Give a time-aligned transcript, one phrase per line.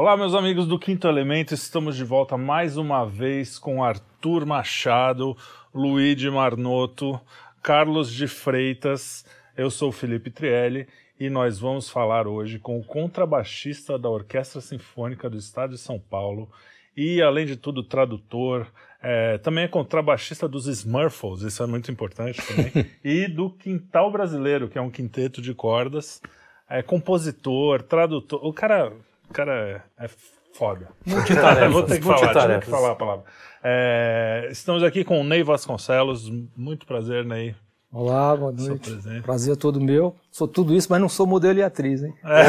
[0.00, 5.36] Olá, meus amigos do Quinto Elemento, estamos de volta mais uma vez com Arthur Machado,
[5.74, 7.20] Luigi Marnoto,
[7.60, 9.26] Carlos de Freitas.
[9.56, 10.86] Eu sou o Felipe Trielli
[11.18, 15.98] e nós vamos falar hoje com o contrabaixista da Orquestra Sinfônica do Estado de São
[15.98, 16.48] Paulo
[16.96, 18.68] e, além de tudo, tradutor.
[19.02, 24.68] É, também é contrabaixista dos Smurfs, isso é muito importante também, e do Quintal Brasileiro,
[24.68, 26.22] que é um quinteto de cordas.
[26.70, 28.46] É compositor, tradutor.
[28.46, 28.92] O cara
[29.32, 30.10] cara é, é
[30.54, 30.88] foda.
[31.06, 31.72] Multitarefas.
[31.72, 33.24] Vou ter que falar, tive que falar a palavra.
[33.62, 36.30] É, estamos aqui com o Ney Vasconcelos.
[36.56, 37.54] Muito prazer, Ney.
[37.90, 38.94] Olá, boa noite.
[39.22, 40.14] Prazer todo meu.
[40.30, 42.12] Sou tudo isso, mas não sou modelo e atriz, hein?
[42.22, 42.44] É.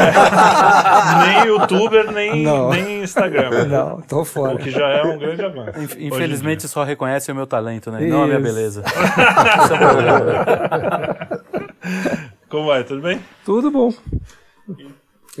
[1.24, 3.64] nem youtuber, nem, nem Instagram.
[3.64, 4.56] Não, tô fora.
[4.56, 5.98] O que já é um grande avanço.
[5.98, 8.02] Infelizmente só reconhece o meu talento, né?
[8.02, 8.10] Isso.
[8.14, 8.84] Não a minha beleza.
[12.50, 12.84] Como vai?
[12.84, 13.18] Tudo bem?
[13.42, 13.94] Tudo bom.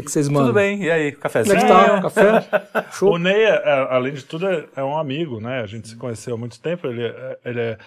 [0.00, 0.46] Que, que, vocês mandam?
[0.46, 1.58] Tudo bem, e aí, cafezinho?
[1.60, 2.02] Como é que tá?
[2.02, 2.86] Café?
[2.92, 3.14] Show.
[3.14, 5.60] O Ney, é, é, além de tudo, é, um amigo, né?
[5.60, 6.86] A gente se conheceu há muito tempo.
[6.86, 7.02] Ele,
[7.44, 7.78] ele, é,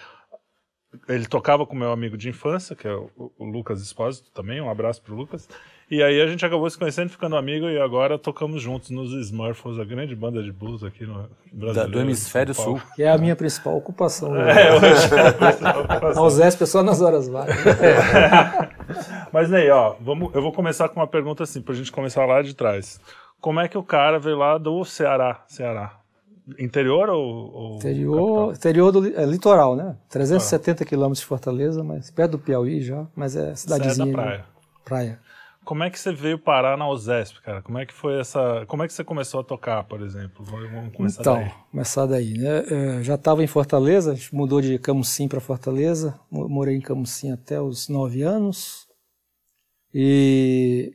[1.08, 4.60] ele tocava com meu amigo de infância, que é o, o Lucas Espósito também.
[4.60, 5.48] Um abraço pro Lucas.
[5.90, 9.78] E aí a gente acabou se conhecendo, ficando amigo e agora tocamos juntos nos Smurfs,
[9.78, 11.88] a grande banda de blues aqui no Brasil.
[11.88, 12.80] Do Hemisfério Sul.
[12.96, 14.32] Que é a minha principal ocupação.
[14.32, 14.44] Né?
[14.64, 16.22] É, hoje é a principal ocupação.
[16.24, 17.56] Aos é só nas horas vagas.
[19.34, 22.40] Mas Ney, ó, vamos, eu vou começar com uma pergunta assim, pra gente começar lá
[22.40, 23.00] de trás.
[23.40, 25.42] Como é que o cara veio lá do Ceará?
[25.48, 25.98] Ceará?
[26.56, 27.52] Interior ou.
[27.52, 29.96] ou interior, interior do é, litoral, né?
[30.08, 30.86] 370 ah.
[30.86, 34.06] quilômetros de Fortaleza, mas perto do Piauí já, mas é cidadezinha.
[34.06, 34.44] É da praia.
[34.84, 35.20] Praia.
[35.64, 37.60] Como é que você veio parar na USESP, cara?
[37.60, 38.64] Como é que foi essa.
[38.68, 40.44] Como é que você começou a tocar, por exemplo?
[40.44, 41.50] Vamos começar então, daí.
[41.72, 42.64] começar daí, né?
[42.70, 46.14] Eu já estava em Fortaleza, a gente mudou de Camusim para Fortaleza.
[46.30, 48.86] Morei em Camusim até os nove anos.
[49.94, 50.92] E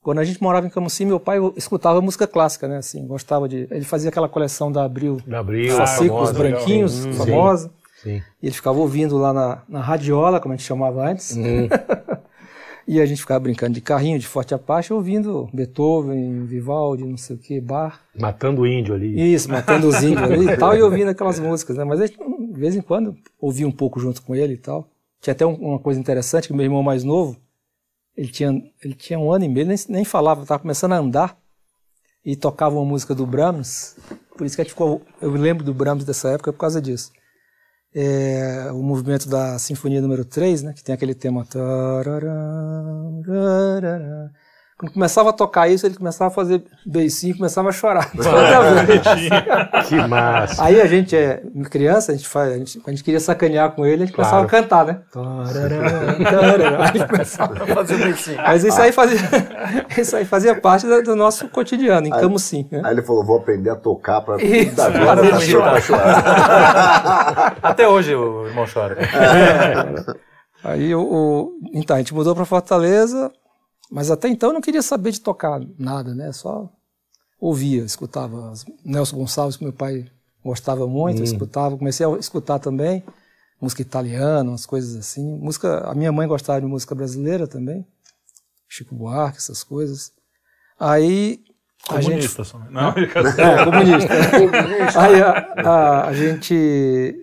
[0.00, 2.76] quando a gente morava em Camusim, meu pai escutava música clássica, né?
[2.78, 3.66] Assim, gostava de.
[3.70, 7.70] Ele fazia aquela coleção da Abril, da Abril fascículos ah, branquinhos, famosa.
[8.02, 8.22] Sim.
[8.42, 11.36] E ele ficava ouvindo lá na, na radiola, como a gente chamava antes.
[11.36, 11.68] Hum.
[12.86, 17.36] E a gente ficava brincando de carrinho, de forte Apache, ouvindo Beethoven, Vivaldi, não sei
[17.36, 18.00] o que, Bar.
[18.18, 19.32] Matando o índio ali.
[19.32, 21.84] Isso, matando os índios ali e tal, e ouvindo aquelas músicas, né?
[21.84, 24.88] Mas a gente, de vez em quando, ouvia um pouco junto com ele e tal.
[25.20, 27.36] Tinha até uma coisa interessante, que meu irmão mais novo,
[28.16, 28.52] ele tinha,
[28.82, 31.38] ele tinha um ano e meio, nem, nem falava, estava começando a andar,
[32.24, 33.96] e tocava uma música do Brahms,
[34.36, 37.10] por isso que a gente ficou, eu lembro do Brahms dessa época por causa disso
[37.94, 41.46] é, o movimento da Sinfonia número 3, né, que tem aquele tema.
[44.82, 48.10] Quando começava a tocar isso, ele começava a fazer beicinho, começava a chorar.
[49.86, 50.64] que massa.
[50.64, 53.86] Aí a gente é criança, a gente faz, a gente, a gente queria sacanear com
[53.86, 54.28] ele, a gente claro.
[54.28, 54.98] começava a cantar, né?
[55.14, 55.22] Aí
[56.82, 58.38] a gente começava a fazer beicinho.
[58.38, 59.18] Mas isso aí fazia,
[59.96, 62.66] isso aí fazia parte do nosso cotidiano, em aí, Camusim.
[62.68, 62.82] Né?
[62.84, 65.80] Aí ele falou, vou aprender a tocar para isso, para chorar.
[65.80, 67.56] chorar.
[67.62, 68.98] Até hoje o irmão chora.
[69.00, 70.32] É.
[70.64, 73.30] Aí o, o, então a gente mudou para Fortaleza,
[73.92, 76.32] mas até então eu não queria saber de tocar nada, né?
[76.32, 76.66] Só
[77.38, 80.06] ouvia, escutava Nelson Gonçalves, que meu pai
[80.42, 81.20] gostava muito, hum.
[81.20, 83.04] eu escutava, comecei a escutar também
[83.60, 85.36] música italiana, umas coisas assim.
[85.38, 87.86] Música, a minha mãe gostava de música brasileira também,
[88.66, 90.10] Chico Buarque, essas coisas.
[90.80, 91.44] Aí
[91.86, 92.68] comunista, a gente, né?
[92.70, 95.00] não, é, comunista.
[95.00, 97.14] Aí a, a, a gente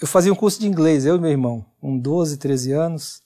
[0.00, 3.22] eu fazia um curso de inglês, eu e meu irmão, com 12, 13 anos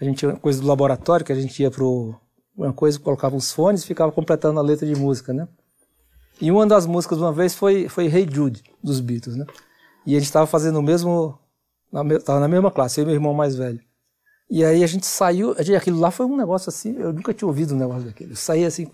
[0.00, 3.52] a gente tinha coisa do laboratório, que a gente ia para uma coisa, colocava os
[3.52, 5.48] fones e ficava completando a letra de música, né?
[6.40, 9.46] E uma das músicas uma vez foi, foi Hey Jude, dos Beatles, né?
[10.06, 11.38] E a gente estava fazendo o mesmo,
[12.18, 13.80] estava na mesma classe, eu e meu irmão mais velho.
[14.50, 17.74] E aí a gente saiu, aquilo lá foi um negócio assim, eu nunca tinha ouvido
[17.74, 18.32] um negócio daquele.
[18.32, 18.90] Eu saí assim,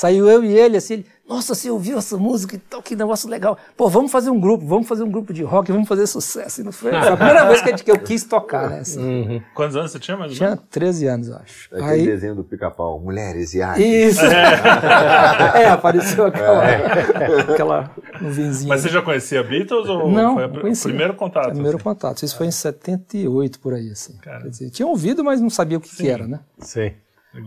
[0.00, 3.28] saiu eu e ele, assim, ele, nossa, você ouviu essa música e tal, que negócio
[3.28, 3.58] legal.
[3.76, 6.62] Pô, vamos fazer um grupo, vamos fazer um grupo de rock, vamos fazer sucesso.
[6.62, 8.78] E não foi, foi a primeira vez que, eu quis tocar, né?
[8.78, 8.98] Assim.
[8.98, 9.42] Uhum.
[9.54, 11.68] Quantos anos você tinha mais Tinha 13 anos, eu acho.
[11.74, 12.06] É aquele Aí...
[12.06, 13.82] desenho do pica-pau, Mulheres e Arte.
[13.82, 14.24] Isso!
[14.24, 17.52] É, é apareceu aquela, é.
[17.52, 18.70] aquela nuvenzinha.
[18.70, 21.50] Mas você já conhecia Beatles ou não, foi o primeiro contato?
[21.50, 21.84] Primeiro assim?
[21.84, 24.16] contato, isso foi em 78 por aí, assim.
[24.22, 26.40] Quer dizer, tinha ouvido, mas não sabia o que, que era, né?
[26.58, 26.92] Sim.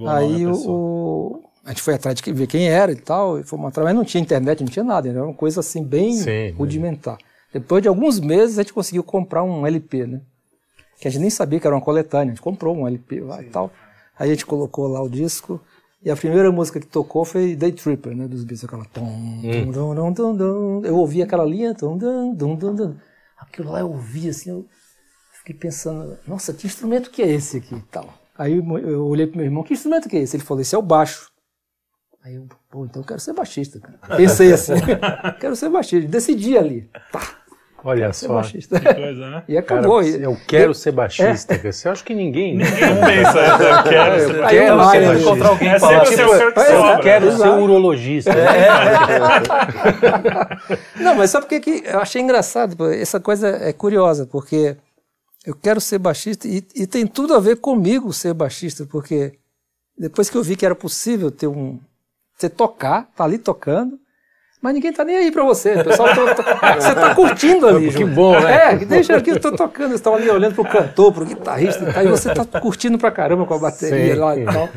[0.07, 3.85] Aí o a gente foi atrás de ver quem era e tal, e fomos atrás,
[3.85, 7.17] mas não tinha internet, não tinha nada, era uma coisa assim bem Sim, rudimentar.
[7.53, 10.21] Depois de alguns meses a gente conseguiu comprar um LP, né?
[10.99, 13.37] Que a gente nem sabia que era uma coletânea, a gente comprou um LP lá
[13.37, 13.43] Sim.
[13.43, 13.71] e tal.
[14.17, 15.61] Aí a gente colocou lá o disco,
[16.03, 19.71] e a primeira música que tocou foi Day Tripper, né, dos Beatles, aquela tom, hum.
[19.71, 22.95] tom, tom, tom, Eu ouvi aquela linha, tom, tom, tom, tom, tom.
[23.39, 24.65] Aquilo lá eu ouvi assim, eu
[25.39, 28.13] fiquei pensando, nossa, que instrumento que é esse aqui e tal.
[28.37, 30.35] Aí eu olhei pro meu irmão, que instrumento que é esse?
[30.35, 31.31] Ele falou, esse é o baixo.
[32.23, 34.15] Aí eu, pô, então eu quero ser baixista, cara.
[34.17, 34.73] Pensei assim,
[35.41, 36.07] quero ser baixista.
[36.07, 36.89] Decidi ali.
[37.11, 37.21] Tá,
[37.83, 38.35] Olha ser só.
[38.35, 38.79] baixista.
[38.79, 39.43] Que coisa, né?
[39.49, 40.01] E Cara, acabou.
[40.01, 41.57] E- eu quero ser baixista.
[41.57, 41.69] cara.
[41.73, 42.55] Você acha que ninguém.
[42.55, 42.71] Ninguém
[43.05, 45.05] pensa, eu quero ser Eu Aí quero ser né?
[45.07, 45.19] baixista.
[45.21, 46.93] encontrar alguém É falar, tipo, que é, sobra.
[46.95, 47.61] Eu quero ser Exato.
[47.61, 48.31] urologista.
[50.95, 52.75] Não, mas sabe por que que eu achei engraçado?
[52.77, 52.87] pô?
[52.87, 54.77] Essa coisa é curiosa, porque
[55.45, 59.33] eu quero ser baixista e, e tem tudo a ver comigo ser baixista, porque
[59.97, 61.79] depois que eu vi que era possível ter um.
[62.37, 63.97] Você tocar, tá ali tocando,
[64.61, 65.73] mas ninguém tá nem aí pra você.
[65.75, 67.93] O pessoal tá- tá- você tá curtindo ali.
[67.93, 68.71] Que bom, né?
[68.73, 71.93] É, deixa aqui, eu tô tocando, eles estão ali olhando pro cantor, pro guitarrista e
[71.93, 74.19] tal, e você tá curtindo pra caramba com a bateria Sim.
[74.19, 74.69] lá e tal.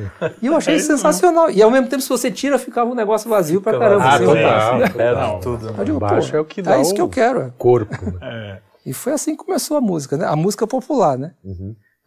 [0.43, 1.50] E eu achei sensacional.
[1.50, 4.05] E ao mesmo tempo, se você tira, ficava um negócio vazio pra caramba.
[4.05, 4.82] Ah, assim, total.
[4.82, 5.67] É, tudo.
[5.67, 5.75] né?
[5.79, 7.41] eu digo, Baixo é o que dá É isso que eu quero.
[7.43, 7.50] é.
[7.56, 7.94] Corpo.
[8.11, 8.19] né?
[8.23, 8.58] É.
[8.85, 10.26] E foi assim que começou a música, né?
[10.26, 11.32] A música popular, né?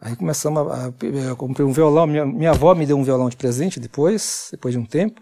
[0.00, 0.92] Aí começamos a, a-
[1.28, 4.72] Eu comprei um violão, minha, minha avó me deu um violão de presente depois, depois
[4.74, 5.20] de um tempo,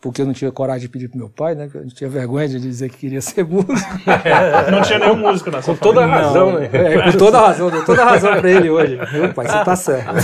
[0.00, 1.68] porque eu não tinha coragem de pedir pro meu pai, né?
[1.74, 3.70] Eu tinha vergonha de dizer que queria ser músico.
[4.72, 6.70] Não tinha nenhum músico nessa Com toda a razão, né?
[6.72, 8.98] É, com toda a razão, dou toda a razão pra ele hoje.
[9.12, 10.10] Meu pai, você tá certo.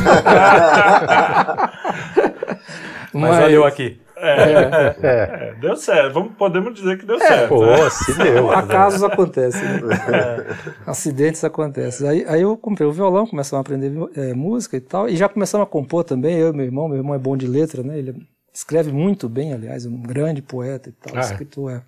[3.13, 4.01] Mas olha eu aqui.
[4.19, 4.95] É.
[5.03, 6.15] É, deu certo.
[6.15, 7.21] Vamos, podemos dizer que deu É.
[7.21, 7.49] certo.
[7.49, 8.51] Pô, se deu.
[8.51, 9.63] Acasos acontecem.
[9.63, 10.47] né?
[10.87, 12.09] Acidentes acontecem.
[12.09, 15.29] Aí, aí eu comprei o violão, começamos a aprender eh, música e tal, e já
[15.29, 16.89] começamos a compor também, eu e meu irmão.
[16.89, 17.99] Meu irmão é bom de letra, né?
[17.99, 18.15] Ele
[18.57, 21.23] escreve muito bem, aliás, é um grande poeta e tal, Ah, é?
[21.23, 21.83] escritor é.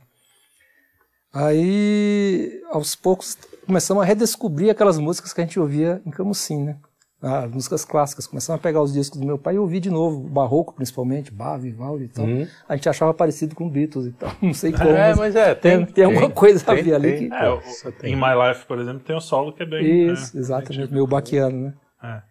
[1.32, 3.36] Aí, aos poucos,
[3.66, 6.76] começamos a redescobrir aquelas músicas que a gente ouvia em Camusim, né?
[7.20, 8.26] As músicas clássicas.
[8.28, 11.60] Começamos a pegar os discos do meu pai e ouvir de novo, barroco principalmente, Bach,
[11.60, 12.24] Vivaldi e tal.
[12.68, 14.30] A gente achava parecido com Beatles e tal.
[14.40, 14.88] Não sei como.
[14.90, 17.28] É, mas é, tem, tem, tem alguma tem, coisa a tem, ver ali tem.
[17.28, 17.34] que.
[17.34, 17.60] É, o-
[18.04, 20.12] em My Life, por exemplo, tem o solo que é bem.
[20.12, 21.74] Isso, né, exatamente, meu baquiano, né?
[22.02, 22.22] É.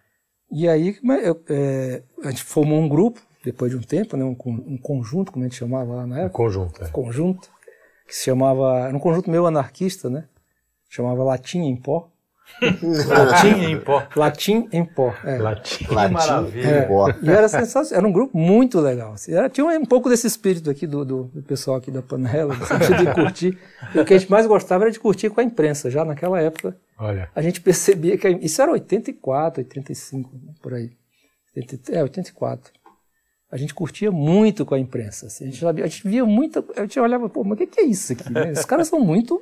[0.53, 4.35] E aí eu, é, a gente formou um grupo, depois de um tempo, né, um,
[4.45, 6.83] um conjunto, como a gente chamava lá na época, Conjunto.
[6.83, 6.88] é.
[6.89, 7.49] conjunto,
[8.07, 10.25] que se chamava, era um conjunto meio anarquista, né?
[10.89, 12.09] Chamava Latim em Pó.
[12.61, 14.03] Latim em pó.
[14.15, 15.13] Latim em Pó.
[15.25, 15.38] é.
[15.38, 15.85] Latim.
[15.94, 16.85] Latim, maravilha.
[16.88, 17.09] pó.
[17.21, 19.11] E era sensacional, era um grupo muito legal.
[19.13, 19.33] assim.
[19.33, 22.55] Era, tinha um, um pouco desse espírito aqui do, do, do pessoal aqui da panela,
[22.55, 23.57] no sentido de curtir.
[23.94, 26.39] E o que a gente mais gostava era de curtir com a imprensa, já naquela
[26.41, 26.75] época.
[26.97, 27.29] Olha.
[27.35, 30.89] a gente percebia que a- isso era 84, 85, né, por aí.
[31.55, 32.71] 80 É, 84.
[33.51, 35.27] A gente curtia muito com a imprensa.
[35.27, 36.63] assim, a, gente, a gente via muita.
[36.75, 38.31] A gente olhava, pô, mas o que, que é isso aqui?
[38.31, 38.51] né?
[38.51, 39.41] Os caras são muito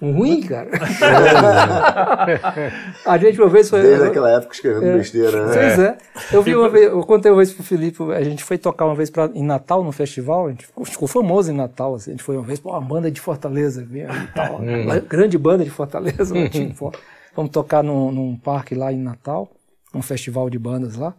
[0.00, 0.70] ruins, cara.
[3.04, 3.82] a gente uma vez foi.
[3.82, 5.52] Desde aquela época escrevendo besteira, né?
[5.52, 5.98] Pois é.
[6.32, 8.94] Eu vi uma vez, eu contei uma vez pro Felipe, a gente foi tocar uma
[8.94, 12.14] vez pra, em Natal, no festival, a gente ficou, ficou famoso em Natal, assim, a
[12.14, 15.70] gente foi uma vez, pô, uma banda de Fortaleza, e tal, uma grande banda de
[15.70, 16.98] Fortaleza, um time forte.
[17.34, 19.50] Fomos tocar num, num parque lá em Natal,
[19.94, 21.14] um festival de bandas lá,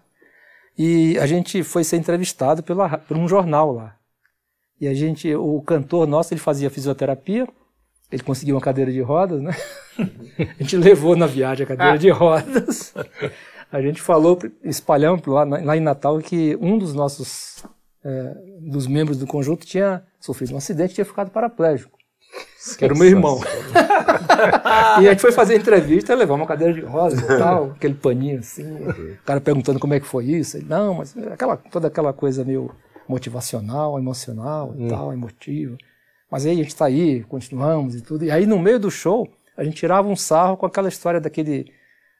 [0.77, 3.95] e a gente foi ser entrevistado pela, por um jornal lá.
[4.79, 7.47] E a gente, o cantor nosso, ele fazia fisioterapia,
[8.11, 9.55] ele conseguiu uma cadeira de rodas, né?
[10.37, 12.93] A gente levou na viagem a cadeira de rodas.
[13.71, 17.63] A gente falou, espalhamos lá, lá em Natal que um dos nossos,
[18.03, 21.97] é, dos membros do conjunto tinha sofrido um acidente e tinha ficado paraplégico.
[22.77, 23.39] Que era o meu irmão.
[25.01, 28.39] e a gente foi fazer entrevista, levar uma cadeira de rodas e tal, aquele paninho
[28.39, 28.63] assim.
[28.63, 30.57] O cara perguntando como é que foi isso.
[30.57, 32.71] Ele, não, mas aquela, toda aquela coisa meio
[33.07, 35.75] motivacional, emocional e tal, emotiva.
[36.29, 38.23] Mas aí a gente está aí, continuamos e tudo.
[38.23, 39.27] E aí no meio do show,
[39.57, 41.71] a gente tirava um sarro com aquela história daquele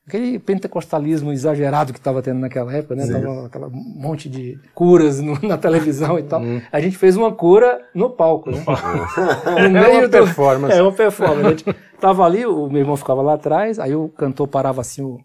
[0.08, 3.06] aquele pentecostalismo exagerado que estava tendo naquela época, né?
[3.08, 6.42] Tava aquela monte de curas no- na televisão e tal.
[6.72, 8.64] A gente fez uma cura no palco, né?
[8.66, 10.78] No meio uma performance.
[10.78, 11.46] É uma performance.
[11.46, 11.66] A gente
[12.00, 15.20] tava ali, o meu irmão ficava lá atrás, aí o cantor parava assim o,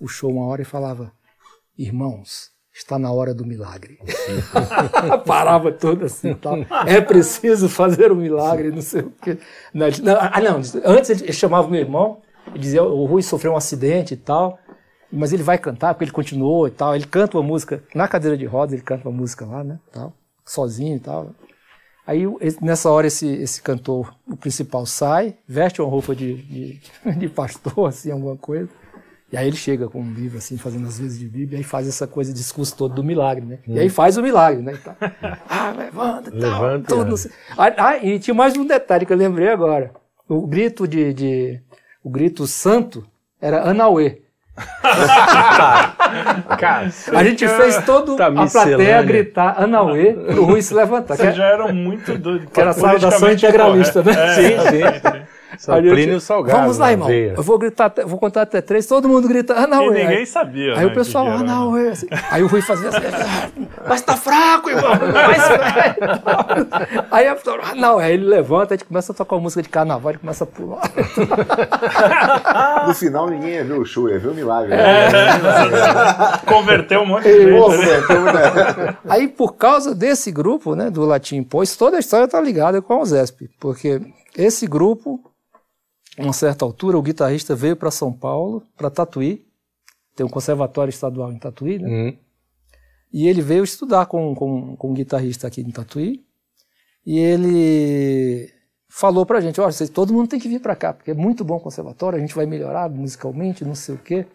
[0.00, 1.12] o show uma hora e falava:
[1.78, 3.96] Irmãos, está na hora do milagre.
[5.24, 6.56] Parava todo assim e tal.
[6.86, 9.38] É preciso fazer um milagre, não sei o quê.
[10.32, 12.18] Ah, não, antes ele chamava o meu irmão
[12.56, 14.58] e dizia: o Rui sofreu um acidente e tal.
[15.12, 16.94] Mas ele vai cantar, porque ele continuou e tal.
[16.94, 19.78] Ele canta uma música na cadeira de rodas, ele canta uma música lá, né?
[19.92, 20.12] Tal,
[20.44, 21.30] sozinho e tal.
[22.06, 22.22] Aí,
[22.62, 26.80] nessa hora, esse, esse cantor, o principal, sai, veste uma roupa de, de,
[27.18, 28.68] de pastor, assim, alguma coisa.
[29.32, 31.64] E aí ele chega com um livro, assim, fazendo as vezes de Bíblia, e aí
[31.64, 33.58] faz essa coisa, discurso todo do milagre, né?
[33.66, 34.78] E aí faz o milagre, né?
[34.84, 34.96] Tal.
[35.48, 37.14] ah, levanta, e tal, Levanta e tudo.
[37.58, 39.92] Ah, ah, e tinha mais um detalhe que eu lembrei agora.
[40.28, 41.60] O grito de, de
[42.06, 43.04] o grito santo
[43.42, 44.20] era Anauê.
[46.56, 51.16] Cara, A gente fez todo Tá a plateia gritar Anauê pro Rui se levantar.
[51.16, 52.48] Vocês é- já eram muito doidos.
[52.52, 52.74] Que era a
[53.32, 54.20] integralista, correto.
[54.20, 54.30] né?
[54.30, 54.42] É, Sim,
[54.76, 55.25] exatamente.
[55.64, 57.08] Plínio tinha- Salgado Vamos lá, na irmão.
[57.08, 57.34] veia.
[57.36, 60.04] Eu vou gritar, até- vou contar até três, todo mundo grita, ah, E não, é.
[60.04, 60.72] ninguém sabia.
[60.74, 61.86] Aí né, o pessoal, que ah, né?
[61.86, 62.06] é assim.
[62.30, 63.48] Aí o Rui fazia assim, ah,
[63.88, 67.06] mas tá fraco, irmão, mais velho.
[67.10, 69.62] Aí a pessoa, ah, não, aí ele levanta, a gente começa a tocar uma música
[69.62, 70.82] de carnaval, ele começa a pular.
[72.86, 74.72] No final ninguém ia ver o show, ia ver o milagre.
[74.74, 75.08] É.
[76.46, 77.50] Converteu um monte de gente.
[77.50, 78.84] Né?
[78.84, 78.96] né?
[79.08, 82.94] Aí, por causa desse grupo, né, do Latim Pois, toda a história está ligada com
[82.94, 84.00] a USESP, porque
[84.36, 85.20] esse grupo,
[86.18, 89.46] uma certa altura, o guitarrista veio para São Paulo, para Tatuí,
[90.14, 91.88] tem um conservatório estadual em Tatuí, né?
[91.88, 92.16] Hum.
[93.12, 96.24] E ele veio estudar com, com, com um guitarrista aqui em Tatuí.
[97.04, 98.50] E ele
[98.88, 101.56] falou pra gente, olha, todo mundo tem que vir pra cá, porque é muito bom
[101.56, 104.26] o conservatório, a gente vai melhorar musicalmente, não sei o quê.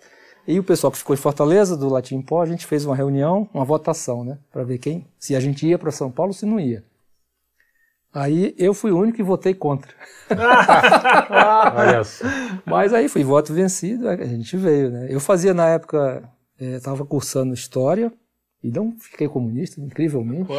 [0.48, 3.48] E o pessoal que ficou em Fortaleza, do Latim Pó, a gente fez uma reunião,
[3.54, 4.38] uma votação, né?
[4.52, 6.84] Pra ver quem, se a gente ia para São Paulo se não ia.
[8.14, 9.92] Aí eu fui o único que votei contra.
[11.76, 12.26] Olha só.
[12.66, 15.08] Mas aí foi voto vencido, a gente veio, né?
[15.10, 16.24] Eu fazia na época,
[16.60, 18.12] estava cursando História,
[18.64, 20.50] e não fiquei comunista, incrivelmente.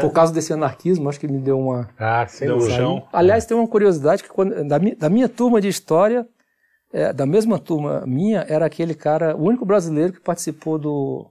[0.00, 1.88] Por causa desse anarquismo, acho que me deu uma...
[1.98, 3.06] Ah, sem Deu chão.
[3.12, 6.26] Aliás, tem uma curiosidade, que quando, da, mi- da minha turma de História,
[6.92, 11.30] é, da mesma turma minha, era aquele cara, o único brasileiro que participou do,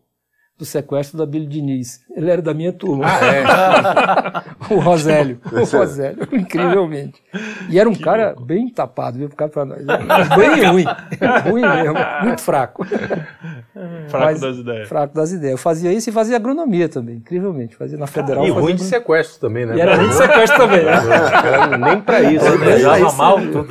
[0.57, 2.01] do sequestro da Billy Diniz.
[2.15, 3.05] Ele era da minha turma.
[4.71, 5.39] o Rosélio.
[5.51, 7.21] O Rosélio, incrivelmente.
[7.69, 9.29] E era um cara bem tapado, viu?
[9.29, 9.83] Ficava pra nós.
[9.85, 10.85] Mas Bem ruim.
[11.49, 11.95] ruim mesmo.
[12.23, 12.83] Muito fraco.
[12.85, 14.89] Fraco Mas- das ideias.
[14.89, 15.51] Fraco das ideias.
[15.51, 17.75] Eu fazia isso e fazia agronomia também, incrivelmente.
[17.75, 18.43] Fazia na Federal.
[18.43, 18.99] E fazia ruim de agronomia.
[18.99, 19.75] sequestro também, né?
[19.77, 20.83] E era ruim de sequestro também.
[20.85, 20.91] né?
[21.31, 22.57] Cara, Nem pra isso.
[22.57, 22.77] né?
[22.99, 23.67] Isso mal tudo.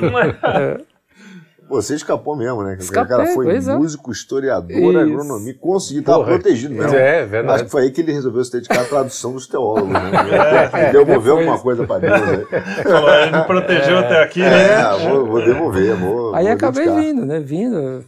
[1.69, 2.77] Você escapou mesmo, né?
[2.79, 3.59] Escapei, o cara foi é.
[3.59, 4.97] músico, historiador, Isso.
[4.97, 6.95] agronomia, conseguiu, tava Porra, protegido mesmo.
[6.95, 7.55] É, verdade.
[7.55, 9.99] Acho que foi aí que ele resolveu se dedicar à tradução dos teólogos, né?
[10.77, 12.21] Ele devolveu alguma coisa pra Deus.
[12.21, 12.45] Né?
[12.83, 14.73] Falou, ele me protegeu até aqui, né?
[14.73, 16.35] É, vou, vou devolver, vou.
[16.35, 17.01] Aí vou acabei dedicar.
[17.01, 17.39] vindo, né?
[17.39, 18.05] Vindo.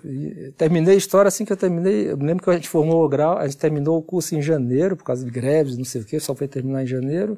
[0.58, 2.12] Terminei a história assim que eu terminei.
[2.12, 4.96] Eu lembro que a gente formou o grau, a gente terminou o curso em janeiro,
[4.96, 7.38] por causa de greves, não sei o quê, só foi terminar em janeiro.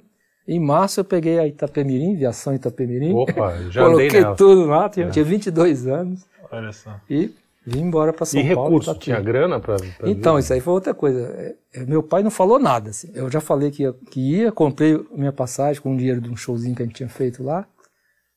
[0.54, 3.14] Em março eu peguei a Itapemirim, viação Itapemirim.
[3.14, 4.36] Opa, já andei Coloquei nela.
[4.36, 6.26] tudo lá, tinha, tinha 22 anos.
[6.52, 7.00] Olha só.
[7.10, 7.32] E
[7.66, 8.70] vim embora para São E Paulo.
[8.70, 8.88] recurso?
[8.94, 9.04] Tatuí.
[9.06, 10.42] Tinha grana pra, pra Então, vir?
[10.42, 11.22] isso aí foi outra coisa.
[11.38, 12.90] É, é, Meu pai não falou nada.
[12.90, 13.10] Assim.
[13.14, 16.36] Eu já falei que ia, que ia, comprei minha passagem com o dinheiro de um
[16.36, 17.66] showzinho que a gente tinha feito lá.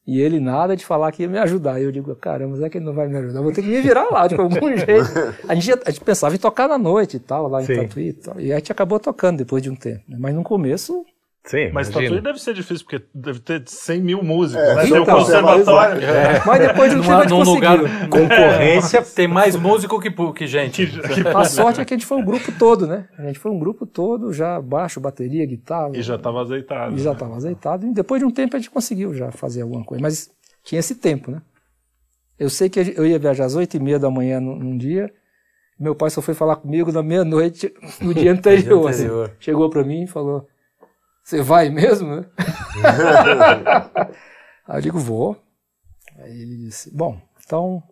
[0.07, 1.81] E ele nada de falar que ia me ajudar.
[1.81, 3.39] E eu digo, caramba, será que ele não vai me ajudar?
[3.39, 5.11] Eu vou ter que me virar lá, de algum jeito.
[5.49, 7.77] A gente, a gente pensava em tocar na noite e tal, lá em Sim.
[7.77, 8.39] Tatuí e tal.
[8.39, 10.03] E a gente acabou tocando depois de um tempo.
[10.07, 10.17] né?
[10.21, 11.03] Mas no começo,
[11.47, 12.09] Sim, Mas imagina.
[12.17, 14.83] Tatuí deve ser difícil, porque deve ter 100 mil músicos, É, né?
[14.85, 16.01] Tem o então, conservatório.
[16.47, 17.77] mas depois de um tempo a Numa- gente num conseguiu.
[17.77, 20.87] lugar Concorrência tem mais músico que, que gente.
[20.87, 23.07] Que, que- A sorte é que a gente foi um grupo todo, né?
[23.19, 25.91] A gente foi um grupo todo, já baixo, bateria, guitarra.
[25.95, 26.97] E já estava azeitado.
[26.97, 27.87] E já estava azeitado.
[27.87, 30.01] E depois de um tempo a gente conseguiu já fazer alguma coisa.
[30.01, 30.31] Mas
[30.65, 31.43] tinha esse tempo, né?
[32.39, 35.13] Eu sei que eu ia viajar às oito e meia da manhã num, num dia.
[35.79, 37.71] Meu pai só foi falar comigo na meia-noite
[38.01, 38.89] no dia anterior.
[38.89, 39.03] assim.
[39.05, 39.31] anterior.
[39.39, 40.47] Chegou para mim e falou:
[41.25, 42.27] Você vai mesmo, né?
[44.69, 45.37] Aí eu digo: Vou.
[46.19, 47.83] Aí ele disse: Bom, então.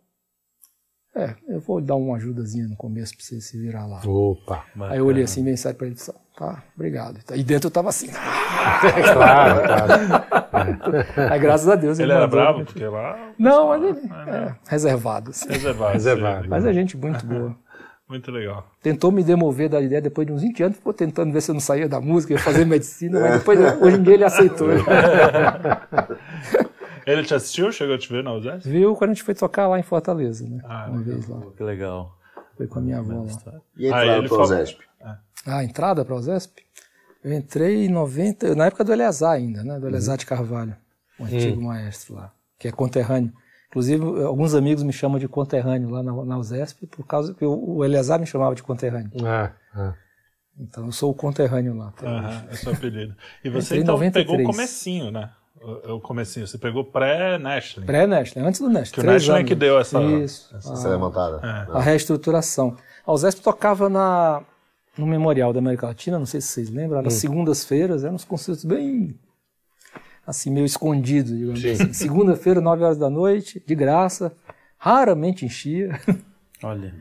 [1.15, 4.01] É, eu vou dar uma ajudazinha no começo para você se virar lá.
[4.07, 4.65] Opa.
[4.89, 7.19] Aí eu olhei assim, sério pra ele e disse, tá, obrigado.
[7.35, 8.09] E dentro eu tava assim.
[8.09, 11.31] Claro, claro.
[11.31, 12.41] Aí graças a Deus ele, Ele era mandou.
[12.41, 13.35] bravo, porque lá.
[13.39, 15.33] Não, mas ele é reservado.
[15.33, 15.49] assim.
[15.53, 15.93] Reservado.
[15.93, 16.49] Reservado.
[16.49, 17.59] Mas é gente muito boa.
[18.13, 18.67] Muito legal.
[18.83, 21.55] Tentou me demover da ideia depois de uns 20 anos, ficou tentando ver se eu
[21.55, 24.69] não saía da música, ia fazer medicina, mas depois, hoje em dia ele aceitou.
[27.05, 27.73] Ele te assistiu?
[27.73, 28.65] Chegou a te ver na USES?
[28.65, 30.61] Viu quando a gente foi tocar lá em Fortaleza, né?
[30.63, 31.41] Ah, Uma vez lá.
[31.57, 32.17] Que legal.
[32.57, 33.61] Foi com a minha avó lá.
[33.77, 34.85] E Aí entraram ele para o ZESP.
[35.03, 36.63] Ah, a entrada para o ZESP?
[37.25, 39.81] Eu entrei em 90, na época do Eleazar ainda, né?
[39.81, 40.77] Do Eleazar de Carvalho,
[41.19, 43.33] o antigo maestro lá, que é conterrâneo.
[43.73, 47.77] Inclusive, alguns amigos me chamam de conterrâneo lá na, na USESP, por causa que o,
[47.77, 49.11] o Eleazar me chamava de conterrâneo.
[49.25, 49.95] Ah, ah.
[50.61, 51.91] Então, eu sou o conterrâneo lá.
[52.03, 53.15] Aham, é seu apelido.
[53.43, 54.27] E você então 93.
[54.27, 55.31] pegou o comecinho, né?
[55.63, 56.47] O, o comecinho.
[56.47, 57.87] Você pegou pré-Nashling.
[57.87, 58.93] Pré-Nestle, antes do Nestle.
[58.95, 61.41] Que o três Nestle é que deu essa- Isso, Essa a, levantada.
[61.43, 61.77] É.
[61.79, 62.77] a reestruturação.
[63.07, 64.43] A USESP tocava na,
[64.99, 67.05] no Memorial da América Latina, não sei se vocês lembram, Hum.
[67.05, 69.19] nas segundas-feiras, eram uns concertos bem,
[70.27, 70.67] assim, meio
[71.37, 71.71] digamos Sim.
[71.73, 71.93] assim.
[71.93, 74.33] Segunda-feira, 9 horas da noite, de graça,
[74.79, 75.99] raramente enchia,
[76.63, 76.95] Olha.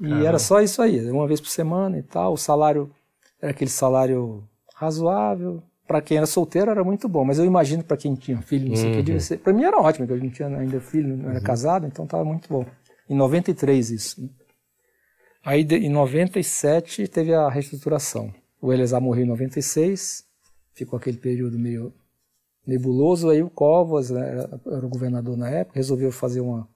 [0.00, 2.90] e era só isso aí, uma vez por semana e tal, o salário
[3.40, 7.96] era aquele salário razoável, para quem era solteiro era muito bom, mas eu imagino para
[7.96, 9.38] quem tinha filho, não sei o que, devia ser.
[9.38, 12.24] Para mim era ótimo, porque eu não tinha ainda filho, não era casado, então estava
[12.24, 12.64] muito bom.
[13.08, 14.22] Em 93 isso.
[14.22, 14.28] Né?
[15.44, 18.32] Aí de- em 97 teve a reestruturação.
[18.62, 20.24] O Elezar morreu em 96,
[20.74, 21.92] ficou aquele período meio
[22.66, 23.28] nebuloso.
[23.30, 26.68] Aí o Covas, né, era, o governador na época, resolveu fazer uma,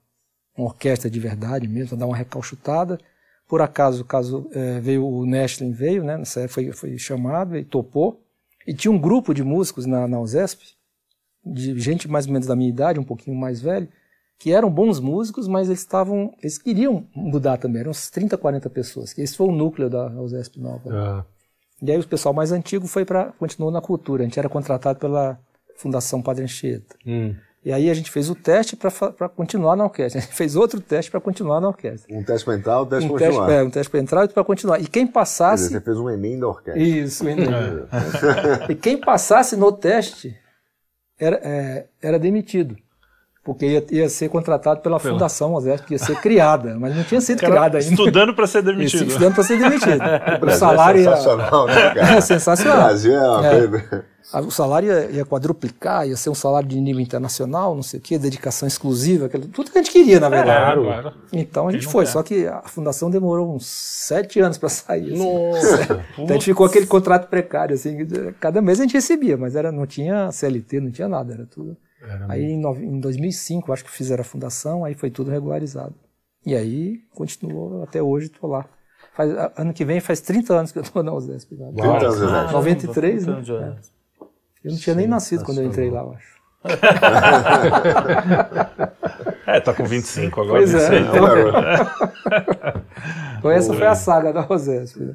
[0.56, 2.98] uma orquestra de verdade mesmo, dar uma recalchutada.
[3.46, 6.16] Por acaso, caso eh, veio o Nestlin veio, né?
[6.16, 8.22] Nessa época foi, foi chamado e topou.
[8.66, 10.64] E tinha um grupo de músicos na, na USESP,
[11.44, 13.86] de gente mais ou menos da minha idade, um pouquinho mais velho,
[14.38, 18.70] que eram bons músicos, mas eles estavam, eles queriam mudar também, eram uns 30, 40
[18.70, 20.90] pessoas, que esse foi o núcleo da USESP Nova.
[20.90, 21.24] Ah,
[21.82, 24.98] E aí o pessoal mais antigo foi para continuou na cultura, a gente era contratado
[24.98, 25.38] pela
[25.76, 26.96] Fundação Padre Anchieta.
[27.06, 27.34] hum.
[27.66, 30.20] E aí a gente fez o teste para continuar na orquestra.
[30.20, 32.14] A gente fez outro teste para continuar na orquestra.
[32.14, 33.58] Um teste para entrar, um teste Um para teste, continuar.
[33.58, 34.80] é, um teste para entrar e outro para continuar.
[34.82, 35.62] E quem passasse.
[35.68, 36.82] dizer, você fez um Enem da orquestra.
[36.82, 37.48] Isso, Enem.
[38.68, 40.36] E quem passasse no teste
[41.18, 42.76] era, é, era demitido.
[43.44, 47.20] Porque ia, ia ser contratado pela Fundação Osesp, que ia ser criada, mas não tinha
[47.20, 47.90] sido criada ainda.
[47.90, 49.06] estudando para ser Isso, demitido.
[49.08, 50.00] estudando para ser demitido.
[50.32, 52.14] O O Brasil salário é ia, sensacional, né, cara?
[52.14, 52.84] é O sensacional.
[52.84, 53.50] Brasil é uma É.
[53.68, 54.04] coisa...
[54.32, 58.00] Ah, O salário ia, ia quadruplicar, ia ser um salário de nível internacional, não sei
[58.00, 60.80] o quê, dedicação exclusiva, aquilo, tudo que a gente queria, na verdade.
[60.80, 60.84] Claro.
[60.84, 61.12] Claro.
[61.30, 62.10] Então a gente foi, quer?
[62.12, 65.12] só que a fundação demorou uns sete anos para sair.
[65.12, 65.22] assim.
[65.52, 66.04] Nossa.
[66.18, 67.98] Então a gente ficou aquele contrato precário, assim,
[68.40, 71.76] cada mês a gente recebia, mas era, não tinha CLT, não tinha nada, era tudo.
[72.28, 75.94] Aí em, nove- em 2005, acho que fizeram a fundação, aí foi tudo regularizado.
[76.46, 78.66] E aí continuou até hoje, estou lá.
[79.14, 81.54] Faz, ano que vem faz 30 anos que eu estou na USESP.
[81.56, 81.68] lá.
[81.72, 82.52] 30 anos, Ah, Zé.
[82.52, 83.42] 93, né?
[83.42, 83.76] Já-
[84.64, 86.34] Eu não tinha nem nascido quando eu entrei lá, eu acho.
[89.46, 90.58] É, tá com 25 agora.
[90.58, 90.98] Pois é.
[91.00, 91.46] Então, Agora,
[93.38, 95.00] então essa foi a saga da USESP.
[95.00, 95.14] né?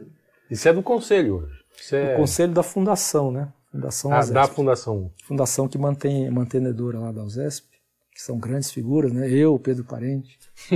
[0.50, 1.60] Isso é do conselho hoje.
[1.96, 3.48] É O conselho da fundação, né?
[3.71, 5.11] Fundação ah, da fundação.
[5.25, 7.67] fundação que mantém mantenedora lá da USESP,
[8.11, 9.29] que são grandes figuras, né?
[9.29, 10.39] Eu, Pedro Parente.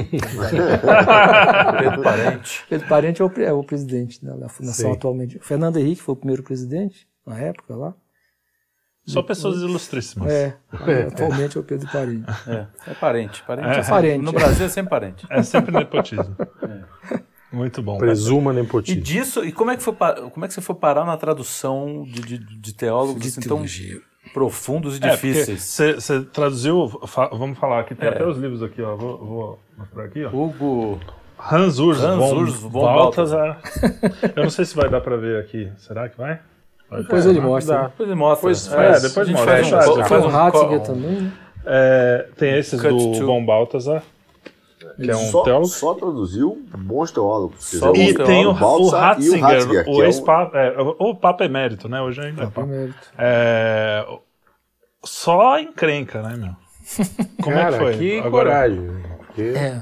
[1.80, 2.66] Pedro Parente.
[2.70, 4.94] Pedro Parente é o, é o presidente né, da fundação Sei.
[4.94, 5.38] atualmente.
[5.38, 7.96] O Fernando Henrique foi o primeiro presidente, na época lá.
[9.06, 10.32] Só pessoas ilustríssimas.
[10.32, 10.58] É,
[11.08, 12.26] atualmente é o Pedro Parente.
[12.48, 13.44] É, é parente.
[13.44, 13.80] Parente, É.
[13.80, 14.24] é Parente.
[14.24, 15.28] No Brasil é sempre parente.
[15.30, 16.34] É sempre nepotismo.
[17.54, 17.98] Muito bom.
[18.00, 19.02] Presuma E nepotismo.
[19.02, 19.94] disso, e como é que, foi,
[20.32, 23.64] como é que você foi parar na tradução de, de, de teólogos assim, tão
[24.34, 25.62] profundos e É, difíceis?
[25.62, 28.96] Você traduziu, fa- vamos falar aqui, tem até os livros aqui, ó.
[28.96, 30.30] Vou, vou mostrar aqui, ó.
[30.30, 31.00] Hugo.
[31.52, 33.60] Hans Urs Hans von, Urs von Balthasar.
[34.36, 35.70] Eu não sei se vai dar pra ver aqui.
[35.78, 36.40] Será que vai?
[36.90, 37.46] Depois dar, ele né?
[37.46, 37.82] mostra.
[37.84, 38.52] Depois ele mostra.
[38.52, 39.04] É, faz.
[39.04, 39.54] É, depois a gente mostra.
[39.54, 41.34] faz um- Faz um- Tem faz o um- Ratzinger um- também, né?
[41.66, 44.04] É, tem esses Cut do to- Von Balthasar,
[44.96, 45.68] que é um só, teólogo.
[45.68, 47.64] só traduziu bons teólogos.
[47.64, 50.58] Só dizer, E tem o, o Balthasar o o Ratzinger, que o é o- ex-papa,
[50.58, 52.02] é, o Papa Emérito, né?
[52.02, 52.62] Hoje ainda é Papa.
[52.62, 52.94] Primeiro.
[53.18, 54.06] É,
[55.04, 56.56] só encrenca, né, meu?
[57.42, 57.98] Como Cara, é que foi?
[57.98, 58.88] que Agora, coragem.
[59.28, 59.42] Porque...
[59.56, 59.82] É.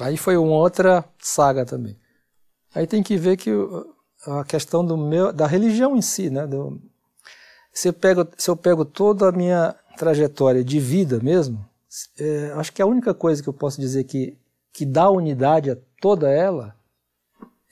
[0.00, 1.96] Aí foi uma outra saga também.
[2.74, 3.50] Aí tem que ver que
[4.26, 6.46] a questão do meu, da religião em si, né?
[6.46, 6.80] Do,
[7.72, 11.64] se, eu pego, se eu pego toda a minha trajetória de vida mesmo,
[12.18, 14.36] é, acho que a única coisa que eu posso dizer que,
[14.72, 16.74] que dá unidade a toda ela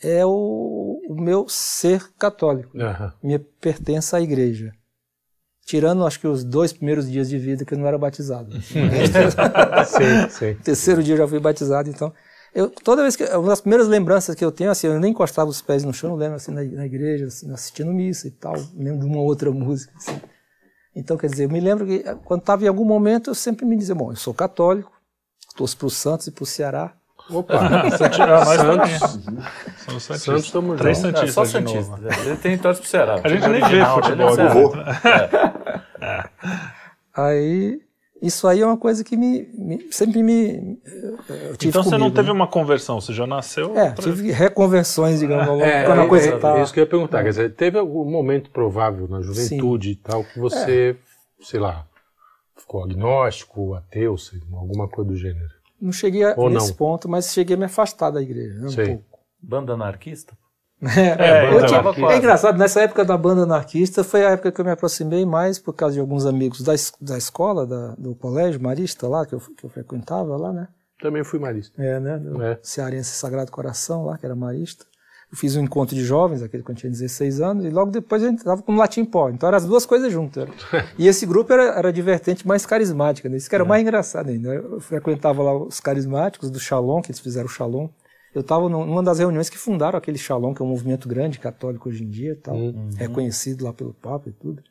[0.02, 3.12] é o, o meu ser católico, Aham.
[3.22, 4.72] minha pertença à igreja.
[5.64, 8.50] Tirando, acho que os dois primeiros dias de vida que eu não era batizado.
[9.86, 10.54] Sim, sim.
[10.64, 12.12] terceiro dia eu já fui batizado, então.
[12.52, 13.22] Eu, toda vez que.
[13.24, 16.10] Uma das primeiras lembranças que eu tenho, assim, eu nem encostava os pés no chão,
[16.10, 18.54] eu lembro assim, na, na igreja, assim, assistindo missa e tal.
[18.74, 20.20] Lembro de uma outra música, assim.
[20.96, 23.76] Então, quer dizer, eu me lembro que quando estava em algum momento, eu sempre me
[23.76, 24.99] dizia, bom, eu sou católico,
[25.60, 26.92] torço para o Santos e para o Ceará.
[27.30, 27.58] Opa,
[27.96, 28.98] Santi- ah, nós também.
[28.98, 29.20] Santos,
[29.84, 30.22] Somos Santistas.
[30.22, 31.08] Santos tamo Três junto.
[31.08, 31.98] É, Santistas só de Santista.
[32.26, 33.20] Ele tem torce pro Ceará.
[33.22, 34.34] A gente nem vê é futebol.
[34.34, 35.52] Ceará.
[36.00, 36.24] né?
[37.14, 37.80] Aí,
[38.22, 40.78] isso aí é uma coisa que me, me- sempre me.
[41.28, 42.32] Eu tive Então você não teve né?
[42.32, 43.76] uma conversão, você já nasceu.
[43.76, 46.60] É, pra- tive reconversões, digamos, ao longo- É, quando a é, coisa é, tá.
[46.62, 47.22] isso que eu ia perguntar.
[47.22, 50.96] Quer dizer, teve algum momento provável na juventude e tal que você,
[51.42, 51.84] sei lá,
[52.60, 55.48] ficou agnóstico, ateu, sei, alguma coisa do gênero?
[55.80, 56.76] Não cheguei a, Ou nesse não?
[56.76, 58.86] ponto, mas cheguei a me afastar da igreja, né, um Sei.
[58.88, 59.18] pouco.
[59.42, 60.36] Banda anarquista?
[60.82, 62.12] É, eu banda tinha- anarquista.
[62.12, 65.58] é engraçado, nessa época da banda anarquista foi a época que eu me aproximei mais
[65.58, 69.40] por causa de alguns amigos da, da escola, da- do colégio marista lá, que eu,
[69.40, 70.68] que eu frequentava lá, né?
[71.02, 71.82] Também fui marista.
[71.82, 72.18] É, né?
[72.18, 72.58] Do É.
[72.62, 74.84] Cearense Sagrado Coração lá, que era marista.
[75.30, 78.22] Eu fiz um encontro de jovens, aquele quando eu tinha 16 anos, e logo depois
[78.22, 79.30] a gente estava com o Latim Pó.
[79.30, 80.48] Então eram as duas coisas juntas.
[80.98, 83.36] E esse grupo era, era divertente, mais carismática, né?
[83.36, 84.48] Isso que era mais engraçado ainda.
[84.54, 87.88] Eu frequentava lá os carismáticos do Shalom, que eles fizeram o Shalom.
[88.34, 91.88] Eu estava numa das reuniões que fundaram aquele Shalom, que é um movimento grande católico
[91.88, 92.56] hoje em dia, tal,
[92.96, 94.62] reconhecido lá pelo Papa e tudo.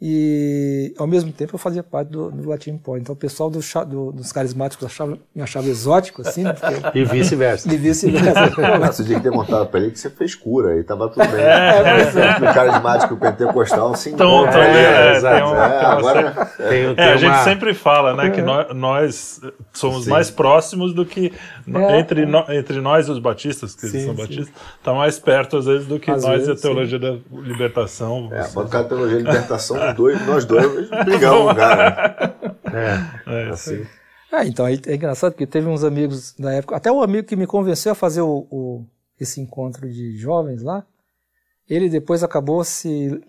[0.00, 3.00] E ao mesmo tempo, eu fazia parte do, do Latin Point.
[3.00, 6.42] Então, o pessoal do, do, dos carismáticos achava, me achava exótico, assim.
[6.44, 6.52] Né?
[6.52, 6.98] Porque...
[6.98, 7.66] e vice-versa.
[7.72, 8.50] E vice-versa.
[8.92, 11.40] você tinha que ter contado para ele que você fez cura e tava tudo bem.
[11.46, 12.36] É, mas é.
[12.36, 14.50] O carismático o pentecostal se encontra.
[14.50, 16.50] Então, é, é, é, é, agora...
[16.56, 19.40] Tem, tem é, a gente sempre fala, né, que nós, nós
[19.72, 20.10] somos sim.
[20.10, 21.32] mais próximos do que...
[21.98, 25.66] Entre, no, entre nós e os batistas, que sim, são batistas, está mais perto, às
[25.66, 27.04] vezes, do que às nós vezes, e a teologia sim.
[27.04, 28.28] da libertação.
[28.32, 32.36] É, quando a teologia da libertação, dois, nós dois brigamos, cara.
[32.72, 33.86] É, é assim.
[34.32, 37.36] É, então, é, é engraçado porque teve uns amigos da época, até o amigo que
[37.36, 38.86] me convenceu a fazer o, o,
[39.18, 40.84] esse encontro de jovens lá,
[41.68, 43.20] ele depois acabou se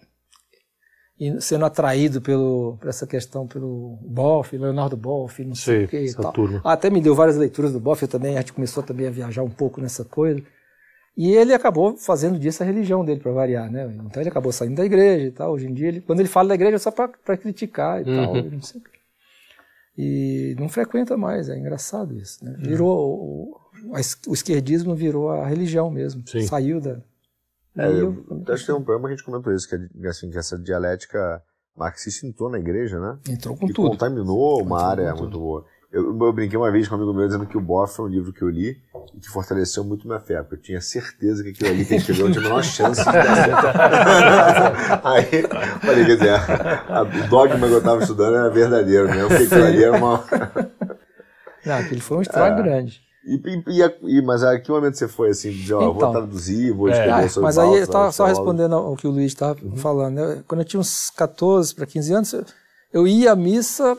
[1.40, 5.98] sendo atraído pelo, por essa questão pelo Boff, Leonardo Boff, não sei Sim, o que
[5.98, 6.32] e tal.
[6.32, 6.62] Turma.
[6.64, 9.42] Até me deu várias leituras do Boff, eu também, a gente começou também a viajar
[9.42, 10.44] um pouco nessa coisa.
[11.18, 13.92] E ele acabou fazendo disso a religião dele, para variar, né?
[14.06, 15.54] Então ele acabou saindo da igreja e tal.
[15.54, 18.24] Hoje em dia, ele, quando ele fala da igreja é só para criticar e uhum.
[18.24, 18.82] tal, não sei
[19.98, 22.56] E não frequenta mais, é engraçado isso, né?
[22.60, 23.60] Virou, o,
[24.28, 26.46] o esquerdismo virou a religião mesmo, Sim.
[26.46, 27.02] saiu da...
[27.76, 30.08] É, eu, eu, acho que tem um problema que a gente comentou isso, que, é,
[30.08, 31.42] assim, que essa dialética
[31.76, 33.18] marxista entrou na igreja, né?
[33.28, 33.90] Entrou com e tudo.
[33.90, 35.66] contaminou uma área muito boa.
[35.98, 38.08] Eu, eu, brinquei uma vez com um amigo meu dizendo que o Boff foi um
[38.08, 38.78] livro que eu li
[39.16, 42.02] e que fortaleceu muito minha fé, porque eu tinha certeza que aquilo ali que ele
[42.02, 45.02] escreveu não tinha a menor chance de dar certo.
[45.08, 45.42] Aí,
[45.82, 49.26] falei, quer dizer, a, o dogma que eu estava estudando era verdadeiro, né?
[49.28, 50.24] Porque aquilo ali era uma...
[51.66, 52.64] Não, aquele foi um estrago é.
[52.64, 53.02] grande.
[53.26, 56.72] E, e, e, mas a que momento você foi assim, de, ó, então, vou traduzir,
[56.72, 59.58] vou escrever é, sobre Mas aí eu estava só respondendo ao que o Luiz estava
[59.64, 59.76] uhum.
[59.76, 60.16] falando.
[60.16, 60.44] Né?
[60.48, 62.46] Quando eu tinha uns 14 para 15 anos, eu,
[62.94, 63.98] eu ia à missa,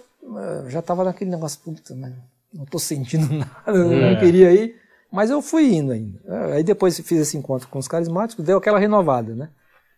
[0.68, 2.12] já estava naquele negócio, puta, mas
[2.52, 4.12] não estou sentindo nada, é.
[4.14, 4.76] não queria ir,
[5.10, 6.20] mas eu fui indo ainda.
[6.26, 9.50] Eh, aí depois fiz esse encontro com os carismáticos, deu aquela renovada, né?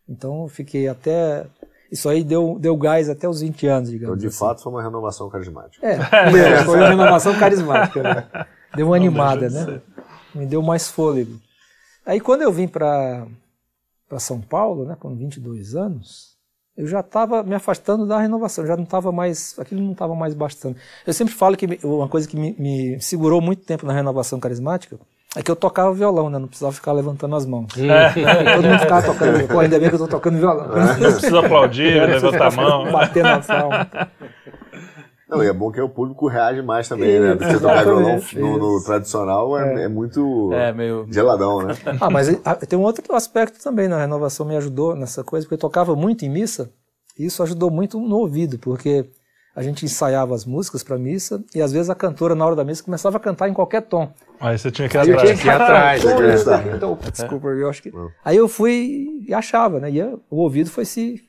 [0.09, 1.47] Então fiquei até
[1.91, 4.17] isso aí deu, deu gás até os 20 anos, digamos.
[4.17, 4.39] Então, de assim.
[4.39, 5.85] fato, foi uma renovação carismática.
[5.85, 8.03] É, é foi uma renovação carismática.
[8.03, 8.47] Né?
[8.77, 9.83] Deu uma animada, né?
[10.33, 11.41] Me deu mais fôlego.
[12.07, 13.27] Aí quando eu vim para
[14.19, 16.37] São Paulo, né, com 22 anos,
[16.77, 20.35] eu já estava me afastando da renovação, já não estava mais, aquilo não estava mais
[20.35, 20.77] bastando.
[21.07, 24.99] Eu sempre falo que uma coisa que me, me, segurou muito tempo na renovação carismática
[25.37, 26.39] é que eu tocava violão, né?
[26.39, 27.73] Não precisava ficar levantando as mãos.
[27.79, 28.55] É.
[28.57, 29.47] Todo mundo ficava tocando.
[29.47, 30.69] Pô, ainda bem que eu estou tocando violão.
[30.99, 32.91] Não precisa aplaudir, levantar a mão.
[32.91, 33.89] Bater na palma.
[35.31, 37.37] Não, e é bom que o público reage mais também, né?
[37.37, 41.07] Porque tocar violão no, no, tradicional é, é, é muito é, meio...
[41.09, 41.75] geladão, né?
[42.01, 42.29] Ah, mas
[42.69, 46.25] tem um outro aspecto também na renovação me ajudou nessa coisa, porque eu tocava muito
[46.25, 46.71] em missa,
[47.17, 49.09] e isso ajudou muito no ouvido, porque
[49.55, 52.65] a gente ensaiava as músicas para missa e às vezes a cantora na hora da
[52.65, 54.11] missa começava a cantar em qualquer tom.
[54.41, 55.21] Aí você tinha que ir atrás.
[55.21, 56.05] Tinha que ir atrás.
[56.05, 56.73] Né?
[56.77, 57.93] Então, desculpa, eu acho que.
[58.25, 59.91] Aí eu fui e achava, né?
[59.91, 61.23] E o ouvido foi se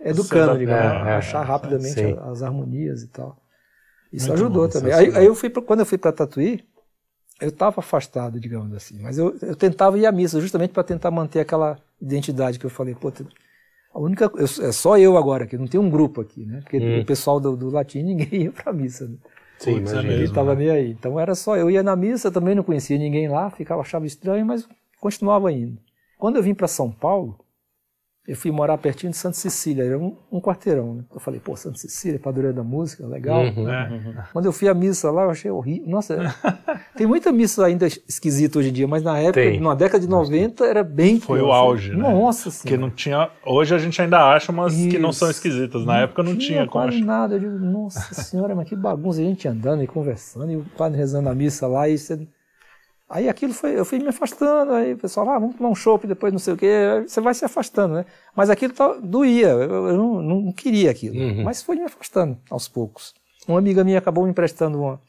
[0.00, 2.16] educando, digamos, é, é, achar rapidamente sim.
[2.30, 3.36] as harmonias e tal.
[4.14, 4.92] Isso Muito ajudou bom, também.
[4.92, 6.64] Aí, aí, eu fui, pra, quando eu fui para Tatuí,
[7.40, 11.10] eu estava afastado, digamos assim, mas eu, eu tentava ir à missa justamente para tentar
[11.10, 13.12] manter aquela identidade que eu falei, pô,
[13.92, 16.60] a única eu, é só eu agora que não tem um grupo aqui, né?
[16.60, 17.00] Porque hum.
[17.00, 19.08] o pessoal do, do latim ninguém ia para missa.
[19.08, 19.16] Né?
[19.58, 20.64] Sim, Putz, ninguém estava né?
[20.64, 20.90] nem aí.
[20.92, 24.46] Então era só eu ia na missa, também não conhecia ninguém lá, ficava achava estranho,
[24.46, 24.68] mas
[25.00, 25.76] continuava indo.
[26.16, 27.43] Quando eu vim para São Paulo,
[28.26, 30.94] eu fui morar pertinho de Santa Cecília, era um, um quarteirão.
[30.94, 31.04] Né?
[31.12, 33.42] Eu falei, pô, Santa Cecília, padroeira da música, legal.
[33.42, 34.14] Uhum, uhum.
[34.32, 35.86] Quando eu fui à missa lá, eu achei horrível.
[35.86, 36.34] Nossa,
[36.96, 39.60] tem muita missa ainda esquisita hoje em dia, mas na época, tem.
[39.60, 41.20] na década de 90, era bem.
[41.20, 41.98] Foi o auge, né?
[41.98, 42.62] Nossa Senhora.
[42.62, 43.30] Porque não tinha.
[43.44, 44.88] Hoje a gente ainda acha umas Isso.
[44.88, 45.84] que não são esquisitas.
[45.84, 47.34] Na não época não tinha, tinha quase nada.
[47.34, 49.20] Eu digo, nossa senhora, mas que bagunça.
[49.20, 52.26] A gente andando e conversando, e o padre rezando a missa lá, e você
[53.14, 56.04] Aí aquilo foi, eu fui me afastando, aí o pessoal, ah, vamos tomar um chopp
[56.04, 58.06] depois não sei o quê, você vai se afastando, né?
[58.34, 61.44] Mas aquilo tá, doía, eu, eu não, não, queria aquilo, uhum.
[61.44, 63.14] mas foi me afastando aos poucos.
[63.46, 65.00] Uma amiga minha acabou me emprestando uma,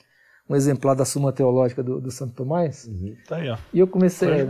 [0.48, 2.86] um exemplar da Suma Teológica do, do Santo Tomás.
[2.86, 3.16] Uhum.
[3.28, 3.58] Tá aí, ó.
[3.74, 4.44] E eu comecei, a,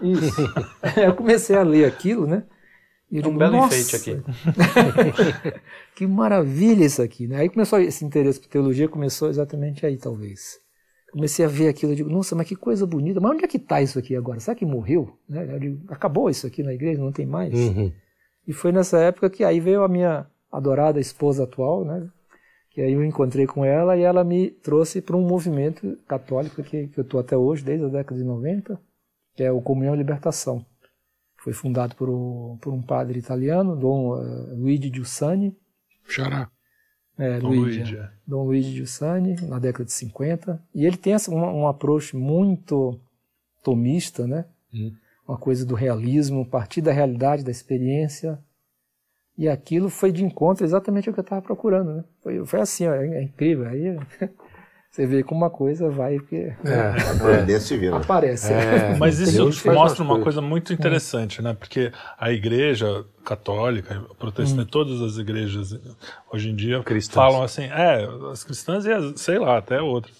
[0.00, 0.54] isso,
[0.96, 2.44] eu comecei a ler aquilo, né?
[3.10, 4.22] E um digo, belo enfeite aqui.
[5.94, 7.40] que maravilha isso aqui, né?
[7.40, 10.64] Aí começou esse interesse por teologia, começou exatamente aí, talvez
[11.12, 13.56] comecei a ver aquilo, eu digo, nossa, mas que coisa bonita, mas onde é que
[13.56, 14.40] está isso aqui agora?
[14.40, 15.16] Será que morreu?
[15.28, 15.58] Né?
[15.58, 17.54] Digo, acabou isso aqui na igreja, não tem mais?
[17.54, 17.92] Uhum.
[18.46, 22.08] E foi nessa época que aí veio a minha adorada esposa atual, né?
[22.76, 26.88] que aí eu encontrei com ela e ela me trouxe para um movimento católico que,
[26.88, 28.78] que eu estou até hoje, desde a década de 90,
[29.34, 30.62] que é o Comunhão e Libertação.
[31.38, 32.08] Foi fundado por,
[32.60, 35.56] por um padre italiano, Dom uh, Luigi Giussani.
[36.06, 36.50] Xará.
[37.18, 37.96] É, Dom Luigi, Luigi.
[37.96, 38.10] É.
[38.26, 40.62] Dom Luigi Giussani, na década de 50.
[40.74, 43.00] E ele tem essa, um, um approach muito
[43.62, 44.44] tomista, né?
[44.72, 44.92] Hum.
[45.26, 48.38] Uma coisa do realismo, partir da realidade, da experiência.
[49.36, 52.04] E aquilo foi de encontro exatamente ao que eu estava procurando, né?
[52.22, 53.66] Foi, foi assim, ó, é, incrível.
[53.66, 53.98] Aí
[54.96, 57.58] você vê como uma coisa vai porque é, é.
[57.58, 57.98] divina.
[57.98, 58.50] aparece.
[58.50, 61.52] É, mas isso mostra uma coisa muito interessante, né?
[61.52, 64.70] Porque a igreja católica, protestante, hum.
[64.70, 65.78] todas as igrejas
[66.32, 67.14] hoje em dia cristãs.
[67.14, 70.16] falam assim, é, as cristãs e as, sei lá, até outras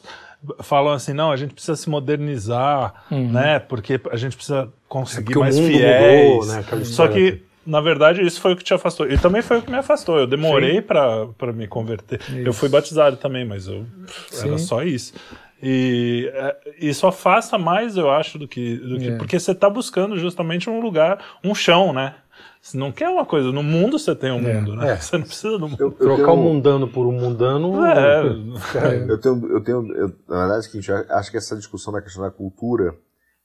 [0.61, 3.33] falam assim, não, a gente precisa se modernizar, uhum.
[3.33, 3.59] né?
[3.59, 6.47] Porque a gente precisa conseguir é mais fiéis.
[6.47, 6.85] Mudou, né?
[6.85, 9.11] Só que na verdade, isso foi o que te afastou.
[9.11, 10.19] E também foi o que me afastou.
[10.19, 12.21] Eu demorei para me converter.
[12.21, 12.39] Isso.
[12.39, 13.85] Eu fui batizado também, mas eu,
[14.41, 15.13] era só isso.
[15.63, 18.77] E é, isso afasta mais, eu acho, do que.
[18.77, 19.17] Do que é.
[19.17, 22.15] Porque você está buscando justamente um lugar, um chão, né?
[22.61, 23.51] Você não quer uma coisa.
[23.51, 24.55] No mundo você tem um é.
[24.55, 24.93] mundo, né?
[24.93, 24.97] É.
[25.01, 25.81] Você não precisa do mundo.
[25.81, 26.39] Eu, eu Trocar o tenho...
[26.39, 27.85] um mundano por um mundano.
[27.85, 28.27] É.
[29.09, 29.47] eu tenho.
[29.53, 32.31] Eu tenho eu, na verdade, é o seguinte, acho que essa discussão da questão da
[32.31, 32.95] cultura,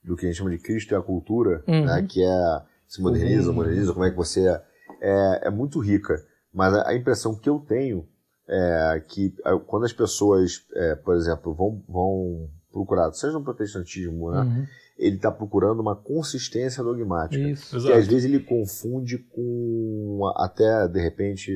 [0.02, 1.84] do que a gente chama de Cristo e a cultura, uhum.
[1.84, 3.54] né, que é se moderniza, uhum.
[3.54, 4.62] moderniza, como é que você é,
[5.00, 6.22] é, é muito rica.
[6.52, 8.06] Mas a, a, impressão que eu tenho
[8.46, 9.34] é que
[9.66, 14.66] quando as pessoas, é, por exemplo, vão, vão procurar, seja no protestantismo, né, uhum.
[14.98, 17.42] ele está procurando uma consistência dogmática.
[17.42, 21.50] Isso, que às vezes ele confunde com até, de repente,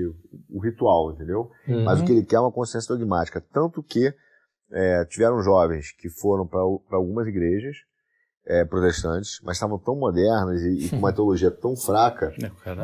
[0.49, 1.51] o ritual, entendeu?
[1.69, 1.85] Uhum.
[1.85, 3.45] Mas o que ele quer é uma consistência dogmática.
[3.53, 4.11] Tanto que
[4.73, 7.77] é, tiveram jovens que foram para algumas igrejas
[8.47, 12.33] é, protestantes, mas estavam tão modernas e, e, com uma teologia tão fraca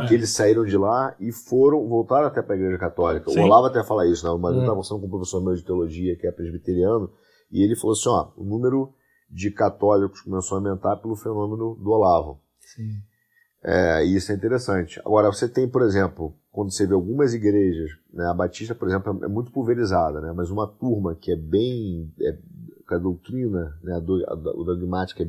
[0.08, 3.30] que eles saíram de lá e foram, voltaram até para a igreja católica.
[3.30, 3.40] Sim.
[3.40, 4.32] O Olavo até fala isso, né?
[4.32, 7.10] Uma vez eu estava conversando com um professor meu de teologia que é presbiteriano
[7.50, 8.92] e ele falou assim, ó, o número
[9.30, 12.40] de católicos começou a aumentar pelo fenômeno do Olavo.
[12.60, 13.00] Sim.
[13.64, 14.98] É, e isso é interessante.
[15.00, 19.24] Agora, você tem, por exemplo, quando você vê algumas igrejas, né, a Batista, por exemplo,
[19.24, 22.36] é muito pulverizada, né, mas uma turma que é bem, é,
[22.96, 25.28] a doutrina, né, a, do, a, o dogmática é,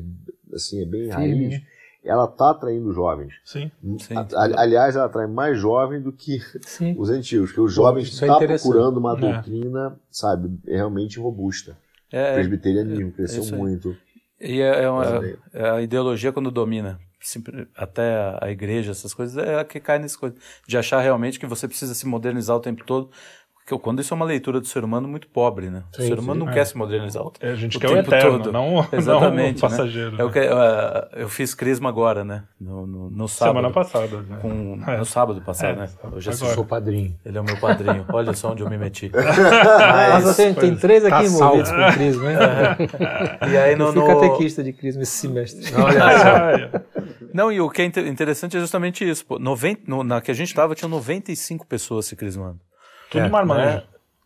[0.54, 1.62] assim, é bem raiz,
[2.04, 3.32] ela está atraindo jovens.
[3.44, 3.70] Sim.
[3.98, 4.14] Sim.
[4.14, 6.94] A, aliás, ela atrai mais jovens do que Sim.
[6.98, 9.20] os antigos, porque os jovens estão é tá procurando uma é.
[9.20, 11.76] doutrina, sabe, realmente robusta.
[12.12, 13.96] É, o presbiterianismo cresceu muito.
[14.40, 15.04] E é, é uma,
[15.52, 17.00] é a ideologia quando domina
[17.74, 20.36] até a igreja, essas coisas, é a que cai nesse coisa.
[20.66, 23.10] De achar realmente que você precisa se modernizar o tempo todo,
[23.64, 25.84] porque quando isso é uma leitura do ser humano muito pobre, né?
[25.96, 26.54] Sim, o ser humano sim, não é.
[26.54, 27.22] quer se modernizar.
[27.22, 28.52] O, é, a gente o quer o eterno, todo.
[28.52, 30.10] não, Exatamente, não o passageiro.
[30.12, 30.16] Né?
[30.20, 32.44] É o que, uh, eu fiz crisma agora, né?
[32.60, 33.56] No, no, no sábado.
[33.56, 34.20] Semana passada.
[34.20, 34.38] Né?
[34.42, 34.98] Com, é.
[34.98, 35.88] No sábado passado, é, né?
[36.12, 37.16] Eu sou padrinho.
[37.24, 38.04] Ele é o meu padrinho.
[38.12, 39.10] Olha só onde eu me meti.
[39.16, 42.38] Mas, você tem três aqui tá envolvidos com crisma, hein?
[43.50, 44.06] e aí no, eu fui no...
[44.06, 45.74] catequista de crisma esse semestre.
[45.74, 47.04] Olha só.
[47.32, 49.24] Não, e o que é interessante é justamente isso.
[49.24, 52.60] Pô, 90, no, na que a gente estava, tinha 95 pessoas se crismando.
[53.14, 53.76] Tudo é, marmanjo.
[53.76, 53.82] Né?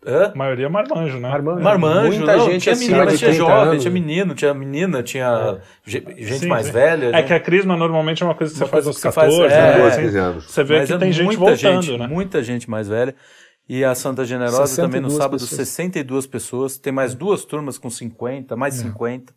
[0.07, 0.31] Hã?
[0.33, 1.29] A maioria é marmanjo, né?
[1.29, 1.61] Marmanjo.
[1.61, 3.83] marmanjo Muita não, gente tinha menina, tinha jovem, anos.
[3.83, 5.91] tinha menino, tinha menina, tinha é.
[5.91, 6.73] gente sim, mais sim.
[6.73, 7.07] velha.
[7.07, 7.23] É né?
[7.25, 9.79] que a crisma normalmente é uma coisa que uma você faz aos 14, faz, é,
[9.79, 9.87] né?
[9.87, 12.07] Assim, você vê Mas que é tem gente voltando, gente, né?
[12.07, 13.15] Muita gente mais velha.
[13.69, 15.69] E a Santa Generosa também no sábado, pessoas.
[15.69, 16.79] 62 pessoas.
[16.79, 18.83] Tem mais duas turmas com 50, mais é.
[18.85, 19.35] 50.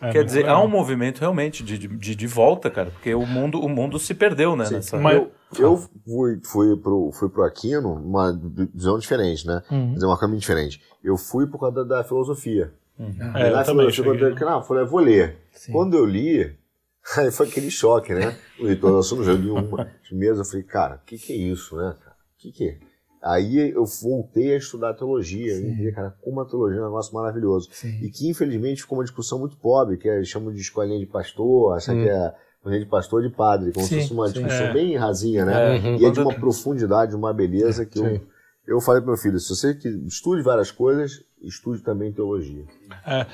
[0.00, 0.56] É, Quer dizer, legal.
[0.62, 4.14] há um movimento realmente de, de, de, volta, cara, porque o mundo, o mundo se
[4.14, 4.68] perdeu, né?
[4.70, 4.96] Nessa...
[4.98, 8.32] Mas eu, eu fui, fui, pro, fui pro Aquino, uma
[8.72, 9.62] visão diferente, né?
[9.70, 9.94] Uhum.
[9.94, 10.80] Dizer, uma caminho diferente.
[11.02, 12.72] Eu fui por causa da, da filosofia.
[12.98, 13.36] Uhum.
[13.36, 15.36] É, na filosofia, quando eu, não, eu falei, vou ler.
[15.52, 15.72] Sim.
[15.72, 16.56] Quando eu li,
[17.16, 18.36] aí foi aquele choque, né?
[18.60, 21.76] O leitor, somos eu li uma mesa, eu falei, cara, o que, que é isso,
[21.76, 21.90] né?
[21.90, 22.78] O que, que é?
[23.22, 25.68] Aí eu voltei a estudar teologia, Sim.
[25.68, 27.68] e vi, cara, como a teologia é um negócio maravilhoso.
[27.72, 27.98] Sim.
[28.00, 31.76] E que infelizmente ficou uma discussão muito pobre, que é, chamam de escolinha de pastor,
[31.76, 32.02] acha hum.
[32.02, 34.72] que é escolinha de pastor de padre, como se fosse uma discussão é.
[34.72, 35.76] bem rasinha, né?
[35.76, 35.78] É.
[35.78, 35.96] Uhum.
[35.96, 38.20] E é de uma profundidade, uma beleza que eu,
[38.66, 39.76] eu falei pro meu filho, se você
[40.06, 42.64] estude várias coisas, estude também teologia.
[43.06, 43.26] É,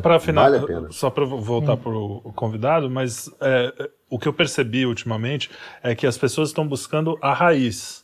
[0.00, 1.76] para final, vale só para voltar hum.
[1.78, 5.50] para o convidado, mas é, o que eu percebi ultimamente
[5.82, 8.01] é que as pessoas estão buscando a raiz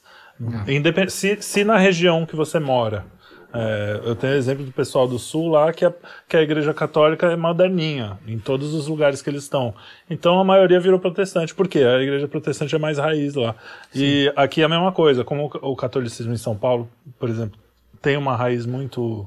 [0.66, 3.04] Independ se, se na região que você mora,
[3.52, 5.92] é, eu tenho exemplo do pessoal do sul lá que a,
[6.28, 9.74] que a igreja católica é moderninha em todos os lugares que eles estão.
[10.08, 11.54] Então a maioria virou protestante.
[11.54, 11.78] Por quê?
[11.80, 13.54] A igreja protestante é mais raiz lá.
[13.90, 14.00] Sim.
[14.02, 15.24] E aqui é a mesma coisa.
[15.24, 17.58] Como o catolicismo em São Paulo, por exemplo,
[18.02, 19.26] tem uma raiz muito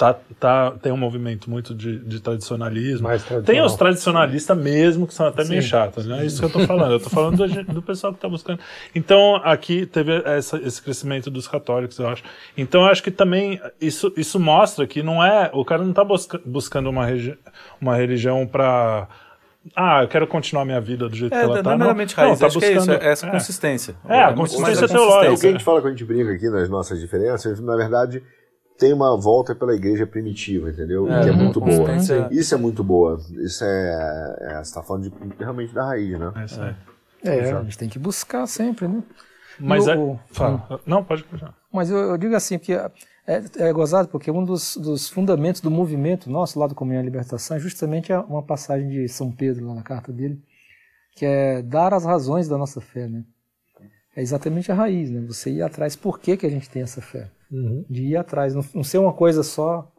[0.00, 3.06] tá, tá, tem um movimento muito de, de tradicionalismo.
[3.44, 5.50] Tem os tradicionalistas mesmo, que são até Sim.
[5.50, 6.22] meio chatos, né?
[6.22, 6.92] É isso que eu tô falando.
[6.92, 8.60] Eu tô falando do, do pessoal que está buscando.
[8.94, 12.22] Então, aqui teve essa, esse crescimento dos católicos, eu acho.
[12.56, 15.50] Então, eu acho que também isso, isso mostra que não é.
[15.52, 17.06] O cara não está busca, buscando uma,
[17.78, 19.06] uma religião para
[19.76, 21.76] ah, eu quero continuar minha vida do jeito é, que ela está.
[21.76, 23.30] Não, não, raiz, não tá buscando é isso, é essa é.
[23.30, 23.96] consistência.
[24.08, 25.34] É, a consistência teológica.
[25.34, 28.22] O que a gente fala quando a gente brinca aqui nas nossas diferenças, na verdade,
[28.80, 31.06] tem uma volta pela igreja primitiva, entendeu?
[31.12, 31.90] É, que é muito boa.
[32.30, 33.20] Isso é muito boa.
[33.38, 34.36] Isso é.
[34.40, 36.32] é você está falando de, realmente da raiz, né?
[36.34, 36.74] É, isso aí.
[37.22, 39.02] É, a gente tem que buscar sempre, né?
[39.60, 40.80] Mas E é, o- fala.
[40.86, 41.54] Não, pode continuar.
[41.70, 42.90] Mas eu, eu digo assim, que é,
[43.58, 47.58] é gozado, porque um dos, dos fundamentos do movimento nosso lá do Comunhão e Libertação
[47.58, 50.40] é justamente a- uma passagem de São Pedro, lá na carta dele,
[51.14, 53.22] que é dar as razões da nossa fé, né?
[54.16, 55.20] É exatamente a raiz, né?
[55.28, 57.30] Você ir atrás, por que, que a gente tem essa fé?
[57.50, 57.84] Uhum.
[57.88, 59.90] De ir atrás, não, não ser uma coisa só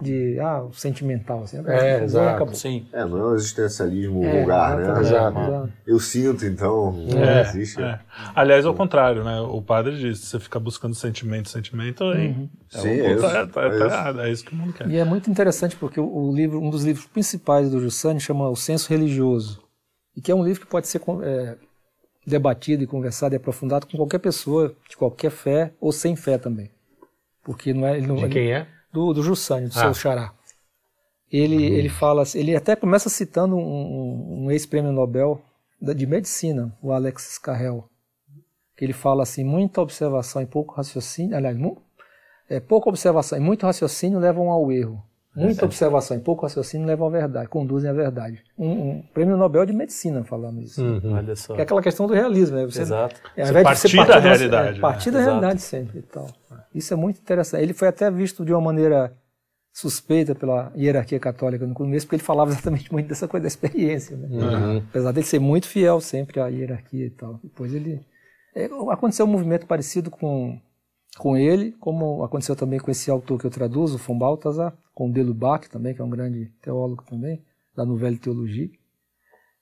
[0.00, 1.62] de, ah, sentimental, assim.
[1.66, 2.56] É, exato.
[2.56, 2.86] Sim.
[2.92, 5.00] É, não é um existencialismo É, vulgar, né?
[5.00, 5.72] Exato.
[5.86, 7.80] Eu sinto, então, não É, existe.
[7.80, 8.00] é.
[8.34, 9.40] Aliás, ao contrário, né?
[9.40, 12.34] O padre diz: você fica buscando sentimento, sentimento, aí.
[12.68, 13.22] Sim, é, é isso.
[13.22, 13.84] tá, tá- É tá isso.
[13.84, 14.90] errado, é isso que o mundo quer.
[14.90, 18.48] E é muito interessante porque o, o livro, um dos livros principais do Jussani chama
[18.48, 19.62] O Senso Religioso,
[20.16, 21.56] e que é um livro que pode ser é,
[22.26, 26.70] debatido e conversado e aprofundado com qualquer pessoa de qualquer fé ou sem fé também,
[27.46, 28.66] porque não é ele não, De quem é?
[28.92, 29.82] do, do Jussani, do Ah.
[29.82, 30.32] seu xará.
[31.30, 35.40] Ele, ele fala, ele até começa citando um, um- ex-prêmio Nobel
[35.80, 37.88] de medicina, o Alex Carrel,
[38.76, 41.56] que ele fala assim, muita observação e pouco raciocínio, aliás,
[42.48, 45.02] é, pouca observação e muito raciocínio levam ao erro.
[45.36, 48.42] Muita observação e pouco raciocínio levam à verdade, conduzem à verdade.
[48.58, 50.82] Um, um prêmio Nobel de medicina falando isso.
[50.82, 51.12] Uhum.
[51.14, 51.54] Olha só.
[51.54, 52.64] Que é aquela questão do realismo, né?
[52.64, 53.20] Você, Exato.
[53.36, 55.24] é, ao Você invés de partir da realidade, é, partir da né?
[55.26, 56.26] realidade sempre e tal.
[56.74, 57.62] Isso é muito interessante.
[57.62, 59.12] Ele foi até visto de uma maneira
[59.72, 64.16] suspeita pela hierarquia católica no começo, porque ele falava exatamente muito dessa coisa da experiência,
[64.16, 64.28] né?
[64.30, 64.78] Uhum.
[64.78, 67.38] Apesar dele ser muito fiel sempre à hierarquia e tal.
[67.44, 68.00] Depois ele
[68.54, 70.58] é, aconteceu um movimento parecido com
[71.18, 75.68] com ele, como aconteceu também com esse autor que eu traduzo, von Balthasar, com Delubac
[75.68, 77.42] também, que é um grande teólogo também,
[77.74, 78.70] da Nouvelle Teologia,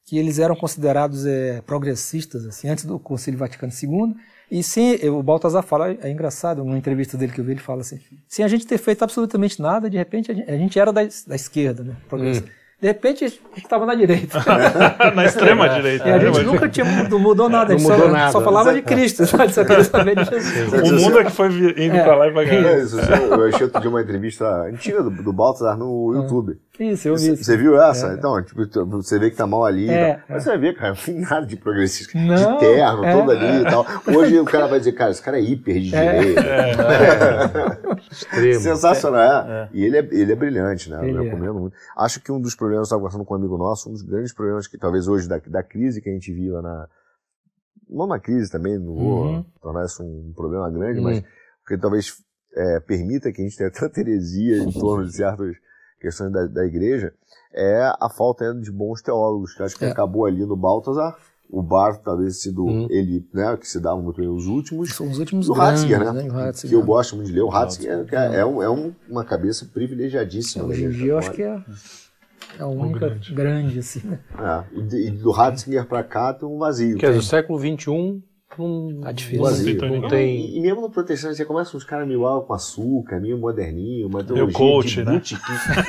[0.04, 4.14] que eles eram considerados é, progressistas, assim, antes do Concílio Vaticano II,
[4.50, 7.80] e sem, o Baltazar fala, é engraçado, numa entrevista dele que eu vi, ele fala
[7.80, 10.92] assim, sem a gente ter feito absolutamente nada, de repente a gente, a gente era
[10.92, 12.50] da, da esquerda, né, progressista.
[12.84, 14.38] De repente a gente estava na direita.
[15.16, 16.06] Na extrema direita.
[16.06, 16.26] E a né?
[16.26, 18.30] gente nunca tinha não mudou nada, a gente Não só, mudou nada.
[18.30, 19.54] só falava de Cristo, sabe?
[19.54, 20.90] Só queria saber de Jesus.
[20.90, 22.52] O mundo é que foi indo pra lá e pra cá.
[22.52, 26.58] É, eu achei outro dia uma entrevista antiga do, do Baltazar no YouTube.
[26.78, 27.44] Isso, eu vi isso.
[27.44, 28.12] Você viu essa?
[28.18, 29.88] Então, tipo, você vê que tá mal ali.
[29.88, 30.18] É.
[30.28, 32.18] Mas você vai ver, cara, não tem nada de progressista.
[32.18, 33.86] Não, de terno, é, todo ali e tal.
[34.08, 36.18] Hoje o cara vai dizer, cara, esse cara é hiper de É.
[36.18, 36.42] direita.
[38.10, 38.60] Extremo.
[38.60, 39.68] Sensacional, é.
[39.72, 40.98] E ele é, ele é brilhante, né?
[41.00, 41.22] Eu Ele é.
[41.22, 41.76] recomendo muito.
[41.96, 44.32] Acho que um dos problemas, eu estava conversando com um amigo nosso, um dos grandes
[44.32, 46.88] problemas que talvez hoje da, da crise que a gente viva na.
[47.88, 49.44] Não uma crise também, não vou Uhum.
[49.60, 51.04] tornar isso um problema grande, Uhum.
[51.04, 51.22] mas
[51.60, 52.14] porque talvez
[52.56, 55.56] é, permita que a gente tenha tanta heresia em torno de certas
[56.00, 57.12] questões da, da igreja,
[57.52, 59.90] é a falta de bons teólogos, que acho que É.
[59.90, 61.16] acabou ali no Baltazar.
[61.50, 62.86] O Barth talvez sido Uhum.
[62.90, 64.94] ele, né, que se dava muito bem os últimos.
[64.94, 66.30] São os últimos E o Ratzinger, grandes, né?
[66.30, 66.70] Ratzinger.
[66.70, 67.42] Que eu gosto muito de ler.
[67.42, 70.64] O Ratzinger que é, é, um- é um- uma cabeça privilegiadíssima.
[70.64, 70.94] Hoje em né?
[70.94, 71.62] dia eu acho que é
[72.58, 73.34] é a única grande.
[73.34, 74.18] grande, assim, né?
[74.38, 76.98] É, e, de- e do Ratzinger pra cá tem um vazio.
[76.98, 78.22] Que é do século XXI,
[78.58, 79.38] não, Tá difícil.
[79.42, 80.56] não vazio, Não tem não E, tem...
[80.56, 84.22] e mesmo no protestante, você começa uns caras meio água com açúcar, meio moderninho, uma
[84.22, 85.20] teologia coach, de né?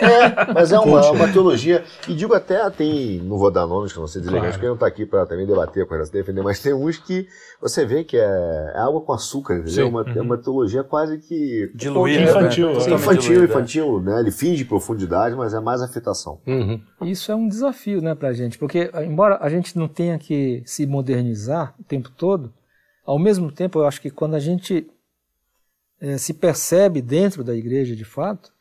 [0.02, 3.98] É, mas é uma, uma teologia, e digo até, tem, não vou dar nomes, que
[4.00, 4.60] eu não sei deselegantes, Claro.
[4.60, 7.28] porque não tá aqui para também debater, para defender, mas tem uns que
[7.62, 9.86] você vê que é, é água com açúcar, entendeu?
[9.86, 9.92] Sim.
[9.92, 11.72] Uma, É uma teologia quase que...
[11.74, 12.24] Diluída.
[12.24, 12.74] Infantil, né?
[12.74, 12.80] né?
[12.80, 13.54] Totalmente Infantil, diluída.
[13.54, 14.20] infantil, né?
[14.20, 16.40] Ele finge profundidade, mas é mais afetação.
[16.46, 16.80] Uhum.
[17.04, 20.86] Isso é um desafio, né, pra gente, porque embora a gente não tenha que se
[20.86, 22.52] modernizar o tempo todo,
[23.06, 24.88] ao mesmo tempo eu acho que quando a gente
[26.02, 28.52] eh, se percebe dentro da igreja de fato,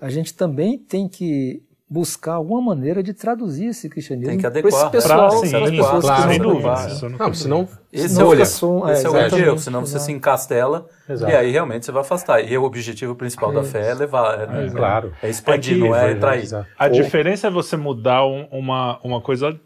[0.00, 4.60] a gente também tem que buscar alguma maneira de traduzir esse cristianismo Tem que para
[4.60, 4.82] adequar.
[4.82, 7.68] esse pessoal, Pra, para sim, as adequar, pessoas claro, que não Não, senão...
[7.92, 8.44] Esse Não não olha.
[8.46, 10.04] fica som, Esse é o grande erro, senão você exato.
[10.04, 11.32] se encastela Exato.
[11.32, 12.40] e aí realmente você vai afastar.
[12.40, 13.72] E o objetivo principal da Isso.
[13.72, 15.12] fé é levar, é, É, claro.
[15.20, 16.48] é expandir, É que- não é trair.
[16.78, 19.58] A Ou- diferença é você mudar um- uma, uma coisa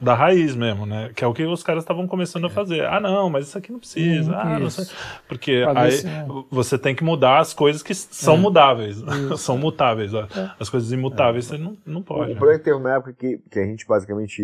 [0.00, 1.10] da raiz mesmo, né?
[1.14, 2.86] Que é o que os caras estavam começando a fazer.
[2.86, 4.32] Ah, não, mas isso aqui não precisa.
[4.32, 4.86] Hum, ah, não sei.
[5.28, 5.92] Porque aí
[6.50, 9.02] você tem que mudar as coisas que são mudáveis.
[9.36, 10.14] são mutáveis.
[10.14, 10.26] É.
[10.58, 12.20] As coisas imutáveis você não, não pode.
[12.30, 12.34] O né?
[12.36, 14.42] problema é que teve uma época que, que a gente basicamente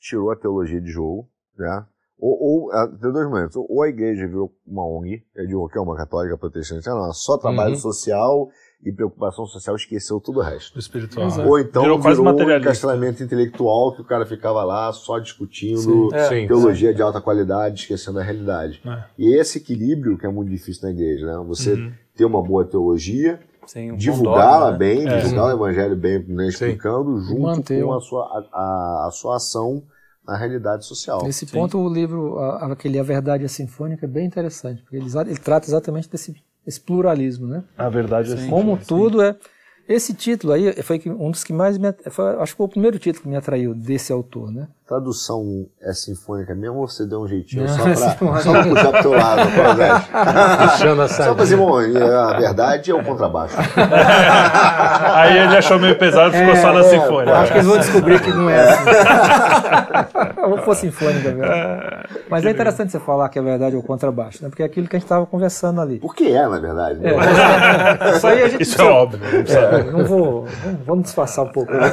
[0.00, 1.84] tirou a teologia de jogo, né?
[2.18, 3.56] Ou, ou ah, tem dois momentos.
[3.56, 7.12] Ou a igreja virou uma ONG, eu digo que é uma católica protestante, ah, não,
[7.12, 7.80] só trabalho Uhum.
[7.80, 8.48] social
[8.84, 10.78] e preocupação social, esqueceu todo o resto.
[10.78, 11.26] Espiritual.
[11.26, 11.42] Exato.
[11.42, 11.48] né?
[11.48, 16.14] Ou então Virou virou, quase um encastelamento intelectual que o cara ficava lá só discutindo
[16.14, 16.28] É.
[16.28, 16.46] Sim.
[16.46, 18.80] teologia de alta qualidade, esquecendo a realidade.
[18.86, 19.04] É.
[19.18, 21.44] E esse equilíbrio que é muito difícil na igreja, né?
[21.48, 21.92] Você Uhum.
[22.14, 24.78] ter uma boa teologia, Sim, um divulgá-la né?
[24.78, 25.16] bem, É.
[25.18, 29.82] divulgar o evangelho bem, né, explicando, junto com a sua, a, a- a sua ação
[30.26, 31.22] na realidade social.
[31.24, 31.52] Nesse Sim.
[31.52, 35.38] ponto, o livro, a- aquele A Verdade é Sinfônica, é bem interessante, porque ele, ele
[35.38, 36.34] trata exatamente desse,
[36.64, 37.62] desse pluralismo, né?
[37.76, 38.50] A verdade é Sim.
[38.50, 39.36] Como tudo é.
[39.86, 41.92] Esse título aí foi um dos que mais me.
[42.10, 44.66] Foi, acho que foi o primeiro título que me atraiu desse autor, né?
[44.86, 49.02] Tradução é sinfônica mesmo ou você deu um jeitinho só pra, só pra puxar pro
[49.02, 49.40] teu lado,
[50.70, 53.56] Puxando a Só pra dizer, bom, a verdade é o contrabaixo.
[55.14, 57.36] Aí ele achou meio pesado e ficou é, só na é, sinfônica.
[57.38, 58.90] Acho que eles vão descobrir que não é assim.
[60.50, 61.52] Ou for sinfônica mesmo.
[62.28, 64.48] Mas é interessante você falar que a verdade é o contrabaixo, né?
[64.50, 65.98] Porque é aquilo que a gente estava conversando ali.
[65.98, 67.00] Porque é, na verdade.
[67.00, 67.10] Né?
[67.10, 69.20] É, isso aí a gente Isso é óbvio.
[69.48, 70.46] É, não vou.
[70.84, 71.72] Vamos disfarçar um pouco.
[71.72, 71.90] Né?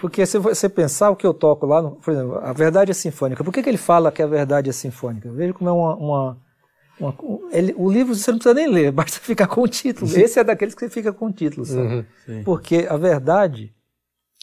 [0.00, 2.94] Porque se você pensar o que eu toco lá, no, por exemplo, a verdade é
[2.94, 3.42] sinfônica.
[3.42, 5.30] Por que, que ele fala que a verdade é sinfônica?
[5.32, 5.96] Veja como é uma.
[5.96, 6.38] uma,
[7.00, 7.16] uma
[7.50, 10.10] ele, o livro você não precisa nem ler, basta ficar com o título.
[10.16, 12.06] Esse é daqueles que você fica com o título, sabe?
[12.28, 13.74] Uhum, Porque a verdade,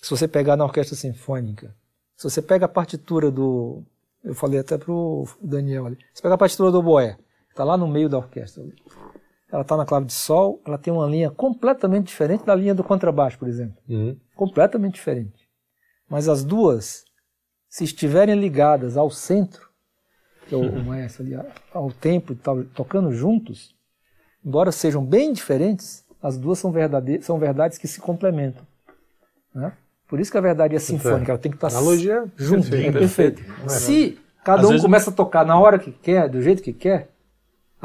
[0.02, 1.74] se você pegar na orquestra sinfônica,
[2.18, 3.84] se você pega a partitura do.
[4.24, 5.98] Eu falei até pro Daniel ali.
[6.14, 7.16] Você pega a partitura do Boé,
[7.50, 8.64] está lá no meio da orquestra.
[9.52, 12.84] Ela está na clave de Sol, ela tem uma linha completamente diferente da linha do
[12.84, 13.78] contrabaixo, por exemplo.
[13.88, 14.18] Uhum.
[14.36, 15.45] Completamente diferente.
[16.10, 17.04] Mas as duas,
[17.68, 19.70] se estiverem ligadas ao centro,
[20.48, 21.36] que é o, o maestro ali,
[21.74, 22.36] ao tempo
[22.76, 23.76] tocando juntos,
[24.46, 26.74] embora sejam bem diferentes, as duas são,
[27.22, 28.66] são verdades que se complementam.
[29.54, 29.74] Né?
[30.08, 32.70] Por isso que a verdade é sinfônica, ela tem que estar Analogia junto.
[32.70, 32.98] Perfeito.
[32.98, 33.44] É perfeito.
[33.70, 37.10] Se cada um começa a tocar na hora que quer, do jeito que quer,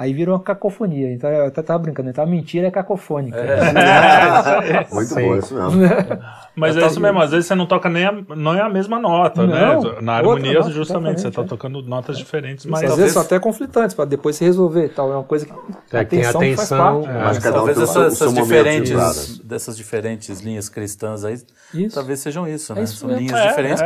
[0.01, 1.13] Aí virou uma cacofonia.
[1.13, 3.37] Então eu até estava brincando, então a mentira é cacofônica.
[3.37, 4.87] É.
[4.91, 5.83] Muito bom isso mesmo.
[6.57, 8.99] Mas é isso mesmo, às vezes você não toca nem a, não é a mesma
[8.99, 9.61] nota, né?
[9.61, 9.99] não, né?
[10.01, 11.45] Na harmonia, nota, justamente, você está é.
[11.45, 12.83] tocando notas diferentes, mas.
[12.91, 15.13] Às vezes são até conflitantes, para depois se resolver tal.
[15.13, 15.53] É uma coisa que
[15.93, 17.03] é, tem atenção.
[17.07, 21.39] É, mas cada talvez essas, essas diferentes, dessas diferentes linhas cristãs aí,
[21.75, 21.95] isso.
[21.95, 22.81] talvez sejam isso, né?
[22.81, 23.83] É isso São linhas é, diferentes.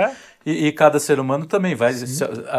[0.47, 1.95] E, e, cada ser humano também vai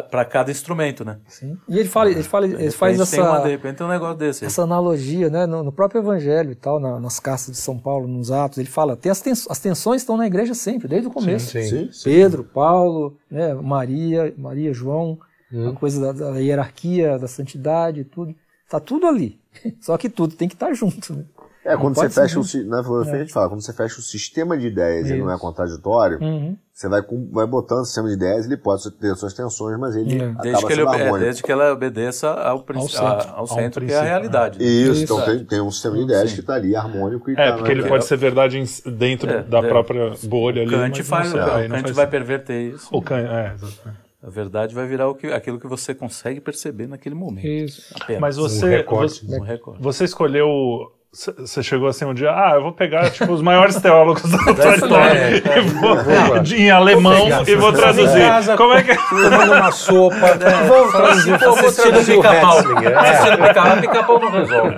[0.10, 1.18] para cada instrumento, né?
[1.28, 1.56] Sim.
[1.70, 3.45] E ele fala, ele fala, ele faz essa.
[3.46, 4.46] De repente tem um negócio desse.
[4.46, 5.46] Essa analogia, né?
[5.46, 8.68] No, no próprio Evangelho e tal, na, nas cartas de São Paulo, nos Atos, ele
[8.68, 11.52] fala, tem as, tens, as tensões estão na igreja sempre, desde o começo.
[11.52, 11.90] Sim, sim.
[11.92, 13.54] sim Pedro, Paulo, né?
[13.54, 15.20] Maria, Maria, João,
[15.52, 15.70] hum.
[15.70, 18.36] a coisa da, da, hierarquia, da santidade, tudo.
[18.66, 19.40] Está tudo ali.
[19.80, 21.26] Só que tudo tem que estar tá junto, né?
[21.66, 23.16] É, quando você fecha o, na filosofia é.
[23.16, 26.56] a gente fala, quando você fecha o sistema de ideias e não é contraditório, uhum.
[26.72, 27.02] você vai,
[27.32, 30.26] vai botando o sistema de ideias, ele pode ter suas tensões, mas ele é.
[30.28, 33.84] acaba desde que ele, é, Desde que ela obedeça ao, ao centro, a, ao centro
[33.84, 34.60] que é a realidade.
[34.60, 34.66] Né?
[34.66, 36.36] Isso, Isso, então tem, tem, um sistema de ideias Sim.
[36.36, 37.32] que está ali harmônico.
[37.32, 40.70] E é, tá porque ele pode ser verdade dentro é, da própria bolha ali.
[40.70, 41.96] Kant, faz, o Kant faz...
[41.96, 42.90] vai perverter isso.
[42.92, 44.06] O Kant, é, exatamente.
[44.22, 47.46] A verdade vai virar que, aquilo que você consegue perceber naquele momento.
[47.48, 47.94] Isso.
[48.00, 48.22] Apenas.
[48.22, 49.82] Mas você, um recorte, você, um recorte.
[49.82, 54.22] você escolheu você chegou assim um dia, ah, eu vou pegar tipo, os maiores teólogos
[54.24, 58.20] da história é, é, vou, em alemão vou e vou traduzir.
[58.20, 58.96] Casa, Como é que é?
[58.96, 60.16] Tomando uma sopa.
[60.16, 60.68] Né?
[60.68, 61.40] Vou traduzir.
[61.40, 62.58] Vou traduzir pica-pau.
[62.58, 64.76] Assistindo pica-pau, pica-pau não resolve.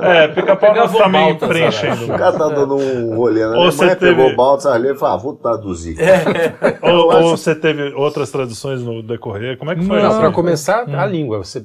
[0.00, 2.04] É, pica-pau não fica meio preenchendo.
[2.04, 4.14] O cara tá dando um rolê na Alemanha, teve...
[4.14, 5.96] pegou o Baltzar ali e falou, ah, vou traduzir.
[6.00, 6.54] É.
[6.82, 9.56] Ou, ou você teve outras traduções no decorrer?
[9.56, 10.02] Como é que foi?
[10.02, 11.38] Não, para começar, a língua.
[11.38, 11.64] Você,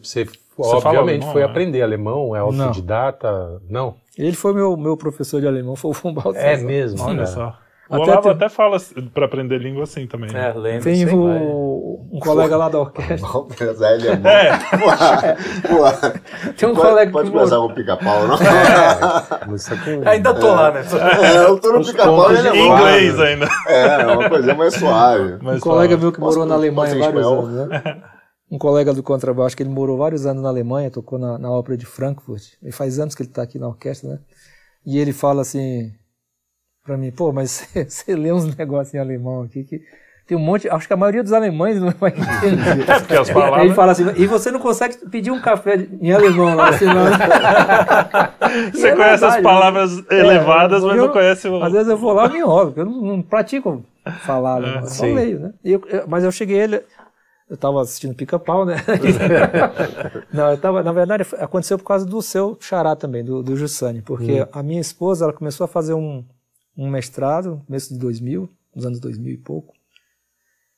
[0.63, 1.47] você obviamente alemão, foi né?
[1.47, 3.85] aprender alemão, é autodidata, não.
[3.85, 3.95] não.
[4.17, 7.25] Ele foi meu, meu professor de alemão, foi o Fumbaldo É mesmo, olha é.
[7.25, 7.55] só.
[7.89, 8.31] O até Olavo tem...
[8.33, 8.77] até fala
[9.15, 10.31] para aprender língua assim também.
[10.31, 10.49] Né?
[10.49, 12.07] É, lembra, Tem o...
[12.11, 13.15] um colega lá da orquestra.
[13.95, 14.29] ele é bom.
[14.29, 15.67] É.
[15.67, 16.21] Porra,
[16.55, 18.35] Tem um pode, colega pode que começar com o pica-pau, não?
[18.35, 20.05] É.
[20.11, 20.83] Ainda tô lá, né?
[21.19, 23.49] É, eu tô no pica-pau ele é Em inglês ainda.
[23.65, 25.39] É, é uma coisa mais suave.
[25.41, 28.01] um colega meu que morou na Alemanha vários anos, né?
[28.51, 31.77] Um colega do contrabaixo que ele morou vários anos na Alemanha, tocou na, na ópera
[31.77, 32.53] de Frankfurt.
[32.63, 34.19] E faz anos que ele está aqui na orquestra, né?
[34.85, 35.91] E ele fala assim
[36.83, 39.79] para mim, pô, mas você lê uns negócios em alemão aqui que
[40.25, 42.85] tem um monte, acho que a maioria dos alemães não vai entender.
[42.89, 43.65] É porque as palavras...
[43.65, 47.05] Ele fala assim, e você não consegue pedir um café em alemão lá, senão...
[48.71, 51.63] você é conhece verdade, as palavras é, elevadas, mas eu, não conhece o...
[51.63, 53.83] Às vezes eu vou lá e me enrolo, porque eu não, não pratico
[54.21, 55.53] falar, é, só leio, né?
[55.63, 56.83] Eu, eu, mas eu cheguei ele
[57.49, 58.75] eu estava assistindo pica-pau, né?
[60.31, 64.03] não, eu tava, na verdade, aconteceu por causa do seu xará também, do, do Jussani,
[64.03, 64.47] porque hum.
[64.51, 66.23] a minha esposa, ela começou a fazer um,
[66.77, 69.73] um mestrado, começo de 2000, nos anos 2000 e pouco,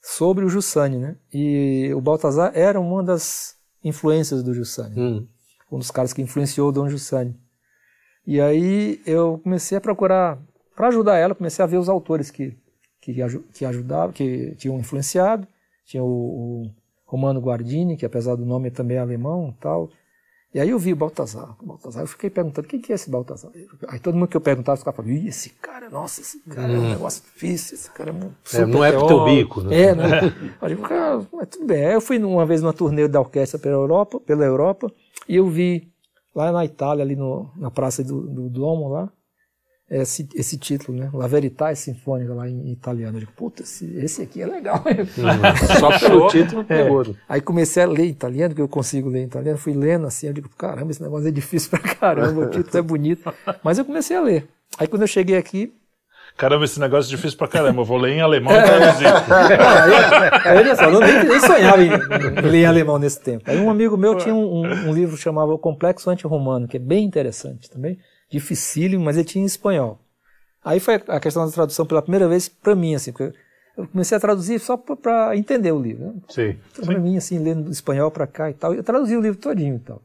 [0.02, 1.18] sobre o Jussani, né?
[1.34, 5.28] E o Baltazar era uma das influências do Jussani, hum.
[5.70, 7.36] um dos caras que influenciou o Dom Jussani.
[8.26, 10.40] E aí eu comecei a procurar,
[10.74, 12.58] para ajudar ela, comecei a ver os autores que,
[13.02, 13.14] que,
[13.54, 15.46] que ajudavam, que tinham influenciado,
[15.92, 16.72] tinha o, o,
[17.06, 19.89] Romano Guardini, que apesar do nome também é alemão tal.
[20.54, 21.56] E aí eu vi o Baltazar.
[21.62, 23.52] Baltazar, eu fiquei perguntando, quem que é esse Baltazar?
[23.88, 26.78] Aí todo mundo que eu perguntava ficava falando, Ih, esse cara, nossa, esse cara é
[26.78, 26.89] um hum.
[26.89, 29.82] negócio difícil, esse cara é um é, Não é pro teu bico, né?
[29.82, 30.20] É, né?
[30.62, 31.86] eu digo, cara, mas tudo bem.
[31.86, 34.92] Aí eu fui uma vez numa turnê da orquestra pela Europa, pela Europa
[35.28, 35.92] e eu vi
[36.36, 39.10] lá na Itália, ali no, na praça do, do Duomo lá,
[39.92, 41.10] esse, esse título, né?
[41.14, 43.18] La Verità Sinfônica, lá em, italiano.
[43.18, 44.82] Eu digo, puta, esse, esse aqui é legal.
[44.92, 47.02] Hum, só pelo título pegou.
[47.04, 47.06] É.
[47.28, 49.58] Aí comecei a ler italiano, que eu consigo ler italiano.
[49.58, 52.82] Fui lendo assim, eu digo, caramba, esse negócio é difícil pra caramba, o título é
[52.82, 53.34] bonito.
[53.64, 54.48] Mas eu comecei a ler.
[54.78, 55.74] Aí quando eu cheguei aqui,
[56.38, 57.82] Caramba, esse negócio é difícil pra caramba.
[57.82, 59.08] Eu vou ler em alemão e traduzir.
[60.46, 61.89] aí, olha só, não, nem, nem sonhava em,
[62.50, 63.44] ler em alemão nesse tempo.
[63.52, 66.80] Aí um amigo meu tinha um, um, um livro chamado O Complexo Anti-Romano, que é
[66.80, 68.00] bem interessante também
[68.32, 70.00] dificílimo, mas ele tinha em espanhol.
[70.64, 73.38] Aí foi a questão da tradução pela primeira vez para mim, assim, porque
[73.78, 76.06] eu comecei a traduzir só para entender o livro.
[76.06, 76.14] Né?
[76.30, 76.58] Sim.
[76.86, 78.74] Para mim, assim, lendo espanhol para cá e tal.
[78.74, 80.02] Eu traduzi o livro todinho e tal.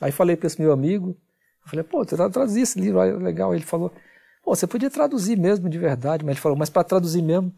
[0.00, 1.16] Aí falei para esse meu amigo,
[1.64, 3.54] eu falei, pô, você traduzir esse livro, aí, legal.
[3.54, 3.92] Ele falou,
[4.42, 7.52] pô, você podia traduzir mesmo de verdade, mas ele falou, mas para traduzir mesmo,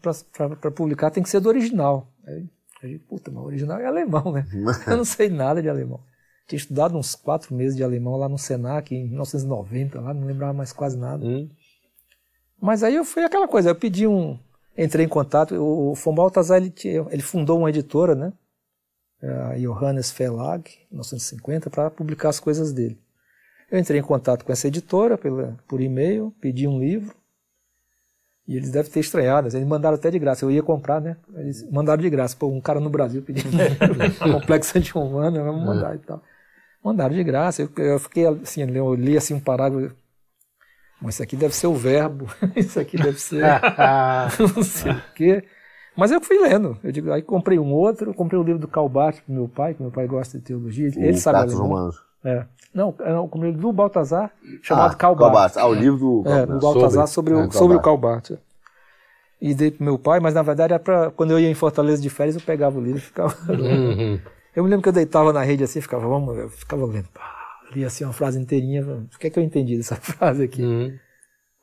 [0.61, 2.07] para publicar, tem que ser do original.
[2.25, 2.45] Aí,
[2.83, 4.45] aí puta, mas o original é alemão, né?
[4.87, 5.99] eu não sei nada de alemão.
[6.47, 10.53] Tinha estudado uns quatro meses de alemão lá no Senac, em 1990, lá, não lembrava
[10.53, 11.25] mais quase nada.
[11.25, 11.49] Hum.
[12.59, 14.39] Mas aí eu fui aquela coisa, eu pedi um.
[14.77, 16.73] Entrei em contato, o, o Von Balthasar, ele,
[17.09, 18.31] ele fundou uma editora, né?
[19.21, 22.97] A Johannes Verlag, 1950, para publicar as coisas dele.
[23.69, 27.13] Eu entrei em contato com essa editora pela, por e-mail, pedi um livro,
[28.47, 30.45] e eles devem ter estranhado, eles mandaram até de graça.
[30.45, 31.17] Eu ia comprar, né?
[31.35, 32.35] Eles mandaram de graça.
[32.37, 33.49] Pô, um cara no Brasil pedindo
[34.31, 36.23] complexo anti-humano, vamos mandar e tal.
[36.83, 37.61] Mandaram de graça.
[37.61, 39.95] Eu, eu fiquei assim, eu li assim um parágrafo.
[41.01, 42.25] Mas isso aqui deve ser o verbo,
[42.55, 43.43] isso aqui deve ser
[44.55, 45.43] não sei o quê.
[45.95, 46.77] Mas eu fui lendo.
[46.83, 49.73] Eu digo, aí comprei um outro, comprei o um livro do Calbart pro meu pai,
[49.73, 50.91] que meu pai gosta de teologia.
[50.95, 51.67] Ele sabe alemão.
[51.67, 52.03] Romanos.
[52.23, 52.45] É.
[52.73, 55.33] Não, eu comprei o livro do Baltazar, chamado ah, Calbart.
[55.33, 55.57] Calbart.
[55.57, 58.31] Ah, o livro do, é, do Baltazar sobre, sobre, o, é, sobre o Calbart.
[59.41, 62.01] E dei pro meu pai, mas na verdade era pra, quando eu ia em Fortaleza
[62.01, 63.35] de férias, eu pegava o livro e ficava.
[63.51, 64.19] Uhum.
[64.57, 67.61] Eu me lembro que eu deitava na rede assim, ficava, vamos, eu ficava lendo, pá,
[67.75, 70.63] lia assim uma frase inteirinha, o que é que eu entendi dessa frase aqui?
[70.63, 70.97] Uhum.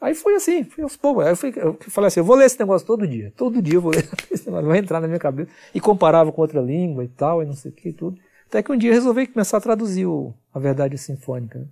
[0.00, 1.24] Aí foi assim, fui aos poucos.
[1.24, 3.74] Aí eu, fui, eu falei assim, eu vou ler esse negócio todo dia, todo dia
[3.74, 5.50] eu vou ler esse negócio, vai entrar na minha cabeça.
[5.74, 8.16] E comparava com outra língua e tal, e não sei o que e tudo.
[8.46, 11.58] Até que um dia eu resolvi começar a traduzir o, a Verdade Sinfônica.
[11.58, 11.66] Né?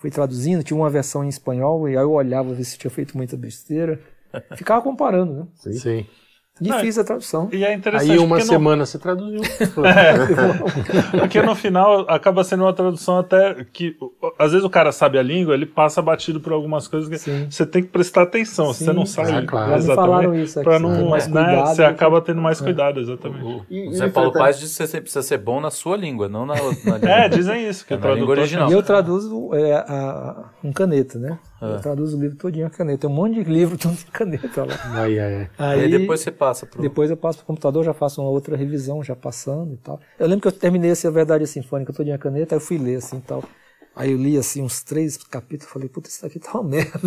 [0.00, 3.16] Fui traduzindo, tinha uma versão em espanhol, e aí eu olhava ver se tinha feito
[3.16, 4.00] muita besteira.
[4.54, 5.46] Ficava comparando, né?
[5.56, 5.72] Sim.
[5.72, 6.06] Sim.
[6.60, 7.48] E Não, fiz a tradução.
[7.52, 8.10] E é interessante.
[8.10, 8.86] Aí uma semana no...
[8.86, 9.40] você traduziu.
[9.84, 10.14] é,
[11.18, 13.96] porque no final acaba sendo uma tradução até que.
[14.38, 17.46] Às vezes o cara sabe a língua, ele passa batido por algumas coisas que Sim.
[17.48, 18.72] você tem que prestar atenção.
[18.72, 18.86] Sim.
[18.86, 19.74] Você não sabe ah, claro.
[19.76, 20.42] exatamente.
[20.42, 22.64] Isso aqui, não, mais né, cuidado, você acaba tendo mais é.
[22.64, 23.62] cuidado, exatamente.
[23.70, 26.44] E, o Zé Paulo Paz diz que você precisa ser bom na sua língua, não
[26.44, 26.62] na, na
[26.96, 26.98] língua.
[27.08, 28.70] É, dizem isso, que é na língua original.
[28.70, 31.38] E eu traduzo é, a, um caneta, né?
[31.60, 31.74] É.
[31.74, 33.02] Eu traduzo o livro todinho a caneta.
[33.02, 35.02] Tem um monte de livro, tudo em caneta lá.
[35.02, 35.48] Aí, aí.
[35.58, 36.80] aí, aí depois você passa pro...
[36.80, 40.00] Depois eu passo pro computador, já faço uma outra revisão, já passando e tal.
[40.18, 42.96] Eu lembro que eu terminei essa Verdade Sinfônica todinha a caneta, aí eu fui ler
[42.96, 43.42] assim e tal.
[43.98, 47.00] Aí eu li assim uns três capítulos, falei, puta, isso aqui tá uma merda.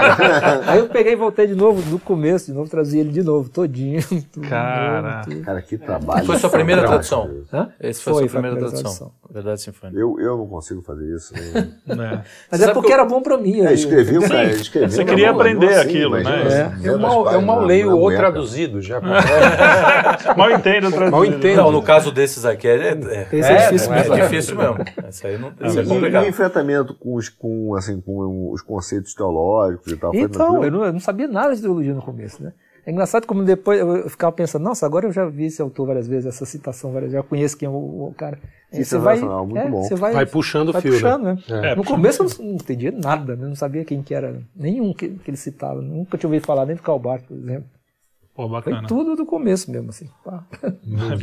[0.66, 3.50] aí eu peguei e voltei de novo, do começo, de novo, trazi ele de novo,
[3.50, 4.00] todinho.
[4.48, 6.24] Cara, novo, cara, que trabalho.
[6.24, 7.30] Foi sua primeira tradução?
[7.52, 7.68] Hã?
[7.78, 9.08] Esse foi, foi sua primeira, primeira tradução.
[9.08, 9.20] tradução.
[9.30, 10.00] Verdade Sinfônica.
[10.00, 11.34] Eu, eu não consigo fazer isso.
[11.86, 12.06] Nem...
[12.06, 12.22] É.
[12.50, 12.94] Mas é porque eu...
[12.94, 13.60] era bom pra mim.
[13.60, 14.92] É, escrevi, cara, escrevi.
[14.92, 16.72] Você queria aprender assim, aquilo, né?
[16.82, 16.88] É.
[16.88, 18.98] Eu, mal, eu mal leio o traduzido já.
[20.36, 21.10] mal entendo traduzido.
[21.10, 21.56] Mal entendo.
[21.56, 24.78] Não, no caso desses aqui é, é, Esse é, difícil, é, é difícil mesmo.
[25.08, 26.29] Isso aí não, é complicado.
[26.30, 30.14] Enfrentamento com os, com, assim, com os conceitos teológicos e tal?
[30.14, 32.52] Então, eu não, eu não sabia nada de teologia no começo, né?
[32.86, 36.08] É engraçado como depois eu ficava pensando, nossa, agora eu já vi esse autor várias
[36.08, 38.38] vezes, essa citação várias vezes, já conheço quem é o, o cara.
[38.72, 39.82] Aí você vai, muito é, bom.
[39.82, 41.38] Você vai, vai puxando o fio, puxando, né?
[41.48, 41.72] né?
[41.72, 41.76] É.
[41.76, 43.46] No começo eu não, não entendia nada, né?
[43.46, 46.76] não sabia quem que era, nenhum que, que ele citava, nunca tinha ouvido falar nem
[46.76, 47.68] do Calbar, por exemplo.
[48.40, 48.78] Pô, bacana.
[48.78, 50.08] Foi tudo do começo mesmo, assim.
[50.24, 50.42] Pá.
[50.90, 51.14] É,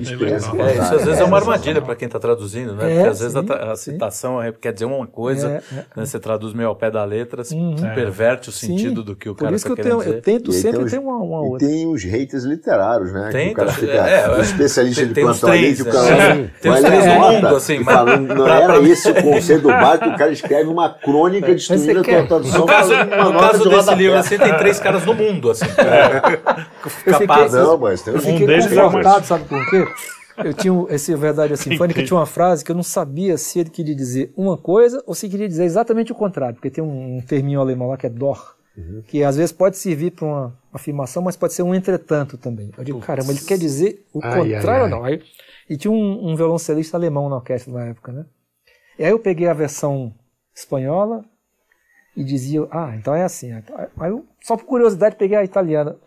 [0.77, 2.91] isso às vezes é uma armadilha para quem está traduzindo, né?
[2.91, 4.53] É, Porque às sim, vezes a, a citação sim.
[4.59, 6.05] quer dizer uma coisa, é, é, né?
[6.05, 7.75] você traduz meio ao pé da letra, uhum.
[7.93, 9.05] perverte o sentido sim.
[9.05, 10.15] do que o cara está querendo eu dizer.
[10.15, 11.67] Eu tento sempre ter uma, uma e outra.
[11.67, 13.29] tem os haters literários, né?
[13.31, 16.71] Tem, que o cara fica é, especialista tem, de plantão ali, que o cara tem
[16.71, 17.79] os três do mundo, assim.
[18.35, 22.03] Não era esse o conceito do bar que o cara escreve uma crônica destruindo a
[22.03, 22.61] tua tradução.
[22.61, 25.65] No caso desse livro, assim, tem três caras no mundo, assim.
[27.11, 27.53] Capaz.
[27.53, 29.85] Não, mas tem eu fiquei um deles confortado, sabe por quê?
[30.43, 33.95] Eu tinha esse Verdade Sinfônica, tinha uma frase que eu não sabia se ele queria
[33.95, 37.59] dizer uma coisa ou se queria dizer exatamente o contrário, porque tem um, um terminho
[37.59, 39.01] alemão lá que é dor, uhum.
[39.07, 42.71] que às vezes pode servir para uma afirmação, mas pode ser um entretanto também.
[42.77, 45.03] Eu digo, caramba, ele quer dizer o ai, contrário ou não?
[45.03, 45.21] Aí,
[45.69, 48.25] e tinha um, um violoncelista alemão na orquestra na época, né?
[48.97, 50.13] E aí eu peguei a versão
[50.55, 51.23] espanhola
[52.15, 53.51] e dizia, ah, então é assim.
[53.53, 55.97] Aí eu, só por curiosidade, peguei a italiana.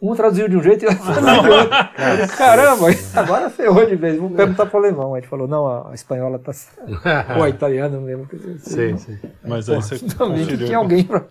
[0.00, 2.36] Um traduziu de um jeito e outro traduziu de outro.
[2.36, 4.18] Caramba, agora ferrou de vez.
[4.18, 5.14] Vou perguntar para o alemão.
[5.14, 6.52] Aí ele falou: não, a, espanhola está.
[7.36, 8.28] Ou a italiana, não lembro.
[8.58, 9.18] Sim, sim.
[9.42, 9.98] Mas aí você.
[9.98, 11.26] Também tinha alguém para.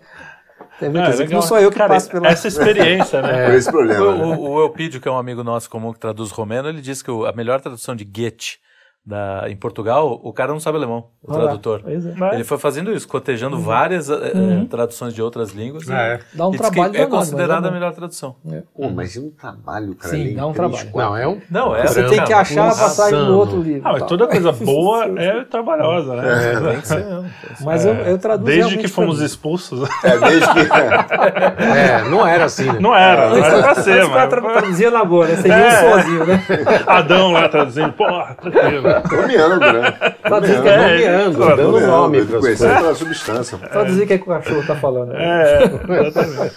[0.80, 2.28] É, não, não sou eu que Cara, passo pela...
[2.28, 3.48] Essa experiência, né?
[3.52, 3.56] É.
[3.56, 4.04] esse problema.
[4.04, 4.36] O, né?
[4.36, 7.10] o, o Elpidio, que é um amigo nosso comum que traduz romeno, ele disse que
[7.10, 8.58] a melhor tradução de Goethe
[9.06, 11.44] da, em Portugal, o cara não sabe alemão, o Olá.
[11.44, 11.82] tradutor.
[11.86, 12.34] É.
[12.34, 13.62] Ele foi fazendo isso, cotejando uhum.
[13.62, 14.62] várias eh, uhum.
[14.62, 15.88] uh, traduções de outras línguas.
[15.88, 16.18] É.
[16.34, 18.34] Dá um trabalho É considerada a melhor tradução.
[18.50, 18.64] É.
[18.74, 20.12] Pô, mas é um trabalho, cara.
[20.12, 20.90] Sim, dá um trabalho.
[20.92, 21.40] Não, é um.
[21.48, 23.82] Não, é Você tem que achar a passagem no outro livro.
[23.84, 26.54] Ah, mas toda coisa boa é trabalhosa, né?
[26.54, 27.30] É, tem que ser mesmo.
[27.60, 29.88] Mas eu, eu traduzo Desde que fomos expulsos.
[30.02, 30.58] É, desde que.
[31.62, 32.78] é, não era assim, né?
[32.80, 34.28] Não era, não era pra ser, mas.
[34.28, 35.36] Traduzia na boa, né?
[35.36, 35.92] Você é.
[35.92, 36.42] sozinho, né?
[36.88, 38.95] Adão lá traduzindo, porra, tranquilo.
[39.02, 39.92] Caminhando, né?
[40.22, 42.26] Traduzir que é nomeando, dando nome.
[42.26, 43.58] Conhecendo pela substância.
[43.58, 45.14] Traduzir o que, é que o cachorro está falando.
[45.14, 45.64] É,
[46.06, 46.54] exatamente.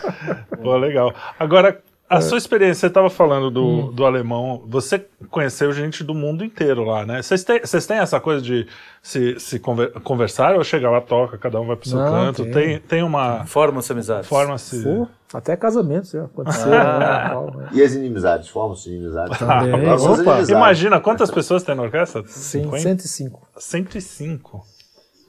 [0.61, 1.13] Pô, legal.
[1.39, 1.79] Agora,
[2.09, 2.21] a é.
[2.21, 3.91] sua experiência, você estava falando do, hum.
[3.91, 7.21] do alemão, você conheceu gente do mundo inteiro lá, né?
[7.21, 8.65] Vocês têm, vocês têm essa coisa de
[9.01, 12.43] se, se conversar ou chegar lá, toca, cada um vai pro seu Não, canto?
[12.45, 12.51] Tem.
[12.51, 13.45] tem, tem uma.
[13.45, 14.27] Forma-se amizades.
[14.27, 14.83] Forma-se.
[15.31, 16.73] Até casamento já aconteceu.
[16.73, 17.51] Ah.
[17.55, 17.69] Né?
[17.73, 18.49] E as inimizades?
[18.49, 19.37] Formam-se inimizades?
[19.37, 19.71] Também.
[19.93, 22.23] Opa, imagina quantas pessoas tem na orquestra?
[22.25, 23.47] Sim, 105.
[23.55, 24.65] 105.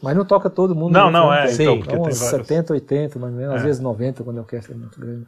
[0.03, 0.93] Mas não toca todo mundo.
[0.95, 1.49] Não, não, é.
[1.49, 3.55] Sim, então, porque então, tem 70, 80, mais ou menos.
[3.55, 3.57] É.
[3.59, 5.26] Às vezes 90, quando a orquestra é muito grande.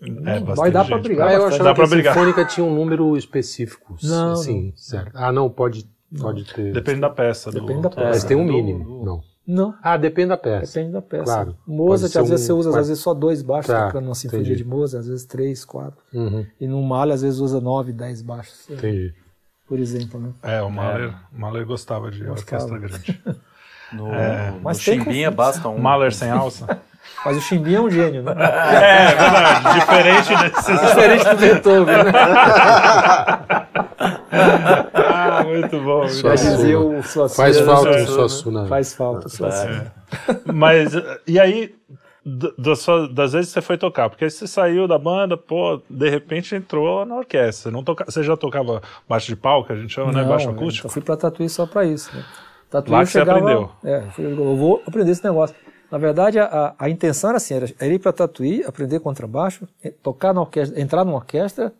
[0.00, 1.28] É, vai dar para brigar.
[1.28, 3.96] Ah, eu achava que a Sinfônica tinha um número específico.
[4.02, 4.76] Não, Sim, não.
[4.76, 5.10] certo.
[5.14, 5.88] Ah, não, pode,
[6.20, 6.72] pode ter.
[6.72, 7.50] Depende da peça.
[7.50, 8.08] Depende da peça.
[8.08, 8.84] Mas tem um mínimo.
[8.84, 9.04] Do, do...
[9.04, 9.20] Não.
[9.48, 9.74] Não.
[9.82, 10.74] Ah, depende da peça.
[10.74, 11.24] Depende da peça.
[11.24, 11.56] Claro.
[11.66, 12.46] Mozart, às vezes um...
[12.54, 13.86] você usa às vezes só dois baixos tá.
[13.86, 14.62] tocando uma sinfonia Entendi.
[14.62, 15.98] de Mozart, às vezes três, quatro.
[16.12, 16.46] Uhum.
[16.60, 18.68] E no Mahler, às vezes usa nove, dez baixos.
[18.68, 19.14] Entendi.
[19.66, 20.32] Por exemplo, né?
[20.42, 21.14] É, o Mahler, é.
[21.32, 22.64] Mahler gostava de gostava.
[22.64, 23.22] orquestra grande.
[23.90, 25.78] No, é, no Chimbinha basta um.
[25.78, 26.78] Mahler sem alça.
[27.24, 28.32] Mas o Chimbinha é um gênio, né?
[28.38, 29.80] É, é verdade.
[29.80, 30.80] Diferente desses.
[30.80, 32.12] Diferente do Beethoven, né?
[35.04, 36.00] ah, muito bom.
[36.00, 37.28] Muito Já dizia o Suassuna.
[37.28, 38.66] Faz falta o Suassuna.
[38.66, 39.92] Faz falta o Suassuna.
[40.28, 40.52] É.
[40.52, 40.92] Mas,
[41.26, 41.74] e aí,
[43.08, 47.16] das vezes você foi tocar, porque você saiu da banda, pô, de repente entrou na
[47.16, 47.70] orquestra.
[47.72, 50.18] Não toca, você já tocava baixo de palco, a gente chama, né?
[50.18, 50.28] Não, né?
[50.28, 50.86] Baixo acústico?
[50.86, 52.14] Eu fui pra Tatuí só pra isso.
[52.14, 52.24] Né?
[52.70, 53.70] Tatuí Lá que chegava, você aprendeu.
[53.84, 55.56] É, eu vou aprender esse negócio.
[55.90, 59.66] Na verdade, a, a intenção era assim, era, era ir para Tatuí, aprender contrabaixo,
[60.02, 61.72] tocar na orquestra, entrar numa orquestra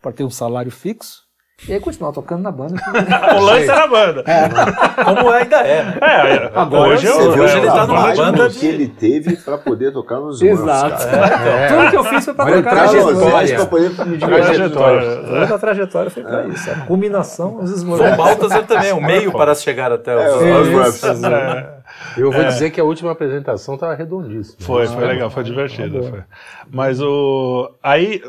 [0.00, 1.30] para ter um salário fixo
[1.68, 2.74] e aí continuar tocando na banda.
[3.36, 4.24] o lance era a banda.
[4.26, 5.04] É.
[5.04, 5.84] Como ainda é.
[5.84, 5.98] Né?
[6.00, 8.58] é agora hoje, eu, hoje ele está numa banda de...
[8.58, 11.02] que ele teve para poder tocar nos Exato.
[11.06, 11.68] É.
[11.68, 13.66] Tudo que eu fiz foi para tocar trajetória.
[13.66, 15.16] Poder me trajetória.
[15.16, 16.70] Toda a trajetória foi para isso.
[16.70, 18.14] A culminação, os esmorais.
[18.14, 20.42] O Baltasar também, o meio para chegar até os...
[20.42, 21.79] É,
[22.16, 22.48] eu vou é.
[22.48, 24.56] dizer que a última apresentação estava redondíssima.
[24.60, 26.02] Foi, foi legal, foi divertida.
[26.02, 26.22] Foi.
[26.70, 27.72] Mas o.
[27.82, 28.22] Aí.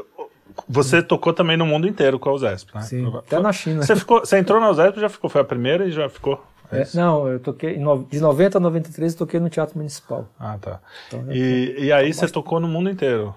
[0.68, 2.82] Você tocou também no mundo inteiro com a USESP, né?
[2.82, 3.82] Sim, até na China.
[3.82, 5.30] Você, ficou, você entrou na USESP já ficou?
[5.30, 6.44] Foi a primeira e já ficou?
[6.70, 7.78] É, não, eu toquei
[8.10, 10.28] de 90 a 93 eu toquei no Teatro Municipal.
[10.38, 10.82] Ah, tá.
[11.08, 13.34] Então, e, e aí você tocou no mundo inteiro.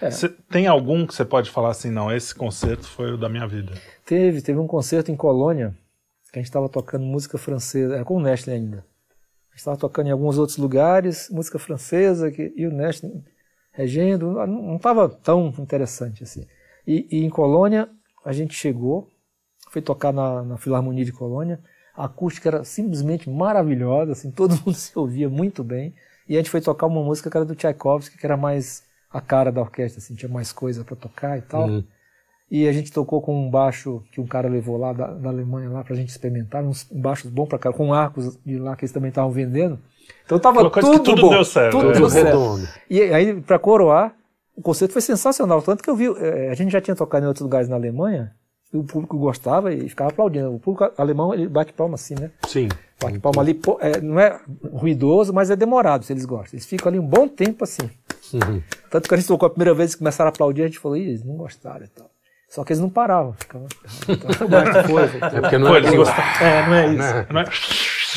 [0.00, 0.10] É.
[0.10, 3.46] Você, tem algum que você pode falar assim, não, esse concerto foi o da minha
[3.46, 3.72] vida?
[4.04, 5.74] Teve, teve um concerto em Colônia
[6.30, 8.84] que a gente estava tocando música francesa, era com o Nestle ainda
[9.62, 13.04] estava tocando em alguns outros lugares, música francesa, que, e o Nest
[13.72, 16.46] regendo, não estava tão interessante assim.
[16.86, 17.88] E, e, em Colônia,
[18.24, 19.08] a gente chegou,
[19.70, 21.60] foi tocar na, na, Filarmonia de Colônia,
[21.94, 25.94] a acústica era simplesmente maravilhosa, assim, todo mundo se ouvia muito bem,
[26.28, 29.20] e a gente foi tocar uma música que era do Tchaikovsky, que era mais a
[29.20, 31.68] cara da orquestra, assim, tinha mais coisa para tocar e tal.
[31.68, 31.84] Uhum.
[32.52, 35.70] E a gente tocou com um baixo que um cara levou lá da, da Alemanha
[35.70, 38.92] lá pra gente experimentar, uns baixos bons pra cá, com arcos de lá que eles
[38.92, 39.78] também estavam vendendo.
[40.26, 41.30] Então tava tudo, tudo bom.
[41.30, 41.94] Deu certo, tudo é.
[41.94, 42.68] deu certo.
[42.90, 44.14] E aí, para coroar,
[44.54, 45.62] o concerto foi sensacional.
[45.62, 48.34] Tanto que eu vi, eh, a gente já tinha tocado em outros lugares na Alemanha,
[48.70, 50.54] e o público gostava e ficava aplaudindo.
[50.54, 52.30] O público alemão, ele bate palma assim, né?
[52.46, 52.68] Sim.
[53.00, 54.38] Bate palma ali, é, não é
[54.70, 56.58] ruidoso, mas é demorado, se eles gostam.
[56.58, 57.88] Eles ficam ali um bom tempo assim.
[58.34, 58.62] Uhum.
[58.90, 60.98] Tanto que a gente tocou a primeira vez que começaram a aplaudir, a gente falou,
[60.98, 62.10] Ih, eles não gostaram e tal.
[62.52, 63.32] Só que eles não paravam.
[63.38, 63.66] Ficavam...
[64.12, 65.90] é porque não é, eles
[66.38, 67.26] é, não é isso.
[67.30, 67.44] Não é...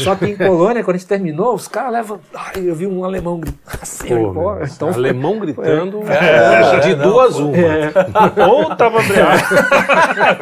[0.04, 2.20] Só que em Colônia, quando a gente terminou, os caras levam.
[2.34, 4.10] Ai, eu vi um alemão gritando assim.
[4.10, 7.56] Pô, então, alemão gritando é, é, de duas uma.
[7.56, 7.94] É.
[8.46, 9.42] Ou tava briado.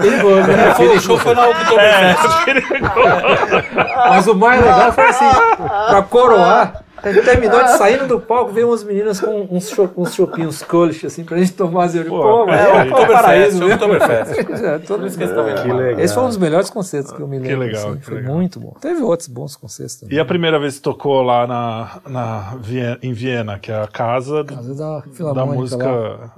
[0.01, 0.73] perigoso, né?
[0.95, 2.47] O show foi na Oktoberfest.
[2.47, 5.29] É, Mas o mais legal foi assim,
[5.87, 10.13] pra coroar, ele terminou de saindo do palco, veio umas meninas com uns, cho uns
[10.13, 12.09] chopinhos Kölsch, assim, pra gente tomar zero.
[12.09, 13.73] Pô, pô é, é, é, paraíso, né?
[13.73, 14.39] Oktoberfest.
[14.63, 17.49] é, todo isso que é, Esse foi um dos melhores concertos que eu me lembro.
[17.49, 18.35] Que legal, assim, que foi legal.
[18.35, 18.75] muito bom.
[18.79, 20.15] Teve outros bons concertos também.
[20.15, 23.87] E a primeira vez que tocou lá na, na Viena, em Viena, que é a
[23.87, 25.89] casa, casa da, da música...
[25.89, 26.33] Lá.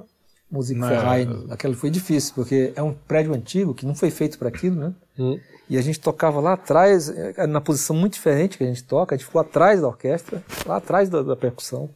[0.51, 1.45] Musikverein, né?
[1.49, 4.93] aquela foi difícil, porque é um prédio antigo que não foi feito para aquilo, né?
[5.17, 5.39] Hum.
[5.69, 9.15] E a gente tocava lá atrás, eh, na posição muito diferente que a gente toca,
[9.15, 11.89] a gente ficou atrás da orquestra, lá atrás da, da percussão.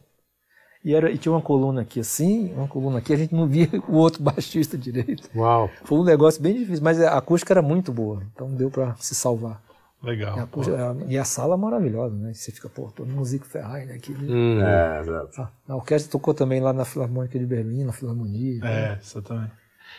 [0.84, 3.68] E, era, e tinha uma coluna aqui assim, uma coluna aqui, a gente não via
[3.86, 5.28] o outro baixista direito.
[5.36, 5.70] Uau.
[5.84, 9.14] Foi um negócio bem difícil, mas a acústica era muito boa, então deu para se
[9.14, 9.62] salvar.
[10.02, 10.36] Legal.
[10.36, 12.32] E a, acústica- e a sala maravilhosa, né?
[12.32, 13.94] Você fica, pô, tô no Music Ferrari né?
[13.96, 14.12] aqui.
[14.18, 14.58] Hum.
[14.62, 15.48] É, exato.
[15.68, 18.64] A orquestra tocou também lá na Filarmônica de Berlim, na Filarmonia.
[18.64, 19.50] É, isso também.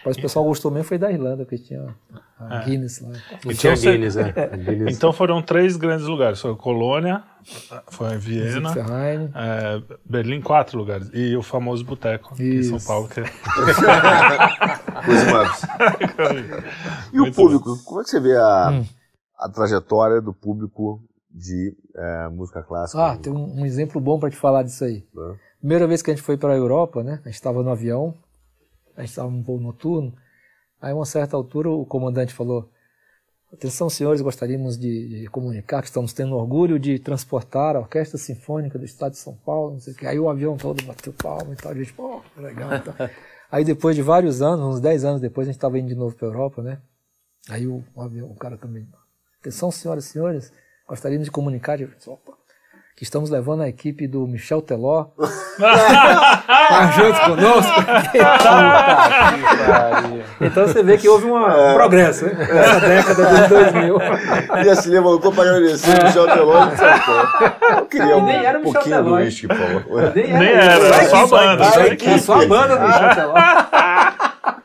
[0.04, 1.94] Mas o pessoal gostou mesmo foi da Irlanda, porque tinha
[2.50, 3.12] a Guinness lá.
[3.46, 4.34] E tinha você- Guinness, né?
[4.66, 4.96] Guinness.
[4.98, 6.40] Então foram três grandes lugares.
[6.42, 7.24] Foi Colônia,
[7.90, 8.74] foi Viena,
[9.36, 11.10] é, Berlim, quatro lugares.
[11.14, 12.80] E o famoso Boteco em São.
[12.80, 13.08] Paulo.
[13.10, 13.20] Que...
[13.22, 13.26] é.
[17.14, 17.78] E o público?
[17.84, 18.86] Como é que você vê a, Hum.
[19.40, 23.04] a trajetória do público de é, música clássica?
[23.04, 25.04] Ah, tem um, um exemplo bom para te falar disso aí.
[25.60, 27.20] Primeira vez que a gente foi para a Europa, né?
[27.24, 28.14] A gente estava no avião,
[28.96, 30.14] a gente estava num voo noturno.
[30.82, 32.70] Aí, a uma certa altura, o comandante falou:
[33.54, 38.80] Atenção, senhores, gostaríamos de, de comunicar que estamos tendo orgulho de transportar a Orquestra Sinfônica
[38.80, 39.74] do Estado de São Paulo.
[39.74, 40.08] Não sei o quê.
[40.08, 41.72] Aí o avião todo bateu palma e tal.
[41.72, 42.74] A gente, pô, legal.
[42.74, 42.96] e tal.
[43.52, 46.16] Aí, depois de vários anos, uns 10 anos depois, a gente estava indo de novo
[46.16, 46.80] para a Europa, né?
[47.50, 48.88] Aí o, o avião, o cara também.
[49.42, 50.54] Atenção, senhoras e senhores,
[50.88, 51.78] gostaríamos de comunicar.
[51.78, 52.32] de- Opa,
[52.96, 55.06] que estamos levando a equipe do Michel Teló
[55.58, 57.72] para junto conosco.
[60.40, 62.34] então você vê que houve uma- um progresso né?
[62.54, 63.98] nessa década de 2000.
[64.66, 68.62] Já se levantou para agradecer o Michel Teló e Eu queria E nem era um
[68.62, 69.26] o Michel pouquinho do Teló, hein?
[69.26, 70.12] uísque, por favor.
[70.16, 71.64] Nem Nem era, isso, era é só a banda,
[72.06, 73.34] É só a banda do Michel Teló.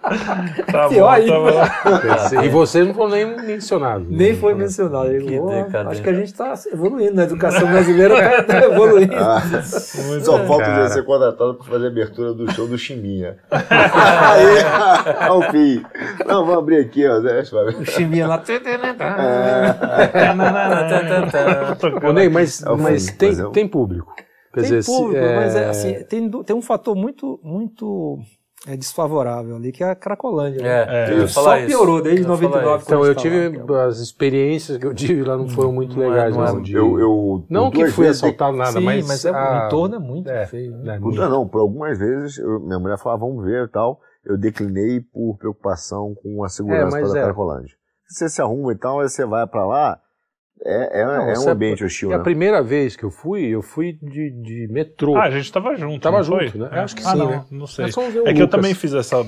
[0.70, 1.68] Tá Pior bom, ainda.
[1.68, 2.42] tá bom.
[2.42, 4.06] E vocês não foram nem mencionados.
[4.08, 5.08] Nem foi mencionado.
[5.10, 5.92] Que "Pô, decadente.
[5.92, 7.22] acho que a gente está evoluindo, né?
[7.22, 9.14] a educação brasileira está evoluindo.
[9.16, 9.40] Ah,
[10.22, 10.84] só falta Cara.
[10.86, 13.36] de ser contratado para fazer a abertura do show do Chimbinha.
[13.50, 15.82] Aí, ao fim.
[16.26, 17.18] Não, vamos abrir aqui, ó.
[17.20, 17.76] Deixa eu ver.
[17.80, 18.42] O chimbinha lá.
[22.08, 24.14] Ô, Ney, mas, É mas tem, é tem público.
[24.16, 28.18] Quer Tem dizer, se- público, é, mas é, assim, tem, tem um fator muito, muito
[28.66, 30.60] é, desfavorável ali, que é a Cracolândia.
[30.62, 30.68] né?
[30.68, 31.68] É, É, eu ia Só falar isso.
[31.68, 32.76] piorou desde Eu ia falar 99.
[32.78, 32.86] isso.
[32.86, 36.08] Então, eu tive é as experiências que eu tive lá não foram muito Não é-
[36.08, 36.62] legais, não é- não.
[36.66, 39.98] Eu, eu, não que fui assaltado nada, Sim, mas, mas, é, o a- entorno é
[39.98, 40.72] muito é, feio.
[40.72, 40.78] Né?
[40.94, 44.00] né, Por, não, não, por algumas vezes eu- minha mulher falava, vamos ver e tal.
[44.24, 47.22] Eu declinei por preocupação com a segurança É, da é.
[47.24, 47.74] Cracolândia.
[48.08, 49.98] Você se arruma e tal, aí você vai pra lá,
[50.64, 52.24] é, é, Não, é um você- ambiente hostil, a né?
[52.24, 55.16] primeira vez que eu fui, eu fui de, de metrô.
[55.16, 56.00] Ah, a gente tava junto.
[56.00, 56.60] Tava não junto, foi?
[56.60, 56.68] né?
[56.72, 56.78] É.
[56.80, 57.44] Acho que ah, sim, não, né?
[57.50, 57.86] Não sei.
[58.24, 59.22] É que eu também fiz essa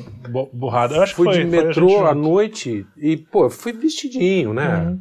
[0.52, 0.96] burrada.
[0.96, 1.44] Eu acho que fui foi.
[1.44, 4.96] de foi a metrô à noite e, pô, eu fui vestidinho, né?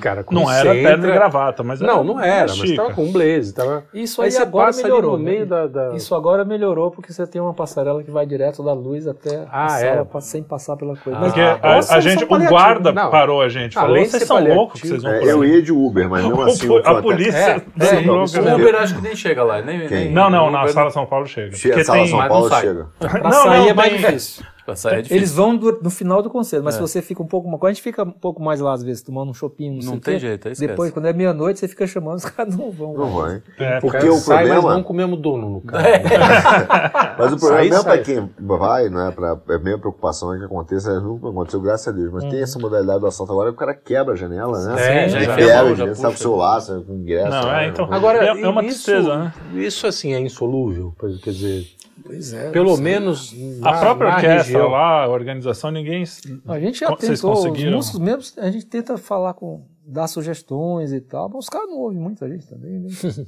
[0.00, 2.76] Cara, quando Não você era terno e gravata, mas Não, não era, mas chique.
[2.76, 3.54] tava com um blazer.
[3.54, 3.84] Tava...
[3.94, 5.14] Isso aí, você agora passa melhorou.
[5.14, 5.46] ali no meio né?
[5.46, 5.66] da...
[5.66, 9.46] da- Isso agora melhorou porque você tem uma passarela que vai direto da luz até
[9.50, 10.20] Ah, a sala é?
[10.20, 11.18] sem passar pela coisa.
[11.18, 13.10] Ah, Mas Porque Ah, a, a são gente, o guarda Não.
[13.10, 13.74] parou a gente.
[13.74, 16.08] Falou, Além de vocês são loucos que vocês vão É, eu aí." ia de Uber,
[16.08, 16.68] mas mesmo assim...
[16.68, 17.56] O- a polícia É,
[18.10, 18.54] O.
[18.54, 19.60] Uber acho que nem chega lá.
[19.62, 21.54] Nem, Não, não, na sala São Paulo chega.
[21.56, 22.86] Chega, Porque sala tem- São Paulo não chega.
[23.22, 24.44] Não, não, é mais difícil.
[24.72, 25.16] É difícil.
[25.16, 27.48] Eles vão do- no final do concerto, mas se você fica um pouco.
[27.58, 29.82] Quando a gente fica um pouco mais lá, às vezes, tomando um shopping, não, Não
[29.82, 30.68] sei o tem quê, jeito, aí esquece.
[30.68, 32.94] Depois, quando é meia-noite, você fica chamando, os caras não vão.
[32.94, 33.42] Não vai.
[33.58, 34.74] É, Porque Cara, o sai, mas problema...
[34.76, 35.84] não com o mesmo dono no carro.
[37.18, 38.02] Mas o problema não é pra sai.
[38.02, 39.38] quem vai, não é pra.
[39.48, 42.12] É minha preocupação é que aconteça, nunca aconteceu, graças a Deus.
[42.12, 45.04] Mas tem essa modalidade do assalto agora que o cara quebra a janela, né?
[45.04, 47.30] É, já Ele enfia a quebra, já ele sabe o celular, sabe com ingresso.
[47.30, 47.64] Não, né?
[47.64, 49.32] é, então- Agora, É- é uma isso, tristeza, né?
[49.54, 50.94] Isso, assim, é insolúvel.
[51.22, 51.66] Quer dizer,
[52.06, 52.50] Pois é.
[52.50, 54.68] pelo não menos A na- própria na orquestra região.
[54.68, 56.04] lá, a organização, ninguém.
[56.46, 60.92] A gente já Vocês tentou, os músicos mesmos, a gente tenta falar com, dar sugestões
[60.92, 62.88] e tal, mas os caras não ouvem muita gente também, né?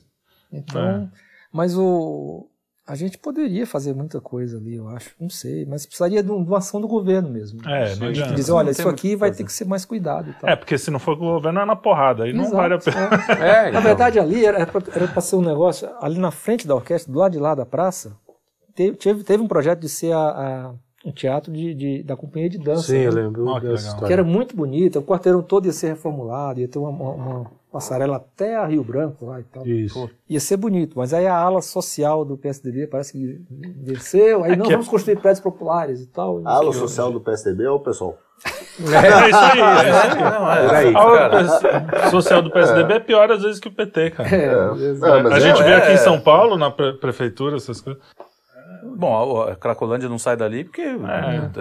[0.51, 1.09] Então, É.
[1.53, 2.49] mas o,
[2.87, 6.37] a gente poderia fazer muita coisa ali, eu acho, não sei, mas precisaria de, um-
[6.43, 7.61] uma ação do governo mesmo.
[7.69, 8.33] É, não adianta.
[8.35, 10.49] Dizer, olha, Não isso aqui vai ter que ser mais cuidado e tal.
[10.49, 12.25] É, porque se não for com o governo, é na porrada.
[12.25, 13.45] Aí não Exato, vale a pena.
[13.45, 13.49] é.
[13.49, 13.83] É, Na então.
[13.83, 17.39] verdade, ali era para ser um negócio, ali na frente da orquestra, do lado de
[17.39, 18.17] lá da praça,
[18.79, 20.71] teve, teve, teve um projeto de ser a, a-
[21.05, 22.83] um teatro de, de- da companhia de dança.
[22.89, 23.23] Sim, eu né?
[23.23, 26.79] lembro Ah, que que era muito bonito, o quarteirão todo ia ser reformulado, ia ter
[26.79, 29.67] uma, uma- uma passarela até a Rio Branco lá e tal.
[29.67, 30.11] Isso.
[30.29, 33.41] Ia ser bonito, mas aí a ala social do PSDB parece que
[33.83, 36.41] venceu, aí É não, é- vamos construir prédios populares e tal.
[36.45, 38.17] A ala social do PSDB é o pessoal.
[38.81, 40.23] É isso aí, é isso aí.
[40.23, 40.67] Não, é.
[40.69, 40.89] Por aí.
[40.89, 44.29] A Cara, orquestra social do PSDB é pior às vezes que o PT, cara.
[44.29, 47.81] É, É, a é- gente vê é- aqui em São Paulo, na pre- prefeitura, essas
[47.81, 48.01] coisas.
[48.99, 50.99] Bom, a Cracolândia não sai dali porque é.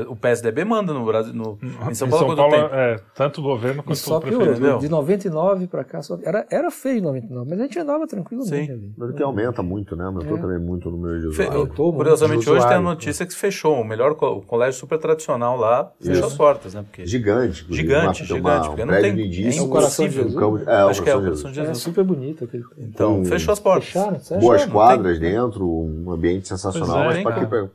[0.07, 1.59] o PSDB manda no Brasil, no,
[1.89, 2.75] em São Em Paulo, São quanto Paulo, tempo.
[2.75, 4.79] é, tanto o governo quanto só o prefeito.
[4.79, 8.65] De 99 pra cá, só, era, era feio em 99, mas a gente andava tranquilamente
[8.65, 8.71] Sim.
[8.71, 8.91] ali.
[8.97, 10.05] Mas o que aumenta muito, né?
[10.05, 11.55] Aumentou também muito o número de Fe- usuários.
[11.55, 11.97] Aumentou muito.
[11.97, 12.81] Curiosamente, de hoje tem a usuário.
[12.83, 13.79] notícia que fechou.
[13.81, 16.81] O melhor o colégio super tradicional lá fechou as portas, né?
[16.83, 17.65] Porque Gigante.
[17.69, 20.33] Gigante, uma- gigante, uma- porque um não tem- é o Coração de Jesus.
[20.35, 21.83] campo- é, o acho que é o Coração de É Jesus.
[21.83, 22.63] super bonito aquele.
[22.79, 23.89] Então, fechou as portas.
[23.89, 27.26] Fecharam, Boas quadras dentro, um ambiente sensacional, é, mas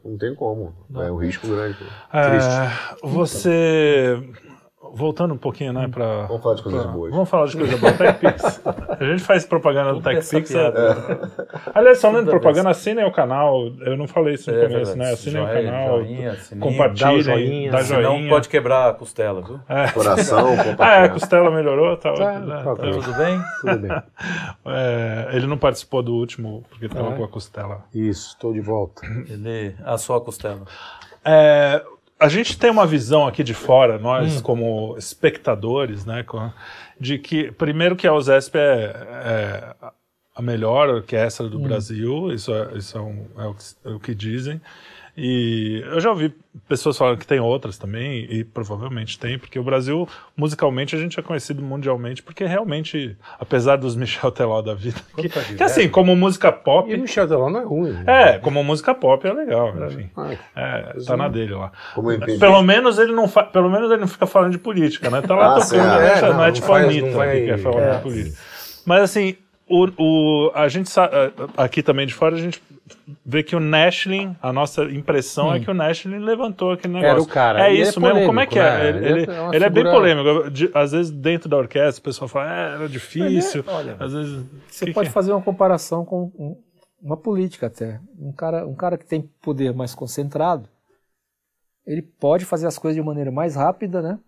[0.05, 0.75] não tem como.
[0.95, 1.79] É um risco grande.
[2.13, 2.29] É,
[3.03, 4.19] você.
[4.95, 6.27] Voltando um pouquinho, né, pra.
[6.27, 7.11] Vamos falar de coisas pra- boas.
[7.13, 7.93] Vamos falar de coisa boa.
[7.97, 8.61] TechPix.
[9.01, 10.55] A gente faz propaganda do TechPix.
[10.55, 10.73] é-
[11.75, 13.69] Aliás, falando de propaganda, assinem o canal.
[13.81, 14.99] Eu não falei isso no É começo, verdade.
[14.99, 15.13] né?
[15.13, 15.99] Assinem o canal.
[15.99, 17.71] joinha, sininho, dá compartilhem, joinha.
[17.73, 18.29] dá Senão joinha.
[18.29, 19.61] pode quebrar a costela, viu?
[19.95, 21.97] Coração, Ah, é, a costela melhorou?
[21.97, 22.83] Tá, Tá, né, tá tá-.
[22.91, 23.41] Tudo bem?
[23.61, 24.03] Tudo bem.
[24.67, 27.17] é, ele não participou do último porque estava É.
[27.17, 27.85] com a costela.
[27.95, 29.03] Isso, estou de volta.
[29.29, 30.63] Ele assou a costela.
[31.25, 31.83] É,
[32.25, 34.43] a gente tem uma visão aqui de fora, nós Hum.
[34.43, 36.25] como espectadores, né,
[37.01, 38.93] de que primeiro que a USESP é,
[39.25, 39.75] é
[40.35, 41.51] a melhor orquestra Hum.
[41.51, 44.61] do Brasil, isso, é, isso é, um- é o que, é o que dizem.
[45.17, 46.35] E eu já ouvi
[46.67, 51.21] pessoas falando que tem outras também, e provavelmente tem, porque o Brasil, musicalmente, a gente
[51.21, 56.17] é conhecido mundialmente, porque realmente, apesar dos Michel Teló da vida, que, que assim, como
[56.17, 57.93] música pop, E o Michel Teló não é ruim.
[57.93, 58.05] né?
[58.07, 60.09] é, como música pop é legal, enfim.
[60.17, 61.73] Ah, É, tá na dele lá.
[62.41, 63.43] Pelo menos ele não fa...
[63.45, 65.21] pelo menos ele não fica falando de política, né?
[65.21, 66.19] Tá lá Ah, tocando, né?
[66.19, 67.97] é, não, não, é tipo faz- a Anitta vai- que quer falar é.
[67.97, 68.39] de política.
[68.87, 69.37] Mas assim,
[69.69, 71.15] o, o, a gente sabe,
[71.57, 72.63] aqui também de fora a gente
[73.25, 77.11] vê que o Nashlin, a nossa impressão é que o Nashlin levantou aquele negócio.
[77.13, 77.67] Era o cara.
[77.67, 78.27] É E ele é isso mesmo.
[78.27, 78.63] Como é que é?
[78.93, 79.11] polêmico, né?
[79.11, 80.51] Ele, Ele é ele é bem figura- polêmico.
[80.51, 83.61] De- Às vezes dentro da orquestra o pessoal fala, é, era difícil.
[83.63, 84.45] Ele é- olha, Às vezes.
[84.69, 85.13] Você que pode que é?
[85.13, 86.57] fazer uma comparação com um-
[87.03, 88.01] uma política até.
[88.19, 90.69] Um cara, um cara que tem poder mais concentrado,
[91.87, 94.19] ele pode fazer as coisas de maneira mais rápida, né?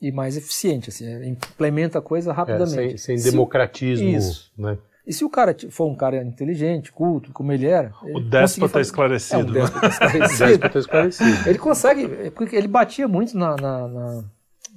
[0.00, 2.98] E mais eficiente, assim, é, implementa a coisa É, rapidamente.
[2.98, 4.08] sem, sem democratismo.
[4.08, 4.52] Isso.
[4.58, 4.76] Né?
[5.06, 8.40] E se o cara for um cara inteligente, culto, como ele era, O ele déspota
[8.40, 9.40] conseguia fazer- esclarecido.
[9.40, 9.60] É um né?
[9.60, 10.46] déspota esclarecido.
[10.46, 11.48] Déspota esclarecido.
[11.48, 14.24] Ele consegue, é porque ele batia muito na, na, na-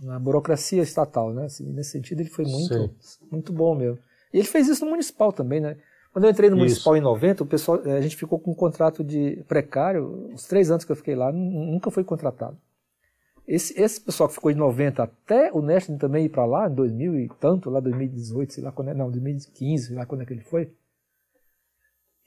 [0.02, 1.46] na burocracia estatal, né?
[1.46, 3.26] Assim, nesse sentido, ele foi muito, Sim.
[3.32, 3.98] muito bom mesmo.
[4.34, 5.78] E ele fez isso no municipal também, né?
[6.12, 6.64] Quando eu entrei no Isso.
[6.66, 10.30] municipal em 90, o pessoal, eh, a gente ficou com um contrato de precário.
[10.34, 12.58] Os três anos que eu fiquei lá, nu- nunca foi contratado.
[13.48, 16.74] Esse, esse pessoal que ficou de 90 até o Nestlé também ir para lá, em
[16.74, 20.26] 2000 e tanto, lá 2018, sei lá quando é, não, 2015, sei lá quando é
[20.26, 20.70] que ele foi.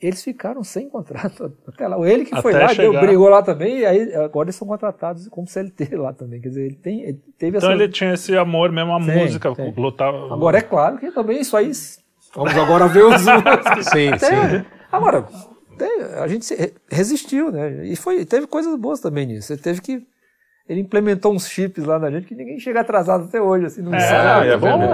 [0.00, 1.96] Eles ficaram sem contrato até lá.
[2.08, 5.26] Ele que foi Até lá, deu, brigou lá também, e aí agora eles são contratados
[5.26, 6.40] como CLT lá também.
[6.40, 7.82] Quer dizer, ele, tem, ele teve Então essa.
[7.82, 9.74] ele tinha esse amor mesmo à Tem, música, tem.
[9.76, 10.32] lutava.
[10.32, 11.72] Agora é claro que também isso aí.
[12.32, 13.86] Vamos agora ver os outros.
[13.86, 14.18] Sim, Tem.
[14.60, 14.64] sim.
[14.92, 15.26] Agora,
[16.22, 16.54] a gente
[16.88, 17.86] resistiu, né?
[17.86, 19.52] E foi, teve coisas boas também nisso.
[19.52, 20.06] Ele teve que.
[20.68, 23.94] Ele implementou uns chips lá na gente que ninguém chega atrasado até hoje, assim, não
[23.94, 24.48] É, sabe.
[24.48, 24.86] é bom, né?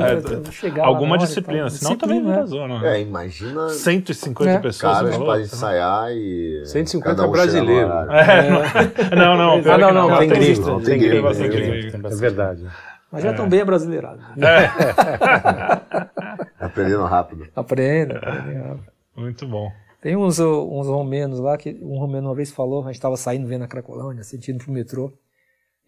[0.48, 2.36] é, Chegar lá Alguma disciplina, senão também não né?
[2.36, 2.96] vazou, né?
[2.96, 4.58] É, imagina 150 É.
[4.60, 4.98] pessoas.
[4.98, 6.62] você caras para ensaiar e.
[6.64, 7.88] 150 cada um chega no brasileiro.
[7.88, 8.12] horário.
[8.12, 10.76] É, não, não, Ah, que não, não, tem tem gringo.
[10.76, 11.34] Tem tem gringo.
[11.34, 11.90] tem gringo.
[11.90, 12.06] gringo.
[12.06, 12.64] É verdade.
[13.10, 14.22] Mas já estão bem abrasileirados.
[16.60, 17.46] Aprendendo rápido.
[17.54, 18.84] Aprenda, aprendem rápido.
[19.16, 19.70] Muito bom.
[20.00, 23.46] Tem uns, uns romenos lá que um romeno uma vez falou, a gente estava saindo
[23.46, 25.12] vendo a Cracolândia, sentindo pro metrô.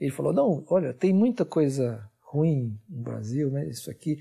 [0.01, 3.66] Ele falou: "Não, olha, tem muita coisa ruim no Brasil, né?
[3.68, 4.18] Isso aqui,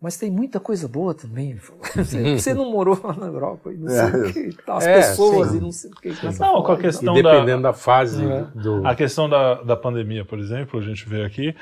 [0.00, 1.80] mas tem muita coisa boa também." Ele falou.
[2.38, 5.50] Você não morou lá na Europa e não sei o que, tal, as É, pessoas
[5.50, 5.56] sim.
[5.56, 6.08] e não sei o que.
[6.24, 8.42] Não, falar com a questão E da, dependendo da fase É.
[8.54, 8.86] do.
[8.86, 11.54] a questão da, da pandemia, por exemplo, a gente vê aqui,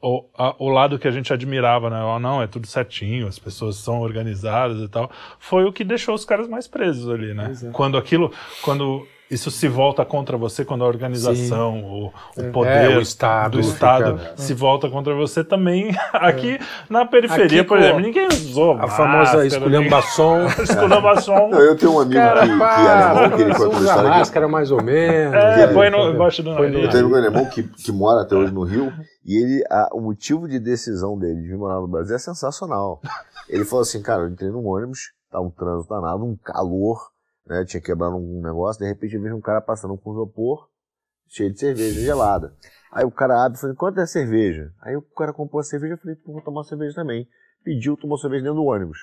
[0.00, 1.96] o, a- o lado que a gente admirava, né?
[1.96, 5.10] Ah, não, é tudo certinho, as pessoas são organizadas e tal,
[5.40, 7.52] foi o que deixou os caras mais presos ali, né?
[7.72, 8.30] Quando aquilo,
[8.62, 13.52] quando isso se volta contra você, quando a organização, o, o poder É, o Estado
[13.52, 16.58] do Estado fica- se volta contra você também, aqui
[16.88, 20.46] na periferia, Aqui, por exemplo, ninguém usou A famosa esculhambação.
[20.62, 21.50] esculhambação.
[21.58, 24.48] Eu tenho um amigo Cara, que, que é alemão, que ele conta usa que máscara
[24.48, 25.34] mais ou menos.
[25.34, 26.90] É, Sim, põe no, embaixo do no- Eu nariz.
[26.92, 28.92] tenho um alemão que, que mora até hoje no Rio
[29.24, 33.00] e ele, a- o motivo de decisão dele de vir morar no Brasil é sensacional.
[33.48, 36.98] Ele falou assim, cara, eu entrei num ônibus, tá um trânsito danado, um calor,
[37.46, 40.68] né, tinha quebrado um negócio, de repente eu vejo um cara passando com isopor
[41.28, 42.54] cheio de cerveja gelada.
[42.92, 44.72] Aí o cara abre e fala, quanto é a cerveja?
[44.80, 47.28] Aí o cara comprou a cerveja, eu falei, vou tomar cerveja também.
[47.64, 48.98] Pediu, tomou cerveja dentro do ônibus.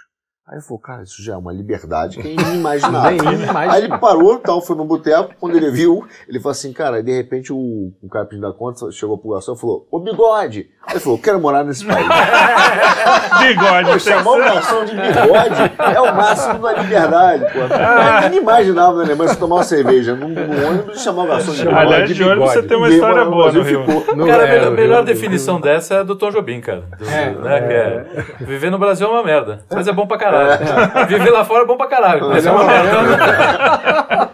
[0.45, 3.17] Aí ele falou, cara, isso já é uma liberdade que é inimaginável.
[3.55, 7.15] Aí ele parou, tal, foi no boteco, quando ele viu, ele falou assim, cara, de
[7.15, 10.69] repente o, o cara pedindo a conta chegou pro garçom e falou, ô bigode!
[10.85, 12.05] Aí ele falou, quero morar nesse país.
[13.39, 13.99] bigode.
[14.01, 17.73] Chamar o garçom de bigode é o máximo da liberdade, pô.
[17.73, 19.15] É inimaginável, né?
[19.15, 21.77] Mas você tomar uma cerveja no, no ônibus e chamar o garçom de bigode.
[21.77, 23.85] Aliás, de ônibus você tem uma história boa no Rio.
[23.85, 26.83] Ficou, cara, é, a melhor definição dessa é do Tom Jobim, cara.
[26.99, 28.05] Do, é, né, é.
[28.13, 28.43] é.
[28.43, 30.32] Viver no Brasil é uma merda, mas é bom pra caralho.
[30.33, 31.05] É.
[31.05, 34.31] Viver lá fora é bom pra caralho, mas é uma merda.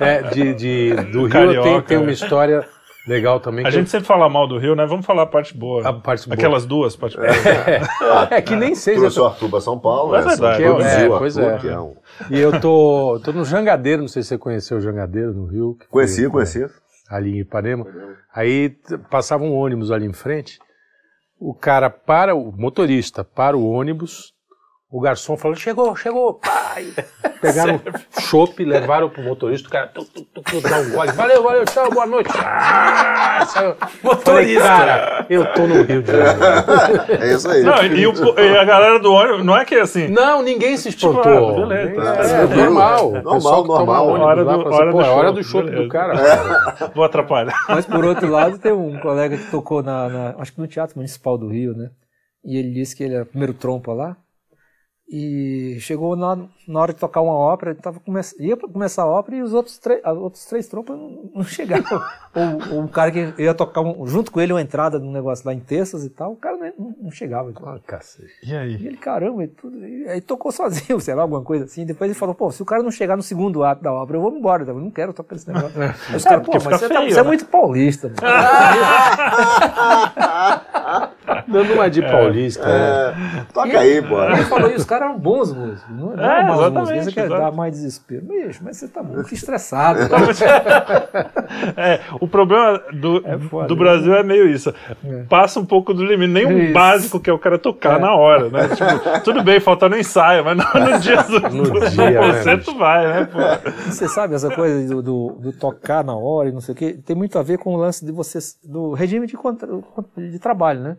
[0.00, 2.66] É, de, de, do Rio tem, tem uma história
[3.06, 3.64] legal também.
[3.66, 3.90] A gente eu...
[3.90, 4.84] sempre fala mal do Rio, né?
[4.86, 5.88] Vamos falar a parte boa.
[5.88, 6.34] A parte boa.
[6.34, 7.46] Aquelas duas partes boas.
[8.30, 8.96] É, é que nem sei.
[8.96, 10.14] Trouxe o Arthur pra São Paulo.
[10.16, 10.62] É verdade.
[10.62, 10.66] É,
[11.04, 11.60] é, pois é.
[11.64, 11.94] é um...
[12.30, 15.76] E eu tô, tô no Jangadeiro, não sei se você conheceu o Jangadeiro no Rio.
[15.88, 16.66] Conheci, conheci.
[17.08, 17.86] Ali em Ipanema.
[18.34, 18.74] Aí
[19.10, 20.58] passava um ônibus ali em frente,
[21.38, 24.32] o cara para, o motorista para o ônibus,
[24.88, 26.86] o garçom falou, chegou, chegou, pai.
[27.42, 31.12] Pegaram o chopp, levaram pro motorista, o cara tu, tu, tu, tu, dá um gole.
[31.12, 32.30] Valeu, valeu, tchau, boa noite.
[32.36, 33.74] Ah, saiu.
[34.02, 34.62] Motorista.
[34.62, 36.36] Falei, cara, eu tô no Rio de Janeiro.
[37.20, 37.62] É isso aí.
[37.62, 40.08] Não, e, o, e, a galera do ônibus, não é que é assim.
[40.08, 41.22] Não, ninguém se espantou.
[41.22, 42.22] Tipo, ah, beleza.
[42.22, 43.10] É, é, normal.
[43.22, 44.08] Normal, normal.
[44.08, 46.14] Hora do, assim, hora, do é hora do chopp do cara.
[46.14, 46.90] É.
[46.94, 47.54] Vou atrapalhar.
[47.68, 50.96] Mas por outro lado, tem um colega que tocou na, na, acho que no Teatro
[50.96, 51.90] Municipal do Rio, né?
[52.44, 54.16] E ele disse que ele era o primeiro trompa lá.
[55.08, 56.36] E chegou na,
[56.66, 59.54] na hora de tocar uma ópera, ele tava come ia começar a ópera e os
[59.54, 62.00] outros, os outros três trompas não, não chegavam.
[62.34, 65.46] ou, ou um cara que ia tocar um, junto com ele uma entrada num negócio
[65.46, 67.52] lá em terças e tal, o cara não, não chegava.
[67.64, 68.32] Ah, cacete.
[68.42, 68.76] E aí?
[68.76, 71.86] E ele, caramba, e tudo, e aí tocou sozinho, sei lá, alguma coisa assim.
[71.86, 74.22] Depois ele falou, pô, se o cara não chegar no segundo ato da ópera, eu
[74.22, 75.80] vou embora, eu não quero tocar esse negócio.
[75.80, 77.28] aí os caras, pô, mas você, feio, tá, você é né?
[77.28, 78.12] muito paulista.
[81.46, 82.64] Dando uma de paulista.
[82.66, 83.46] É, né?
[83.52, 84.22] Toca aí, pô.
[84.22, 85.90] Ele falou, e os caras eram bons músicos.
[85.90, 88.24] Não, não é, maus músicos, você quer dar mais desespero.
[88.24, 90.00] Bicho, mas você tá muito estressado.
[91.76, 94.72] é, o problema do, é foda, do Brasil é meio isso.
[95.04, 95.22] É.
[95.28, 98.00] Passa um pouco do limite, nem o um básico que é o cara tocar é.
[98.00, 98.68] na hora, né?
[98.68, 102.78] Tipo, tudo bem, falta no ensaio, mas não no dia do, no dia, concerto né,
[102.78, 103.24] vai, né?
[103.24, 103.38] Pô.
[103.90, 106.98] Você sabe essa coisa do, do, do, tocar na hora e não sei o quê,
[107.04, 109.68] tem muito a ver com o lance de você, do regime de, contra,
[110.16, 110.96] de trabalho, né?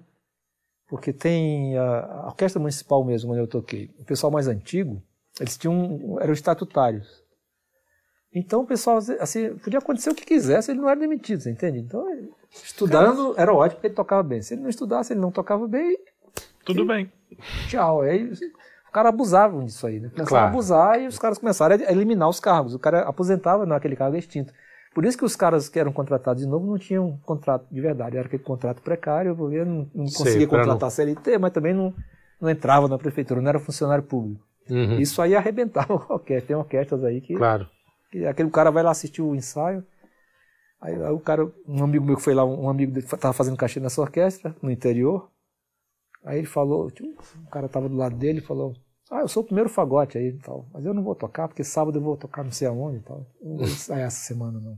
[0.88, 3.92] Porque tem a, a, orquestra municipal mesmo, onde eu toquei.
[4.00, 5.02] O pessoal mais antigo,
[5.40, 7.24] eles tinham, eram estatutários.
[8.34, 11.80] Então o pessoal, assim, podia acontecer o que quisesse, ele não era demitido, você entende?
[11.80, 12.06] Então,
[12.52, 14.42] estudando era ótimo, porque ele tocava bem.
[14.42, 15.98] Se ele não estudasse, ele não tocava bem.
[16.64, 17.12] Tudo e, bem.
[17.68, 18.02] Tchau.
[18.02, 18.40] Aí os
[18.92, 20.10] caras abusavam disso aí, né?
[20.10, 20.46] Começaram claro.
[20.46, 22.74] a abusar e os caras começaram a eliminar os cargos.
[22.74, 24.54] O cara aposentava naquele cargo extinto.
[24.94, 28.18] Por isso que os caras que eram contratados de novo não tinham contrato de verdade,
[28.18, 30.90] era aquele contrato precário, porque não, não conseguia contratar não...
[30.90, 31.94] CLT, mas também não,
[32.42, 34.44] não entrava na prefeitura, não era funcionário público.
[34.70, 35.00] Uhum.
[35.00, 36.42] Isso aí arrebentava qualquer.
[36.42, 37.70] Tem orquestras aí que, claro.
[38.12, 39.86] que aquele cara vai lá assistir o ensaio,
[40.82, 43.58] aí, aí o cara, um amigo meu que foi lá, um amigo dele estava fazendo
[43.58, 45.30] cachê nessa orquestra, no interior,
[46.26, 48.74] aí ele falou, o cara estava do lado dele e falou,
[49.12, 51.64] ah, eu sou o primeiro fagote aí e tal, mas eu não vou tocar, porque
[51.64, 53.26] sábado eu vou tocar não sei aonde e tal.
[53.42, 54.78] Não vou ensaiar essa semana não.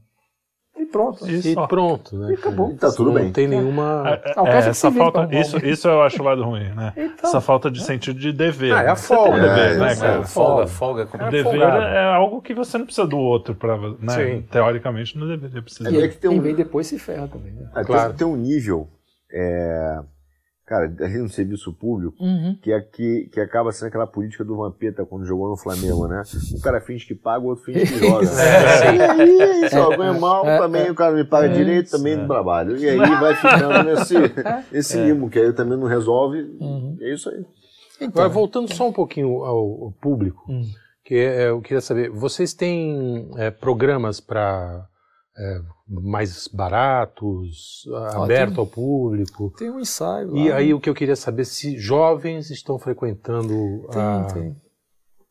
[0.78, 1.30] E pronto.
[1.30, 1.50] Isso.
[1.50, 2.32] E pronto, né?
[2.32, 2.74] E acabou.
[2.78, 3.26] Tá tudo bem.
[3.26, 4.04] Não tem nenhuma.
[4.08, 6.94] É, é, essa falta, isso, isso eu acho o lado ruim, né?
[6.96, 8.72] Então, essa falta de sentido de dever.
[8.72, 9.42] Ah, é a folga.
[9.42, 10.24] Né, dever, né, cara?
[10.24, 11.06] Folga, folga.
[11.06, 14.16] Como é dever é algo que você não precisa do outro para, né?
[14.16, 14.42] Sim.
[14.44, 15.94] Teoricamente não deveria precisar.
[15.94, 16.34] É, que tem um...
[16.34, 17.70] Quem vem depois se ferra também, né?
[17.76, 18.14] É, claro.
[18.14, 18.88] Tem um nível.
[19.30, 20.00] É
[20.70, 22.56] cara, a gente no serviço público, uhum.
[22.62, 26.22] que, é, que, que acaba sendo aquela política do Vampeta quando jogou no Flamengo, né?
[26.56, 28.28] Um cara finge que paga, o outro finge que joga.
[28.40, 31.48] é, e aí é isso, ó, ganha mal é, também, é, o cara me paga
[31.48, 32.78] é, direito, também do trabalho.
[32.78, 34.14] E aí vai ficando nesse,
[34.72, 36.96] nesse limo, que aí também não resolve, uhum.
[37.02, 37.44] é isso aí.
[37.96, 40.62] Então, Agora, voltando só um pouquinho ao, ao público, uhum.
[41.04, 43.28] que eu queria saber, vocês têm
[43.60, 44.86] programas para
[45.36, 49.54] é, mais baratos, ah, aberto tem, ao público.
[49.58, 50.38] Tem um ensaio.
[50.38, 54.28] E aí o que eu queria saber se jovens estão frequentando tem, a...
[54.32, 54.56] Tem.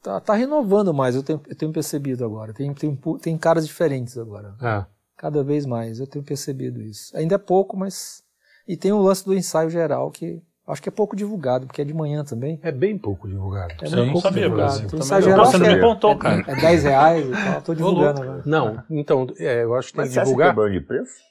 [0.02, 2.52] Tá, tá, renovando mais, eu tenho, eu tenho percebido agora.
[2.52, 4.54] Tem, tem, tem caras diferentes agora.
[4.61, 4.86] Ah.
[5.16, 7.16] Cada vez mais, eu tenho percebido isso.
[7.16, 8.22] Ainda é pouco, mas.
[8.66, 11.84] E tem o lance do ensaio geral, que Acho que é pouco divulgado, porque é
[11.84, 12.60] de manhã também.
[12.62, 13.72] É bem pouco divulgado.
[13.80, 14.82] É Sim, pouco sabia, divulgado.
[14.84, 16.44] Então, ensaio geral você não me contou, cara.
[16.46, 18.42] É 10 reais e tal, tô divulgando agora.
[18.44, 20.54] Não, então, é, eu acho que tem Mas que divulgar.
[20.54, 21.28] Você acha que é de preço?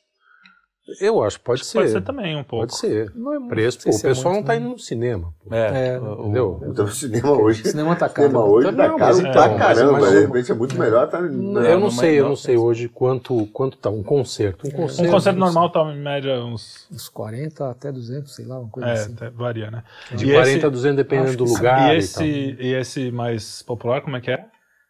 [1.01, 1.77] Eu acho, pode Acho que ser.
[1.79, 2.65] Pode ser também um pouco.
[2.65, 3.11] Pode ser.
[3.13, 4.59] Não é Preço, não pô, o é pessoal muito, não tá né?
[4.65, 5.33] indo no cinema.
[5.43, 5.53] pô.
[5.53, 6.63] É, É, o- Entendeu?
[6.65, 7.61] Então o cinema hoje.
[7.61, 8.27] O cinema tá caro.
[8.29, 9.91] cinema hoje Não, tá mas caro pra caramba.
[9.99, 11.17] mas- de repente é muito melhor tá.
[11.19, 12.63] eu não, não sei, eu não, não sei não.
[12.63, 14.67] hoje quanto, quanto tá um concerto.
[14.67, 16.87] Um concerto, Um concerto não normal tá em média uns.
[16.91, 19.13] Uns 40 até 200, sei lá, uma coisa É, assim.
[19.13, 19.83] até varia, né?
[20.15, 22.23] De E 40 esse- a 200 dependendo do lugar esse,
[22.59, 24.45] e esse mais popular, como é que é?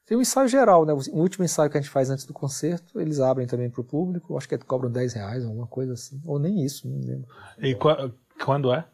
[0.07, 0.93] Tem um ensaio geral, né?
[0.93, 3.83] O último ensaio que a gente faz antes do concerto, eles abrem também para o
[3.83, 4.37] público.
[4.37, 6.19] Acho que cobram 10 reais, alguma coisa assim.
[6.25, 7.27] Ou nem isso, não lembro.
[7.59, 8.09] E qua-
[8.43, 8.85] quando é?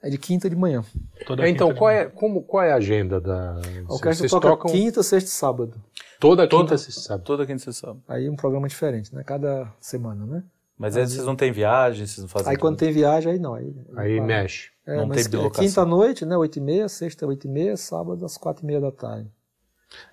[0.00, 0.84] É de quinta de manhã.
[1.26, 2.02] Toda É, então, quinta de qual manhã.
[2.02, 3.54] é, como, qual é a agenda da.
[3.54, 5.74] A orquestra Vocês toca tocam quinta, sexta e sábado.
[6.20, 7.24] toda Toda- quinta, você sabe.
[7.24, 8.00] Toda quinta você sabe.
[8.06, 9.24] Aí um programa diferente, né?
[9.24, 10.44] Cada semana, né?
[10.78, 12.48] Mas aí vocês não têm viagem, vocês não fazem.
[12.50, 13.54] Aí quando tem viagem, aí não.
[13.54, 14.70] Aí, Aí mexe.
[14.86, 15.64] É, Não mas tem bilocação.
[15.66, 16.36] quinta à noite, né?
[16.36, 19.28] 8 e meia, sexta 8 e meia, sábado às 4 e meia da tarde.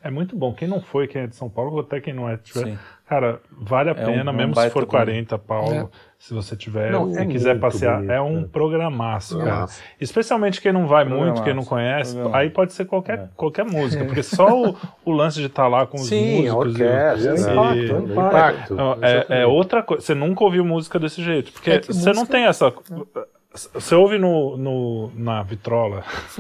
[0.03, 0.53] É muito bom.
[0.53, 2.79] Quem não foi, quem é de São Paulo, ou até quem não é, tiver, Sim.
[3.07, 5.05] cara, vale a É um- pena, um mesmo se baita for programa.
[5.05, 5.87] 40 pau, É.
[6.17, 9.43] se você tiver Não, e é quiser passear, bonito, é um programaço, cara.
[9.45, 9.81] Programaço.
[9.99, 12.41] Especialmente quem não vai muito, quem não conhece, programaço.
[12.41, 14.75] aí pode ser qualquer, qualquer música, porque só o,
[15.05, 17.31] o lance de estar lá com os Sim, músicos e- orquestra.
[17.35, 18.77] e- impacto, e- é um impacto.
[19.01, 20.03] É, é outra coisa.
[20.03, 21.51] Você nunca ouviu música desse jeito.
[21.51, 22.71] Porque É que você não tem essa.
[23.53, 26.03] Você ouve no, no, na vitrola.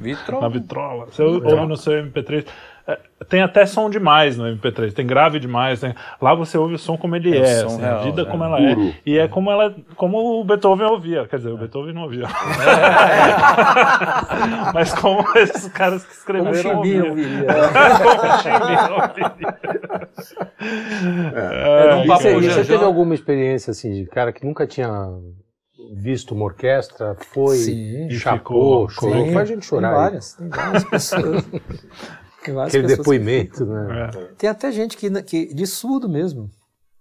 [0.00, 0.42] Vitrola.
[0.42, 1.06] Na vitrola.
[1.06, 2.44] Você ouve no seu MP3.
[2.88, 2.98] é,
[3.28, 4.92] tem até som demais no MP3.
[4.92, 5.78] Tem grave demais.
[5.78, 7.62] tem- lá você ouve o som como ele É é.
[7.62, 8.30] assim, a real, vida né?
[8.32, 8.88] como ela Puro.
[8.88, 8.94] é.
[9.06, 11.24] E é como, ela, como o Beethoven ouvia.
[11.28, 12.26] Quer dizer, o Beethoven não ouvia.
[14.74, 17.10] Mas como esses caras que Como escreveram Chimbinha ouviam.
[17.10, 17.46] ouviria.
[17.46, 19.58] Como o ouvia.
[21.32, 24.66] É, num E papo você, e você teve alguma experiência assim de cara que nunca
[24.66, 24.88] tinha
[25.92, 28.10] visto uma orquestra, foi, Sim.
[28.10, 29.88] Chapou, ficou- chorou, Sim, faz a gente chorar.
[29.90, 31.44] Tem várias, tem várias pessoas.
[32.42, 34.10] Tem várias Aquele pessoas que depoimento, né?
[34.14, 34.22] É.
[34.38, 36.50] Tem até gente que, que de surdo mesmo.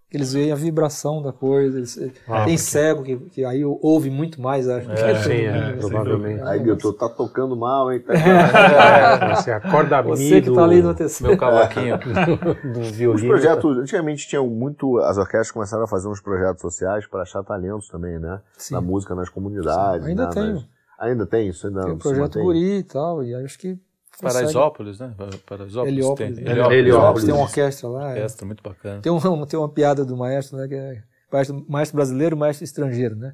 [0.10, 1.78] Que Eles veem a vibração da coisa.
[1.78, 1.95] eles-
[2.28, 4.68] Ah, tem porque- cego que, que aí ouve muito mais.
[4.68, 5.78] Acho, que todo Sim, é, mundo, né?
[5.80, 6.41] provavelmente.
[6.41, 7.99] Aí, Guilherme, tá tocando mal, hein?
[7.99, 8.14] Tá...
[9.30, 11.32] É, você acorda Você que tá ali no terceiro.
[11.32, 11.97] Meu cavaquinho.
[12.74, 13.28] do Os violino.
[13.30, 17.88] projetos, antigamente tinham muito, as orquestras começaram a fazer uns projetos sociais para achar talentos
[17.88, 18.39] também, né?
[18.57, 18.74] Sim.
[18.74, 20.05] Na música, nas comunidades.
[20.07, 20.32] Ainda né?
[20.34, 20.53] tem.
[20.53, 20.66] Nas-
[20.99, 21.66] Ainda tem isso?
[21.68, 22.39] Ainda Tem o projeto?
[22.41, 23.24] Guri e tal.
[23.24, 23.80] E acho que.
[24.20, 25.13] Consegue- Paraisópolis, né?
[25.45, 25.93] Paraisópolis.
[25.93, 26.36] Heliópolis.
[26.36, 26.51] Tem, né?
[26.51, 26.78] Heliópolis.
[26.80, 27.26] Heliópolis.
[27.26, 28.09] Tem uma orquestra lá.
[28.09, 28.13] é.
[28.15, 29.01] Orquestra, muito bacana.
[29.01, 30.67] Tem, um, tem uma piada do maestro, né?
[30.67, 33.34] Que é maestro, maestro brasileiro maestro estrangeiro, né?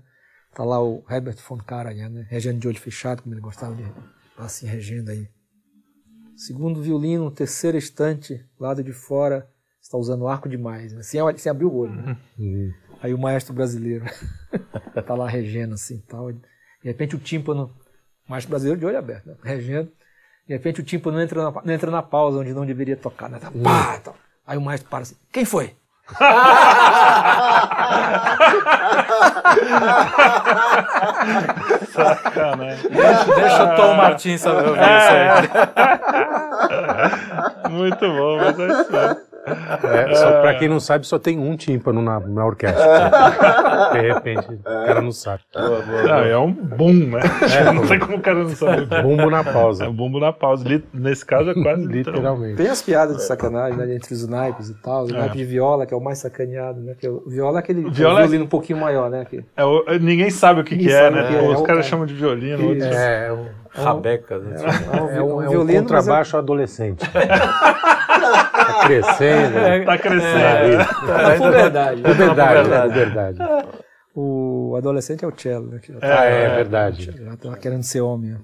[0.53, 2.27] Tá lá o Herbert von Karajan, né?
[2.29, 5.27] Regendo de olho fechado, como ele gostava de tá assim, regendo aí.
[6.35, 9.49] Segundo violino, terceira estante, lado de fora,
[9.81, 11.01] está usando arco demais, né?
[11.01, 11.93] sem, sem abrir o olho.
[11.93, 12.17] Né?
[12.37, 12.71] Hum.
[13.01, 14.05] Aí o maestro brasileiro
[15.05, 16.31] tá lá regendo assim tal.
[16.31, 16.39] De
[16.83, 17.73] repente o tímpano,
[18.27, 19.35] o maestro brasileiro de olho aberto, né?
[19.43, 19.91] regendo.
[20.47, 23.29] De repente o tímpano não entra na, não entra na pausa onde não deveria tocar,
[23.29, 23.39] né?
[23.39, 24.15] Tá, pá, tal.
[24.45, 25.75] Aí o maestro para assim, quem foi?
[31.91, 32.89] Sacanagem.
[32.91, 35.49] Deixa o Tom Martins saber ouvir isso aí.
[37.73, 39.24] Muito bom, mas é isso.
[39.47, 42.83] É, só, pra quem não sabe, só tem um tímpano na, na orquestra.
[43.93, 45.43] De repente, o cara não sabe.
[45.53, 47.21] Não, é um boom, né?
[47.73, 48.85] não sei como o cara não sabe.
[49.03, 49.87] Bumbo na É pausa.
[49.89, 50.65] um bumbo na pausa.
[50.93, 52.15] Nesse caso é quase literal.
[52.19, 52.55] Literalmente.
[52.57, 53.95] Tem as piadas de sacanagem, né?
[53.95, 55.05] Entre os naipes e tal.
[55.05, 56.95] O naipe de viola, que é o mais sacaneado, né?
[56.99, 59.25] Que é o viola é aquele Viola é- o violino um pouquinho maior, né?
[59.29, 61.21] Que, É o- ninguém sabe o que, que é, né?
[61.21, 61.89] o é, é Os o- caras é.
[61.89, 62.67] chamam de violino.
[62.69, 64.37] outros- É, é um, Rabeca.
[64.39, 64.55] né?
[64.93, 67.05] é um, é um, é um violino, mas contrabaixo adolescente.
[68.85, 69.57] Tá crescendo.
[69.57, 70.37] É, Tá crescendo.
[70.37, 70.75] É,
[71.31, 72.01] É, é verdade.
[72.05, 73.85] é verdade, é.
[74.17, 75.79] O adolescente é o cello, né?
[75.79, 77.11] Que já, tá, Ah, é verdade.
[77.11, 78.31] já tá querendo ser homem.
[78.31, 78.39] né?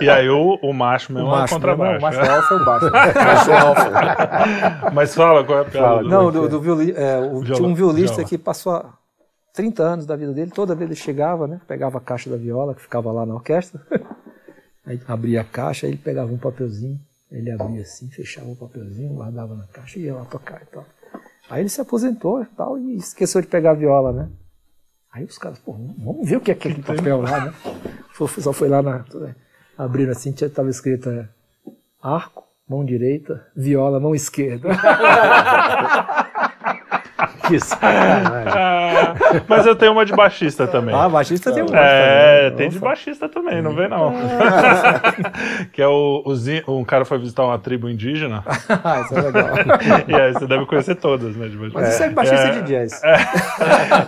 [0.00, 1.66] E aí o, o macho O mesmo macho, é né?
[1.66, 1.98] Não, contrabaixo.
[1.98, 2.90] o macho alfa é o baixo.
[3.24, 4.90] Macho alfa.
[4.92, 6.02] Mas fala qual é a piada.
[6.02, 8.28] Não, do, do violi, é, o- Viola- tinha um violista viola.
[8.28, 8.92] que passou há
[9.54, 11.58] 30 anos da vida dele, toda vez ele chegava, né?
[11.66, 13.80] Pegava a caixa da viola, que ficava lá na orquestra,
[14.86, 17.00] aí abria a caixa, aí ele pegava um papelzinho,
[17.30, 20.84] ele abria assim, fechava o papelzinho, guardava na caixa e ia lá tocar e tal.
[21.48, 24.28] Aí ele se aposentou e tal, e esqueceu de pegar a viola, né?
[25.12, 27.54] Aí os caras, pô, vamos ver o que é aquele papel lá, né?
[28.40, 29.04] Só foi lá na.
[29.78, 31.28] Abriram assim, tinha- tava escrito é,
[32.02, 34.68] arco, mão direita, viola, mão esquerda.
[37.48, 38.46] Que sacanagem.
[38.96, 39.14] Ah,
[39.48, 40.94] mas eu tenho uma de baixista também.
[40.94, 42.56] Ah, baixista tem um monte É, também.
[42.56, 44.14] tem de baixista também, não vem não.
[45.72, 46.22] que é o,
[46.66, 48.42] o um cara foi visitar uma tribo indígena,
[48.84, 49.48] Ah, isso é legal.
[50.08, 51.48] e aí você deve conhecer todas, né?
[51.48, 51.78] De baixista.
[51.80, 52.50] Mas isso é baixista É.
[52.52, 53.02] de jazz.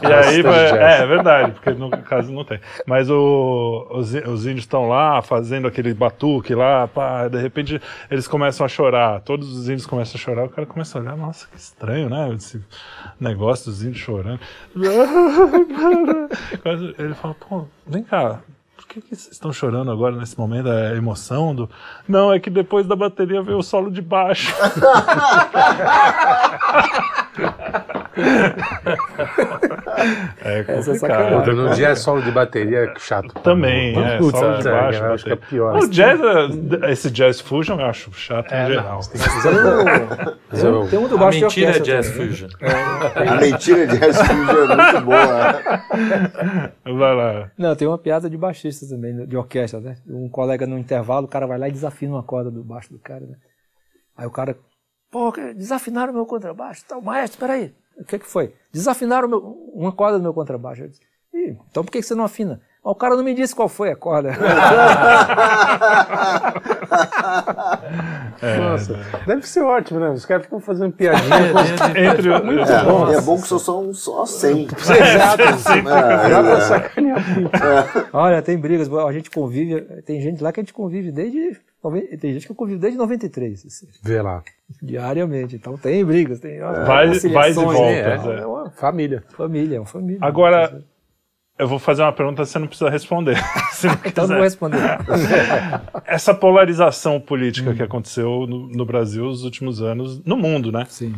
[0.02, 2.60] E aí, Bastante é, é verdade, porque no caso não tem.
[2.86, 7.80] Mas o, os, os índios estão lá fazendo aquele batuque lá, pá, de repente
[8.10, 9.20] eles começam a chorar.
[9.20, 12.32] Todos os índios começam a chorar, o cara começa a olhar, nossa, que estranho, né?
[12.34, 12.62] Esse
[13.28, 14.40] negócio dos índios chorando.
[16.98, 18.40] Ele fala, pô, vem cá,
[19.00, 20.68] que, que vocês estão chorando agora nesse momento?
[20.68, 21.68] É emoção do.
[22.06, 24.54] Não, é que depois da bateria veio o solo de baixo.
[30.44, 31.52] é complicado.
[31.52, 33.32] no jazz solo de bateria é chato.
[33.42, 35.02] Também, é, Putz, solo de é, baixo.
[35.04, 35.76] eu acho que é pior.
[35.76, 36.20] O jazz,
[36.82, 39.00] é- esse jazz fusion eu acho chato em geral.
[40.50, 42.30] Tem um- Tem um do A baixo de mentira é Jazz também, né?
[42.32, 42.48] Fusion.
[43.14, 46.98] A mentira de Jazz Fusion é muito boa.
[46.98, 47.50] Vai lá.
[47.56, 49.96] Não, tem uma piada de baixista também, de orquestra, né?
[50.06, 52.98] Um colega no intervalo, o cara vai lá e desafina uma corda do baixo do
[52.98, 53.36] cara, né?
[54.16, 54.58] Aí o cara,
[55.10, 56.84] pô, desafinaram o meu contrabaixo.
[56.86, 57.74] Tá, maestro, peraí.
[57.96, 58.54] O que que foi?
[58.72, 59.40] Desafinaram o meu-
[59.74, 60.86] uma corda do meu contrabaixo.
[60.88, 61.00] Disse,
[61.34, 62.60] "Ih, então por que que você não afina?
[62.88, 64.30] "Ah, o cara não me disse qual foi a corda.
[68.60, 70.10] Nossa, deve ser ótimo, né?
[70.10, 71.36] Os caras ficam fazendo piadinha.
[72.12, 74.68] Entre o- É, e é bom que só são só 100.
[74.78, 75.42] Exato.
[76.96, 77.00] É,
[77.34, 77.50] muito.
[78.12, 81.58] Olha, tem brigas, a gente convive, tem gente lá que a gente convive desde,
[82.20, 84.42] tem gente que eu convivo desde 93, assim, Vê lá.
[84.82, 85.56] diariamente.
[85.56, 88.36] Então tem brigas, tem ó, Vai- vai e volta, né?
[88.36, 88.40] é.
[88.40, 89.22] É uma Família.
[89.36, 90.18] família, é uma família.
[90.22, 90.80] Agora,
[91.58, 93.36] eu vou fazer uma pergunta você não precisa responder.
[93.72, 94.78] se não Então não vou responder.
[96.06, 100.86] Essa polarização política que aconteceu no, no Brasil nos últimos anos, no mundo, né?
[100.88, 101.14] Sim.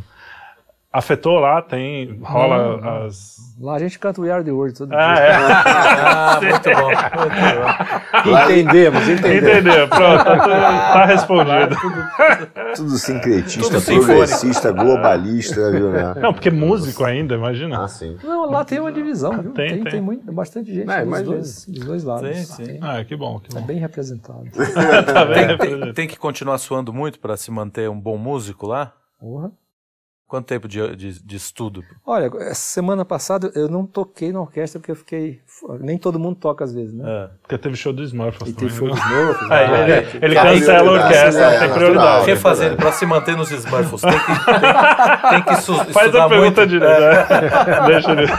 [0.93, 2.19] Afetou lá, tem.
[2.21, 3.37] rola as.
[3.61, 5.23] Lá a gente canta We Are the World todo Ah, dia.
[5.23, 5.35] é.
[5.37, 6.89] Ah, muito bom.
[8.17, 8.43] Muito bom.
[8.43, 9.49] Entendemos, entendemos.
[9.51, 9.89] Entendeu?
[9.89, 11.77] Pronto, tá, tudo- tá respondido.
[12.75, 16.15] Tudo sincretista, Tudo progressista, globalista, viu, né?
[16.21, 17.85] Não, porque músico ainda, imagina.
[17.85, 18.17] Ah, sim.
[18.25, 19.53] Não, lá tem uma divisão, viu?
[19.53, 19.93] Tem, Tem, tem.
[19.93, 22.37] tem, muito, bastante gente É, dos, dois, dos dois lados.
[22.37, 22.79] Sim, sim.
[22.83, 23.67] Ah, que bom, que É bom.
[23.67, 24.43] bem representado.
[25.13, 25.57] Tá vendo?
[25.59, 28.93] Tem, tem- tem que continuar suando muito para se manter um bom músico lá?
[29.21, 29.53] Porra.
[30.31, 31.83] Quanto tempo de, de, de estudo?
[32.07, 35.41] Olha, essa semana passada eu não toquei na orquestra porque eu fiquei.
[35.81, 37.05] Nem todo mundo toca às vezes, né?
[37.05, 37.31] É.
[37.43, 38.55] Porque teve show do Smurfs E também.
[38.55, 38.95] teve show né?
[38.95, 39.51] dos Smurfs.
[39.51, 39.99] Aí, né?
[39.99, 42.27] ele, ele cancela a orquestra, é, tem prioridade.
[42.27, 46.29] Refazendo, para se manter nos Smurfs, tem que, tem, tem que su- Faz estudar a
[46.29, 46.67] pergunta muito.
[46.71, 47.29] direto.
[47.29, 47.81] né?
[47.91, 48.33] Deixa ele.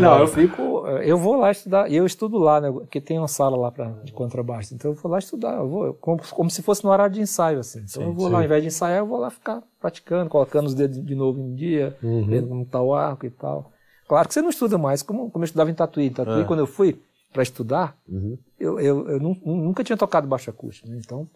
[0.00, 0.86] Não, eu fico.
[1.02, 2.70] Eu vou lá estudar, eu estudo lá, né?
[2.70, 4.74] Porque tem uma sala lá pra, de contrabaixo.
[4.74, 7.58] Então eu vou lá estudar, eu vou, como, como se fosse no horário de ensaio,
[7.60, 7.84] assim.
[7.88, 10.74] Então eu vou lá, ao invés de ensaiar, eu vou lá ficar praticando, colocando os
[10.74, 13.70] dedos de novo em dia, vendo como tá o arco e tal.
[14.08, 16.06] Claro que você não estuda mais, como, como eu estudava em Tatuí.
[16.06, 16.44] Em Tatuí, É.
[16.44, 17.00] quando eu fui
[17.32, 17.94] para estudar,
[18.58, 20.98] eu, eu, eu nu- nunca tinha tocado baixo acústico, né?
[21.04, 21.28] Então.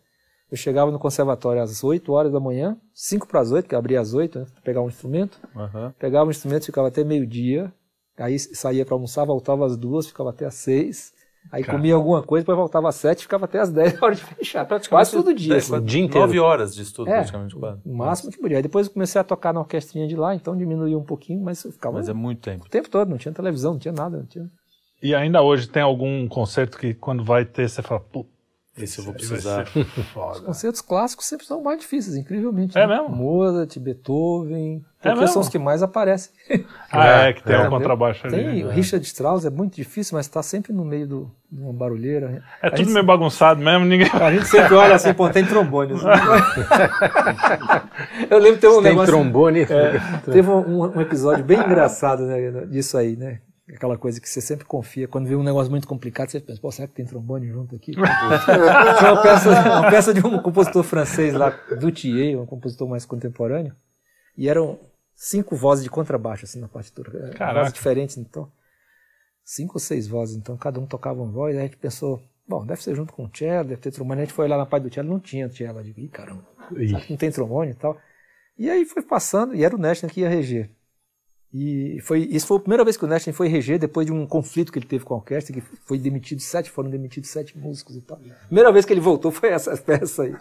[0.50, 3.78] Eu chegava no conservatório às 8 horas da manhã, 5 para as 8, que eu
[3.78, 5.38] abria às 8, né, pegar um instrumento.
[5.56, 5.94] Aham.
[5.98, 7.72] Pegava o instrumento, ficava até meio-dia,
[8.18, 11.12] aí saía para almoçar, voltava às duas, ficava até às seis,
[11.50, 14.22] aí comia alguma coisa, depois voltava às sete, ficava até às dez, na hora de
[14.22, 14.66] fechar.
[14.88, 15.56] Quase todo dia.
[15.56, 15.80] Assim.
[15.84, 16.26] dia inteiro.
[16.26, 17.54] Nove horas de estudo, É, praticamente.
[17.56, 17.80] quase.
[17.84, 18.58] o máximo que podia.
[18.58, 21.64] Aí depois eu comecei a tocar na orquestrinha de lá, então diminuía um pouquinho, mas
[21.64, 22.68] eu ficava Mas é o muito tempo.
[22.68, 24.18] tempo todo, não tinha televisão, não tinha nada.
[24.18, 24.46] Não tinha...
[25.02, 28.24] E ainda hoje tem algum concerto que quando vai ter, você fala, pô,
[28.76, 29.66] Esse eu vou precisar.
[30.32, 32.76] Os concertos clássicos sempre são mais difíceis, incrivelmente.
[32.78, 32.96] É né?
[33.00, 33.14] mesmo?
[33.14, 35.32] Mozart, Beethoven, É porque mesmo?
[35.34, 36.32] são os que mais aparecem.
[36.90, 37.78] Ah, é, que tem um Entendeu?
[37.78, 38.34] contrabaixo ali.
[38.36, 38.74] Tem o né?
[38.74, 42.42] Richard Strauss, é muito difícil, mas está sempre no meio do, de uma barulheira.
[42.62, 44.08] É A tudo gente- meio bagunçado mesmo, ninguém.
[44.10, 45.92] A gente sempre olha assim, pô, tem trombone.
[45.92, 46.06] assim.
[48.30, 49.12] Eu lembro que teve um Tem negócio.
[49.12, 49.66] trombone.
[50.24, 53.40] Teve um, um episódio bem engraçado né, disso aí, né?
[53.68, 55.06] Aquela coisa que você sempre confia.
[55.06, 57.92] Quando vê um negócio muito complicado, você pensa, pô, será que tem trombone junto aqui?
[57.94, 63.74] Tinha uma peça, uma peça de um compositor francês lá, Duthier, um compositor mais contemporâneo,
[64.36, 64.80] e eram
[65.14, 67.30] cinco vozes de contrabaixo, assim, na partitura.
[67.30, 67.60] Caraca.
[67.60, 68.50] Vozes diferentes, então.
[69.44, 72.66] Cinco ou seis vozes, então cada um tocava uma voz, aí a gente pensou, bom,
[72.66, 74.22] deve ser junto com o cello, deve ter trombone.
[74.22, 75.78] A gente foi lá na parte do cello, não tinha cello.
[75.78, 76.44] Eu digo, ih, caramba,
[77.08, 77.96] não tem trombone e tal?
[78.58, 80.70] E aí foi passando, e era o Nashton que ia reger.
[81.54, 84.26] E foi, isso foi a primeira vez que o Nashton foi reger, depois de um
[84.26, 87.96] conflito que ele teve com a orquestra, que foi demitido sete, foram demitidos sete músicos
[87.96, 88.18] e tal.
[88.46, 90.34] Primeira vez que ele voltou foi essa peça aí.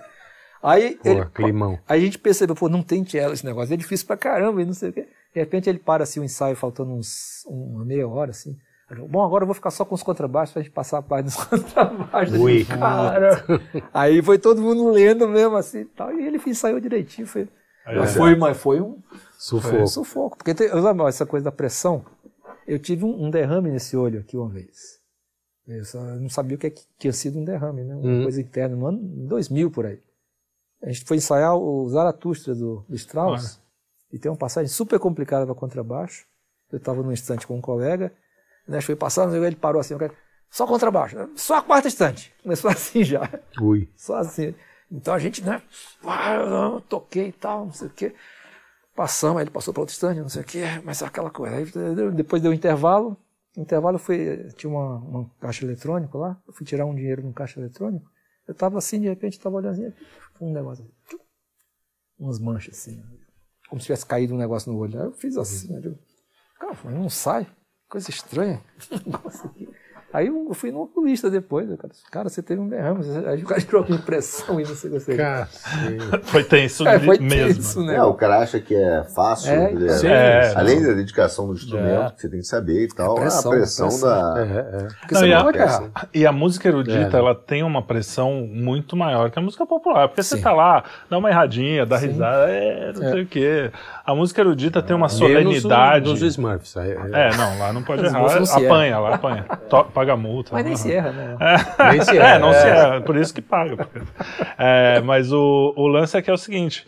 [0.64, 1.80] Aí, Pô, ele, climão.
[1.88, 4.74] a gente percebeu, pô, não tem cello esse negócio, é difícil pra caramba, e não
[4.74, 5.08] sei o quê.
[5.34, 8.56] De repente ele para assim o ensaio, faltando uns uma meia hora, assim.
[9.10, 11.36] Bom, agora eu vou ficar só com os contrabaixos pra gente passar a parte dos
[11.44, 12.38] contrabaixos.
[12.38, 12.66] Ui.
[12.66, 13.44] Cara.
[13.94, 16.14] Aí foi todo mundo lendo mesmo, assim e tal.
[16.14, 17.26] E ele ensaiou direitinho.
[17.26, 17.48] Foi,
[17.86, 19.02] mas, foi, mas foi um
[19.38, 19.76] Sufoco.
[19.78, 20.38] um sufoco.
[20.38, 22.06] Porque tem, eu lembro, essa coisa da pressão.
[22.68, 25.00] Eu tive um, um derrame nesse olho aqui uma vez.
[25.68, 25.84] Eu
[26.20, 27.96] não sabia o que, é que tinha sido um derrame, né?
[27.96, 28.24] Uma Uhum.
[28.24, 30.00] coisa interna, no ano 2000 por aí.
[30.82, 33.60] A gente foi ensaiar o Zaratustra do, do Strauss.
[34.12, 36.26] E tem uma passagem super complicada para contrabaixo.
[36.72, 38.12] Eu estava num instante com um colega.
[38.68, 40.14] Né, foi passando, ele parou assim, o cara,
[40.50, 42.34] só contrabaixo, só a quarta estante.
[42.44, 43.30] Começou assim já.
[43.60, 43.90] Ui.
[43.96, 44.54] Só assim.
[44.92, 45.62] Então a gente, né?
[46.04, 48.14] ah, eu toquei e tal, não sei o quê.
[48.94, 51.56] Passamos, aí ele passou para outro estande, não sei o quê, mas aquela coisa.
[51.56, 51.66] Aí
[52.14, 53.16] depois deu um intervalo,
[53.56, 57.60] intervalo foi, tinha uma, uma caixa eletrônica lá, eu fui tirar um dinheiro num caixa
[57.60, 58.06] eletrônico,
[58.46, 59.94] eu estava assim, de repente, estava olhando assim,
[60.42, 61.20] um negócio assim,
[62.20, 63.02] umas manchas assim,
[63.70, 65.00] como se tivesse caído um negócio no olho.
[65.00, 66.00] Aí eu fiz assim, eu digo,
[66.60, 67.48] cara, não sai,
[67.88, 68.62] coisa estranha.
[70.14, 73.62] Aí eu fui no oculista depois, cara, cara, você teve um derrame, aí o cara
[73.62, 75.16] tirou a impressão e não sei o que.
[76.24, 77.56] Foi tenso é, foi mesmo.
[77.56, 77.96] Tenso, né?
[77.96, 79.90] É, o cara acha que é fácil, É, né?
[79.90, 82.12] sim, é, além da dedicação do instrumento, É.
[82.12, 84.10] que você tem que saber e tal, a pressão, pressão, pressão.
[84.10, 84.42] da...
[84.42, 84.88] É, é.
[85.00, 85.92] Porque Não, você e, não a, errar.
[86.14, 87.20] e a música erudita, É.
[87.20, 90.08] ela tem uma pressão muito maior que a música popular.
[90.10, 90.42] Porque você Sim.
[90.44, 92.08] tá lá, dá uma erradinha, dá Sim.
[92.08, 93.12] risada, é, não É.
[93.12, 93.72] sei o quê.
[94.06, 96.10] A música erudita tem uma Menos solenidade.
[96.10, 96.76] o- Nos Smurfs.
[96.76, 98.22] aí- É, não, lá não pode errar.
[98.52, 99.46] Apanha, lá apanha.
[100.02, 100.50] Paga multa.
[100.54, 100.82] Mas nem Aham.
[100.82, 101.38] se erra, né?
[101.92, 102.40] Nem se É, erra.
[102.40, 103.88] não se erra, por isso que paga.
[104.58, 106.88] É, mas o, o lance é que é o seguinte: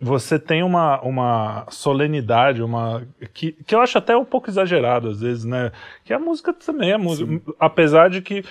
[0.00, 3.02] você tem uma, uma solenidade, uma
[3.34, 5.72] que, que eu acho até um pouco exagerado às vezes, né?
[6.04, 7.28] Que a música também é música.
[7.58, 8.44] Apesar de que,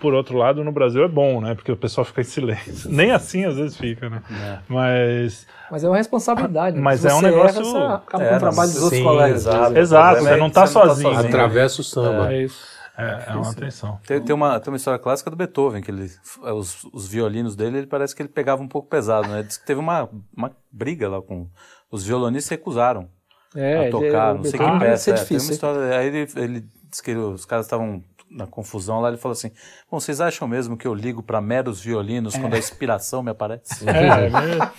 [0.00, 1.54] por outro lado, no Brasil é bom, né?
[1.56, 2.88] Porque o pessoal fica em silêncio.
[2.90, 4.22] Nem assim às vezes fica, né?
[4.68, 5.46] Mas.
[5.70, 6.76] Mas é uma responsabilidade.
[6.76, 6.82] né?
[6.82, 9.40] Mas é um negócio- Erra, você acaba É, com o trabalho dos outros sim, colegas.
[9.40, 9.76] exato.
[9.76, 11.18] Exato, você não tá sozinho.
[11.18, 12.32] Atravessa o samba.
[12.32, 12.75] É isso.
[12.98, 14.00] É, é uma atenção.
[14.06, 16.10] Tem, tem uma, tem uma história clássica do Beethoven, que ele,
[16.54, 19.42] os, os violinos dele, ele parece que ele pegava um pouco pesado, né?
[19.42, 21.48] Diz que teve uma, uma briga lá com...
[21.90, 23.08] Os violonistas recusaram
[23.54, 24.96] É, a ele- tocar, o não sei que peça.
[25.04, 25.14] ser é.
[25.14, 25.48] Tem difícil.
[25.48, 29.32] uma história, aí ele, ele disse que os caras estavam na confusão lá, ele falou
[29.34, 29.52] assim,
[29.90, 33.88] bom, vocês acham mesmo que eu ligo para meros violinos quando a inspiração me aparece?
[33.88, 34.70] É, é,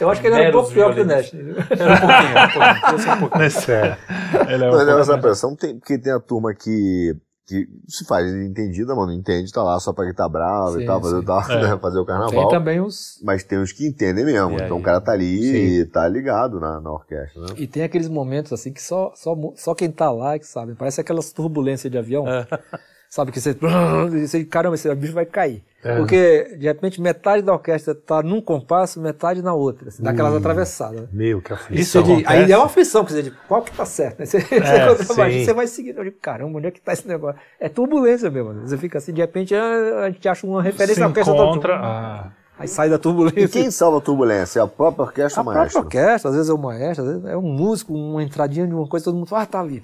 [0.00, 1.04] Eu acho que ele era um pouco pior que o.
[1.06, 1.32] Nash.
[1.34, 3.14] Era um pouquinho, era um pouquinho.
[3.16, 3.42] Um pouquinho.
[3.42, 3.98] nesse, é,
[4.50, 7.16] ele é um Mas pouco essa pressão tem, porque tem a turma que,
[7.46, 10.86] que se faz entendida, mano, entende, tá lá só pra quem tá bravo Sim, e
[10.86, 11.62] tal, fazer, tal, É.
[11.70, 12.48] né, fazer o Tem carnaval.
[12.48, 13.20] também os.
[13.22, 14.50] Mas tem os que entendem mesmo.
[14.50, 14.64] E aí?
[14.64, 15.80] então o cara tá ali Sim.
[15.80, 17.48] e tá ligado na, na orquestra, né?
[17.56, 20.74] E tem aqueles momentos assim que só, só, só quem tá lá é que sabe.
[20.74, 22.24] Parece aquelas turbulências de avião.
[23.16, 23.56] Sabe que você,
[24.10, 24.44] você.
[24.44, 25.64] Caramba, esse bicho vai cair.
[25.82, 25.96] É.
[25.96, 29.88] Porque, de repente, metade da orquestra tá num compasso, metade na outra.
[29.88, 31.00] Assim, dá aquelas atravessadas.
[31.00, 31.08] né?
[31.10, 31.80] Meu, que aflição.
[32.02, 34.18] Isso Você de- aí é uma aflição, quer dizer, de qual que tá certo?
[34.18, 34.26] Né?
[34.26, 34.38] Você,
[34.98, 35.44] você, sim.
[35.46, 37.40] você vai seguindo, eu digo, caramba, onde é que tá esse negócio?
[37.58, 38.52] É turbulência mesmo.
[38.68, 41.34] Você fica assim, de repente, ah, a gente acha uma referência se orquestra.
[41.34, 41.74] tá- encontra.
[41.76, 43.48] Ah, Aí sai da E turbulência.
[43.48, 44.60] quem salva a turbulência?
[44.60, 45.80] É a própria orquestra A ou o própria maestro?
[45.82, 48.88] orquestra, às vezes é o maestro, às vezes é um músico, uma entradinha de uma
[48.88, 49.82] coisa, todo mundo fala, ah, tá ali.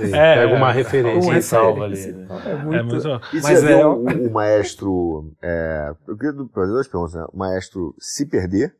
[0.00, 0.72] É, Pega uma é.
[0.74, 1.30] referência.
[1.30, 2.26] Uma salva referência.
[2.28, 2.76] ali, É muito...
[2.76, 3.36] é muito.
[3.36, 5.32] E Mas vê é- o, o maestro.
[5.40, 7.26] É, eu queria fazer duas perguntas, né?
[7.32, 8.74] O maestro se perder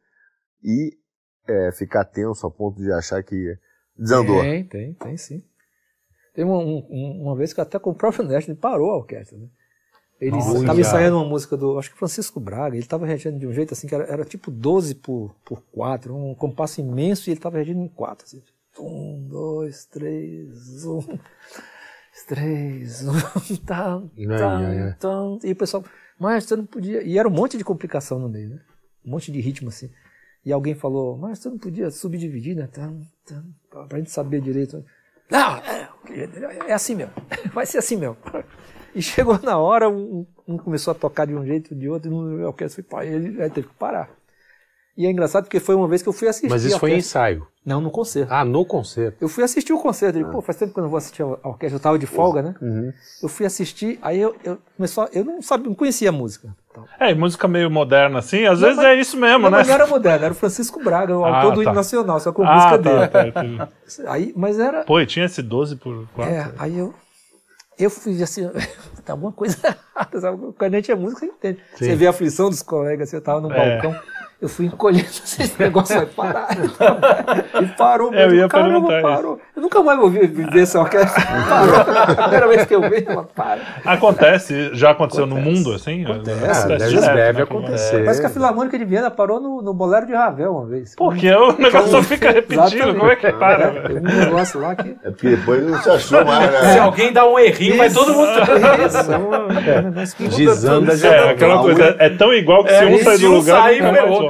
[0.63, 0.93] e
[1.49, 3.57] é, ficar tenso a ponto de achar que
[3.97, 4.41] desandou.
[4.43, 5.43] Tem, tem, tem sim.
[6.35, 9.47] Tem uma, um- uma vez que até com o próprio ele parou a orquestra, né?
[10.25, 10.89] Ele Nossa, estava já.
[10.89, 13.87] ensaiando uma música do, acho que Francisco Braga, ele estava regendo de um jeito assim,
[13.87, 17.81] que era, era tipo 12 por, por 4, um compasso imenso e ele estava regendo
[17.81, 18.25] em 4.
[18.25, 18.43] Assim.
[18.79, 21.19] Um, dois, três, um,
[22.27, 23.13] três, um,
[23.67, 24.97] tam, ai, tam, ai.
[24.99, 25.39] tam.
[25.45, 25.85] E o pessoal,
[26.19, 27.03] mas você não podia.
[27.03, 28.61] E era um monte de complicação no meio, né?
[29.05, 29.91] Um monte de ritmo assim.
[30.43, 32.67] E alguém falou, mas você não podia subdividir, né?
[32.73, 34.83] Tam, tam, pra gente saber direito.
[35.31, 35.89] Não, é,
[36.69, 37.13] é assim mesmo.
[37.53, 38.17] Vai ser assim mesmo.
[38.95, 42.15] E chegou na hora, um, um começou a tocar de um jeito, de outro, e
[42.15, 44.09] não- a orquestra foi pá, ele aí teve que parar.
[44.97, 46.49] E é engraçado porque foi uma vez que eu fui assistir.
[46.49, 47.45] Mas isso a foi em ensaio.
[47.67, 48.33] Não, no concerto.
[48.33, 49.17] Ah, no concerto.
[49.21, 50.19] Eu fui assistir o concerto.
[50.19, 51.77] Eu digo, pô, faz tempo que eu não vou assistir a orquestra.
[51.77, 52.55] Eu tava de folga, né?
[52.63, 52.93] Uhum.
[53.21, 56.55] Eu fui assistir, aí eu, eu começou, eu não sabia, não conhecia a música.
[57.01, 59.59] É, e música meio moderna assim, às Não, vezes mas- é isso mesmo, Não, né?
[59.59, 61.63] mas não era moderno, era o Francisco Braga, o Ah, autor do tá.
[61.65, 63.33] hino nacional, só com a Ah, música tá, dele.
[63.33, 63.69] tá.
[64.07, 64.85] Aí, mas era.
[64.85, 66.33] Pô, e tinha esse 12 por 4.
[66.33, 66.95] É, aí eu.
[67.79, 68.49] Eu fui assim,
[69.05, 70.53] tá alguma coisa errada, sabe?
[70.59, 71.61] Quando a gente é músico, você entende.
[71.77, 73.81] Você vê a aflição dos colegas, você tava no É.
[73.81, 74.01] balcão.
[74.45, 76.49] Eu fui encolhendo esse negócio vai parar.
[77.63, 78.35] e parou Eu mesmo.
[78.35, 79.41] ia Caramba, perguntar parou.
[79.57, 81.23] Eu nunca mais vou ver, ver essa orquestra.
[81.49, 81.77] Parou.
[81.77, 83.61] A primeira vez que eu vejo, ela para.
[83.87, 86.05] Acontece, já aconteceu no mundo, assim?
[86.05, 87.43] Ah, deve, deve né?
[87.43, 88.01] acontecer.
[88.05, 90.95] Parece que a Filarmônica de Viena parou no, no Bolero de Ravel uma vez.
[90.95, 92.99] Porque o negócio só fica repetindo, Exatamente.
[92.99, 93.71] como é que para?
[93.89, 94.95] Tem um negócio lá que.
[95.03, 96.79] É porque depois não se achou mais, Se né?
[96.81, 98.29] alguém dá um errinho, vai todo mundo...
[98.29, 98.99] Isso,
[100.21, 101.15] é é Desanda já.
[101.15, 103.63] É, aquela coisa, é tão igual que se É, um sai se do lugar...
[103.63, 103.83] sair,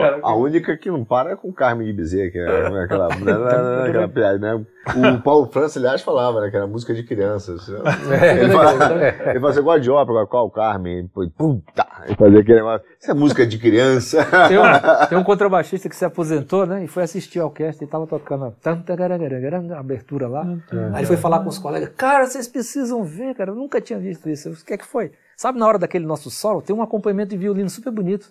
[0.05, 0.21] cara.
[0.23, 3.09] A única que não para é com Carmen de Bezerra, que é aquela,
[3.87, 4.65] aquela piada, né?
[4.87, 6.51] O Paulo França, aliás, falava, né?
[6.51, 7.69] Que era música de crianças.
[8.39, 11.09] Ele falava, ele fazia igual de ópera, qual Carmen?
[11.09, 11.87] Pô, Puta!
[12.07, 12.87] Ele fazia aquele negócio.
[13.01, 14.25] Isso é música de criança.
[14.49, 14.63] Tem um,
[15.09, 16.85] tem um contrabaixista que se aposentou, né?
[16.85, 20.47] E foi assistir a orquestra e tava tocando a abertura lá.
[20.93, 21.91] Aí ele foi falar com os colegas.
[21.97, 23.51] Cara, vocês precisam ver, cara.
[23.51, 24.51] Eu nunca tinha visto isso.
[24.51, 25.13] O que é que foi?
[25.45, 28.31] Sabe, na hora daquele nosso solo, tem um acompanhamento de violino super bonito.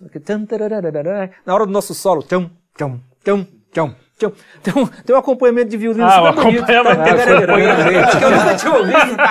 [1.46, 4.32] Na hora do nosso solo, tchum, tchum, tchum, tchum, Tem,
[4.64, 6.64] tem, um, tem um acompanhamento de violino Ah, o super bonito.
[6.64, 6.96] acompanhamento.
[6.96, 7.36] Tá?
[7.36, 8.18] acompanhamento.
[8.18, 9.14] Que eu nunca tinha ouvido.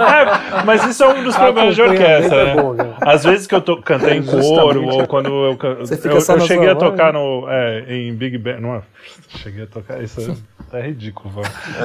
[0.00, 2.62] É, mas isso é um dos problemas de orquestra, é né?
[2.62, 2.89] bom, né?
[3.14, 6.40] Às vezes que eu to, cantei em coro, ou quando eu, Você eu, eu na
[6.46, 8.60] cheguei a tocar no, é, em Big Band.
[8.60, 8.82] Não é,
[9.38, 10.36] cheguei a tocar, isso
[10.72, 11.32] é, é ridículo.
[11.34, 11.40] pô.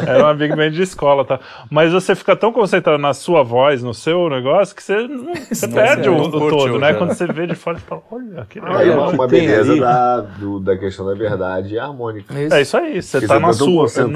[0.07, 1.39] Era uma Big Band de escola, tá?
[1.69, 5.07] Mas você fica tão concentrado na sua voz, no seu negócio, que você,
[5.49, 6.93] você perde o, não o todo, né?
[6.93, 8.99] Quando você vê de fora, você fala, olha, que Aí legal.
[9.03, 12.33] uma, uma tem beleza da, do- da questão da verdade é a harmônica.
[12.33, 14.07] É isso aí, você Porque tá na sua, no seu,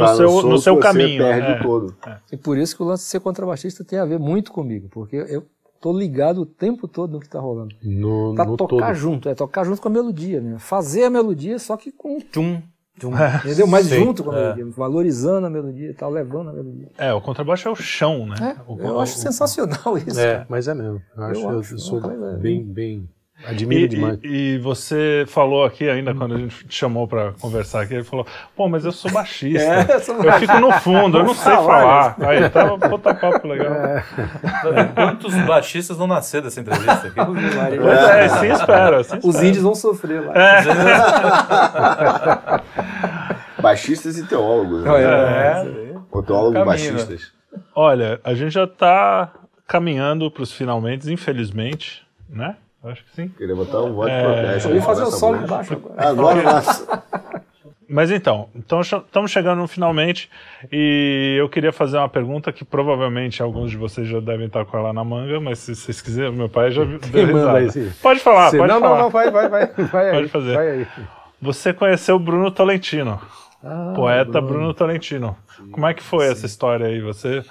[0.43, 1.23] no seu você caminho.
[1.23, 1.59] perde é.
[1.59, 1.95] o todo.
[2.31, 5.15] E por isso que o lance de ser contrabaixista tem a ver muito comigo, porque
[5.15, 5.43] eu
[5.79, 7.73] tô ligado o tempo todo no que tá rolando.
[7.83, 8.95] No, Pra no tocar todo.
[8.95, 10.57] junto, é tocar junto com a melodia, né?
[10.59, 12.61] Fazer a melodia só que com um tum,
[12.99, 13.11] tum,
[13.45, 13.65] entendeu?
[13.67, 13.99] Mas Sim.
[14.03, 16.89] junto com a melodia, valorizando a melodia e tal, levando a melodia.
[16.97, 18.35] É, o contrabaixo é o chão, né?
[18.57, 20.19] É, O- eu o- acho sensacional isso.
[20.19, 20.45] É, cara.
[20.49, 21.01] mas é mesmo.
[21.15, 22.37] Eu acho, eu, acho, sou mas é.
[22.37, 23.09] bem, bem,
[23.45, 24.19] admiro E, demais.
[24.23, 28.03] e- e você falou aqui ainda, quando a gente te chamou pra conversar aqui, ele
[28.03, 28.25] falou,
[28.55, 29.59] pô, mas eu sou baixista.
[29.89, 32.15] É, eu sou Eu fico no fundo, eu não sei falar.
[32.19, 33.71] Aí, tá, puta papo legal.
[34.95, 37.15] Quantos baixistas não nasceram dessa entrevista aqui?
[37.15, 38.99] Pois é, sim espera.
[38.99, 39.45] Assim Os espera.
[39.47, 40.33] índios vão sofrer lá.
[43.61, 44.83] Baixistas e teólogos.
[44.83, 45.03] Né?
[45.03, 45.65] É.
[46.11, 47.31] Ou teólogos Caminho, baixistas.
[47.75, 49.31] Olha, a gente já tá
[49.67, 52.55] caminhando pros finalmente, infelizmente, né?
[52.83, 53.27] Acho que sim.
[53.29, 54.23] Queria botar um voto de É.
[54.23, 54.69] protesto.
[54.69, 55.95] Eu ia fazer o solo embaixo agora.
[56.09, 57.03] Agora, nossa.
[57.91, 60.29] Mas então, então estamos chegando finalmente
[60.71, 64.77] e eu queria fazer uma pergunta que provavelmente alguns de vocês já devem estar com
[64.77, 67.57] ela na manga, mas se vocês quiserem, meu pai já deu risada.
[67.57, 67.91] aí, sim?
[67.99, 68.95] Pode falar, Você- pode não, falar.
[68.97, 69.65] não, não, vai, vai, vai.
[69.65, 70.53] vai Pode aí, fazer.
[70.55, 70.87] Vai aí.
[71.41, 73.19] Você conheceu o Bruno Tolentino,
[73.63, 75.35] Ah, poeta Bruno, Tolentino.
[75.71, 77.01] Como é que foi essa história aí?
[77.01, 77.43] Você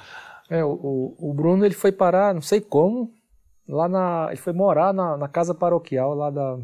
[0.48, 3.10] É, o, o, o Bruno ele foi parar, não sei como,
[3.68, 4.28] lá na.
[4.28, 6.58] Ele foi morar na, na casa paroquial lá da,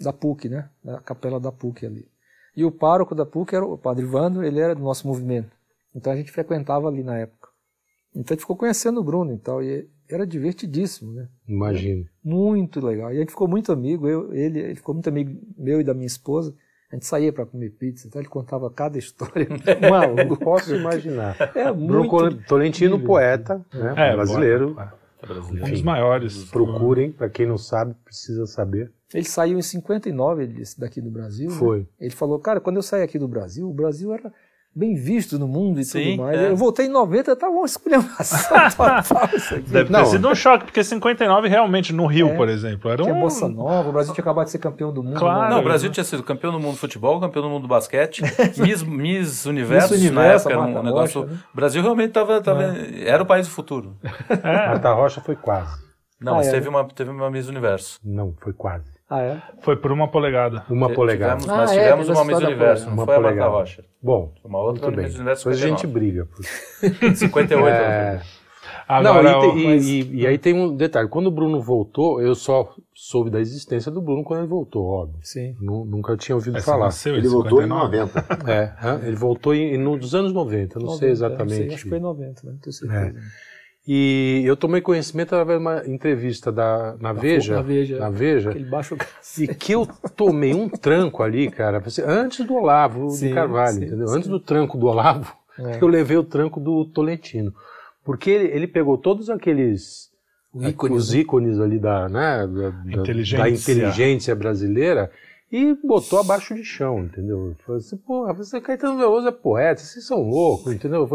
[0.00, 0.68] da PUC, né?
[0.82, 2.08] Da capela da PUC ali.
[2.56, 5.56] E o pároco da PUC era o padre Vando, ele era do nosso movimento.
[5.94, 7.48] Então a gente frequentava ali na época.
[8.14, 11.28] Então a gente ficou conhecendo o Bruno e tal, e era divertidíssimo, né?
[11.48, 12.04] Imagino.
[12.22, 13.10] Muito legal.
[13.12, 15.94] E a gente ficou muito amigo, eu, ele, ele ficou muito amigo meu e da
[15.94, 16.54] minha esposa.
[16.90, 19.48] A gente saía para comer pizza, então ele contava cada história.
[19.90, 20.36] Maluco.
[20.36, 21.36] Posso imaginar.
[21.54, 22.46] É Bruno muito.
[22.46, 23.94] Tolentino, poeta, né?
[23.96, 24.76] É, brasileiro.
[25.26, 25.66] Boa.
[25.66, 26.44] um dos maiores.
[26.44, 28.92] Procurem, para quem não sabe, precisa saber.
[29.14, 31.50] Ele saiu em 59 ele disse, daqui do Brasil.
[31.50, 31.56] né?
[31.56, 31.86] Foi.
[32.00, 34.32] Ele falou, cara, quando eu saí aqui do Brasil, o Brasil era
[34.74, 36.38] bem visto no mundo e Sim, tudo mais.
[36.40, 36.48] é.
[36.50, 38.70] Eu voltei em 90, tava uma esculhambação
[39.04, 39.70] total isso aqui.
[39.70, 40.04] Deve ter Não.
[40.06, 42.34] sido um choque, porque 59 realmente no Rio, É.
[42.36, 43.20] por exemplo, era Tinha um...
[43.20, 45.18] Bossa Nova, o Brasil tinha acabado de ser campeão do mundo.
[45.18, 45.50] Claro.
[45.50, 45.60] Não, né?
[45.60, 48.22] o Brasil tinha sido campeão do mundo do futebol, campeão do mundo do basquete,
[48.58, 51.20] Miss, Miss Universo, Miss na Universo, época era um negócio.
[51.22, 51.38] Rocha, né?
[51.52, 52.62] O Brasil realmente tava, tava,
[53.04, 53.96] era o país do futuro.
[54.42, 55.80] Marta Rocha foi quase.
[56.20, 57.98] Não, Ah, mas é, teve, uma, teve uma Miss Universo.
[58.04, 58.91] Não, foi quase.
[59.14, 59.42] Ah, é?
[59.60, 60.64] Foi por uma polegada.
[60.70, 61.36] Uma T- polegada.
[61.40, 62.86] Tivemos, Ah, nós é, tivemos uma Miss Universo, polegada.
[62.86, 63.50] não Uma foi a Marta polegada.
[63.58, 63.84] Rocha.
[64.02, 65.04] Bom, uma outra muito bem.
[65.06, 66.00] Miss Universo Depois a gente 59.
[66.00, 66.26] briga.
[66.26, 68.22] por- 58.
[68.88, 71.08] É, Agora, não, e, o- te- e- mas- e- e aí tem um detalhe.
[71.08, 75.18] Quando o Bruno voltou, eu só soube da existência do Bruno quando ele voltou, óbvio.
[75.22, 75.54] Sim.
[75.60, 76.86] Nu- Nunca tinha ouvido Essa falar.
[76.86, 77.96] nasceu Ele em voltou em 59?
[77.98, 78.50] 90.
[78.52, 81.54] É, ele voltou em, nos anos 90, eu não sei 90, exatamente.
[81.56, 83.14] sei, acho que foi em 90, mas não tenho certeza.
[83.86, 87.98] E eu tomei conhecimento através de uma entrevista da, na, Veja, na Veja.
[87.98, 88.96] na Veja, Aquele baixo
[89.38, 93.84] e que eu tomei um tranco ali, cara, antes do Olavo Sim, de Carvalho, sim,
[93.86, 94.06] entendeu?
[94.06, 94.16] sim.
[94.16, 95.78] Antes do tranco do Olavo, É.
[95.82, 97.52] eu levei o tranco do Tolentino.
[98.04, 100.10] Porque ele, ele pegou todos aqueles
[100.54, 103.38] Ícones, os ícones ali da, né, da, Inteligência.
[103.38, 105.10] da inteligência brasileira
[105.50, 107.54] e botou abaixo de chão, entendeu?
[107.66, 111.08] Falou assim, porra, você Caetano Veloso é poeta, vocês são loucos, entendeu?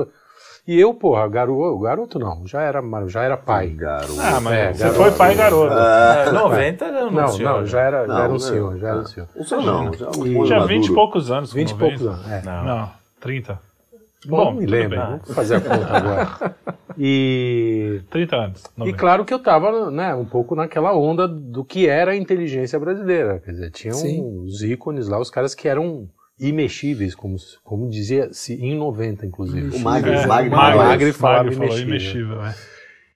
[0.67, 3.69] E eu, porra, garoto, garoto não, já era, já era pai.
[3.69, 4.19] Garoto.
[4.19, 4.99] Ah, mas É, você garoto.
[5.01, 5.73] foi pai e garoto.
[5.73, 7.49] É, 90 já não, Não, senhor.
[7.59, 8.39] não, já era, já Não, era um né?
[8.39, 9.29] senhor, já era um senhor.
[9.35, 9.93] Não sei não.
[9.93, 10.67] Já, um E- bom Tinha maduro.
[10.67, 11.49] 20 e poucos anos.
[11.51, 11.97] com 20 e 90.
[11.97, 12.41] poucos anos, é.
[12.45, 12.63] Não.
[12.65, 12.89] Não,
[13.21, 13.59] 30.
[14.25, 15.19] Bom, Bom, me lembro, bem.
[15.25, 16.55] vou fazer a conta agora.
[16.99, 18.63] E 30 anos.
[18.75, 18.97] E 90.
[18.97, 23.39] claro que eu estava né, um pouco naquela onda do que era a inteligência brasileira.
[23.45, 23.95] Quer dizer, tinham
[24.43, 29.75] os ícones lá, os caras que eram imexíveis, como, como dizia-se em 90, inclusive.
[29.75, 30.49] O Magri, É, Magri, Magri.
[30.49, 30.77] Magri.
[30.77, 32.35] Magri falava Magri falou imexível.
[32.35, 32.45] imexível.
[32.45, 32.55] é.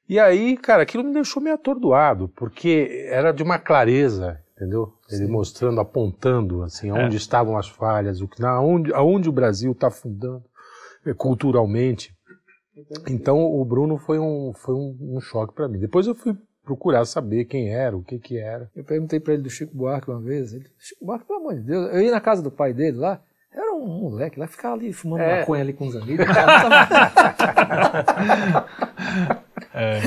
[0.10, 4.94] E aí, cara, aquilo me deixou meio atordoado, porque era de uma clareza, entendeu?
[5.10, 9.90] Ele mostrando, apontando, assim, aonde estavam as falhas, o que, aonde, aonde o Brasil está
[9.90, 10.44] fundando
[11.06, 12.14] eh, culturalmente.
[13.08, 15.80] Então, o Bruno foi um, foi um, um choque para mim.
[15.80, 16.36] Depois eu fui
[16.72, 18.70] procurar saber quem era, o que que era.
[18.76, 20.54] Eu perguntei pra ele do Chico Buarque uma vez.
[20.54, 21.94] Ele, Chico Buarque, pelo amor de Deus.
[21.94, 23.22] Eu ia na casa do pai dele lá,
[23.54, 25.40] era um moleque lá, ficava ali fumando É.
[25.42, 26.26] maconha ali com os amigos.
[26.34, 26.82] Tava-
[29.74, 30.00] É,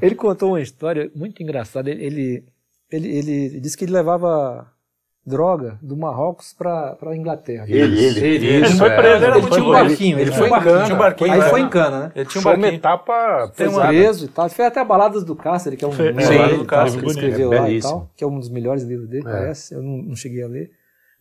[0.00, 1.90] ele contou uma história muito engraçada.
[1.90, 2.44] Ele, ele,
[2.90, 3.08] ele,
[3.46, 4.70] ele disse que ele levava
[5.26, 7.64] droga do Marrocos para a Inglaterra.
[7.68, 7.96] Ele, ele.
[8.20, 8.96] Ele, Ele isso, foi é.
[8.96, 10.72] preso, Ele, ele tinha um foi barquinho, ele Ele foi foi em barquinho.
[10.74, 10.84] cana.
[10.84, 11.48] Tinha um barquinho, Aí né?
[11.48, 12.12] foi em cana, né?
[12.14, 12.78] Ele tinha um Foi uma barquinho.
[12.78, 14.48] etapa Foi preso e tal.
[14.48, 17.10] Foi até Baladas do Cárcere, que é um Foi- livro é, Baladas do que ele
[17.10, 19.30] escreveu lá e tal, que é um dos melhores livros dele, É.
[19.32, 19.74] parece.
[19.74, 20.70] Eu não, não cheguei a ler.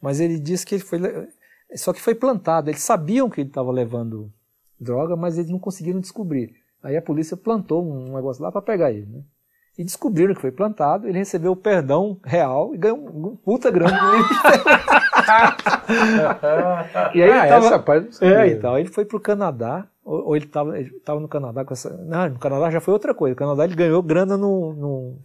[0.01, 0.99] Mas ele disse que ele foi.
[1.75, 2.69] Só que foi plantado.
[2.69, 4.31] Eles sabiam que ele estava levando
[4.79, 6.51] droga, mas eles não conseguiram descobrir.
[6.83, 9.21] Aí a polícia plantou um negócio lá para pegar ele, né?
[9.77, 13.97] E descobriram que foi plantado, ele recebeu o perdão real e ganhou um puta grana
[13.97, 14.63] do Ministério.
[17.13, 20.27] e aí ah, ele tava, essa parte não é, então, ele foi pro Canadá, ou,
[20.27, 21.89] ou ele estava ele tava no Canadá com essa.
[21.89, 23.33] Não, no Canadá já foi outra coisa.
[23.33, 25.17] No Canadá ele ganhou grana no, no,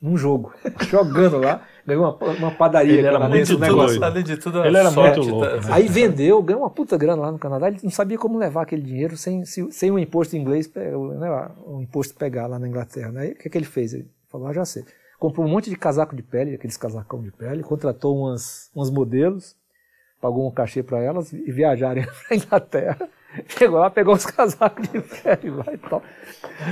[0.00, 0.54] num jogo.
[0.88, 2.92] Jogando lá, ganhou uma, uma padaria.
[2.98, 4.04] Ele era canadense, muito um negócio.
[4.04, 5.60] Além de tudo, a Ele era sorte muito louco, tá- né?
[5.70, 7.68] Aí vendeu, ganhou uma puta grana lá no Canadá.
[7.68, 10.90] Ele não sabia como levar aquele dinheiro sem, se- sem o imposto inglês, né,
[11.64, 13.12] o imposto pegar lá na Inglaterra.
[13.12, 13.20] né?
[13.22, 13.94] Aí o que, que ele fez?
[13.94, 14.84] Ele falou: ah, já sei.
[15.18, 19.56] Comprou um monte de casaco de pele, aqueles casacão de pele, contratou umas, umas modelos,
[20.20, 23.08] pagou um cachê para elas e viajarem para Inglaterra.
[23.48, 26.02] Chegou lá, pegou os casacos de pele lá e tal.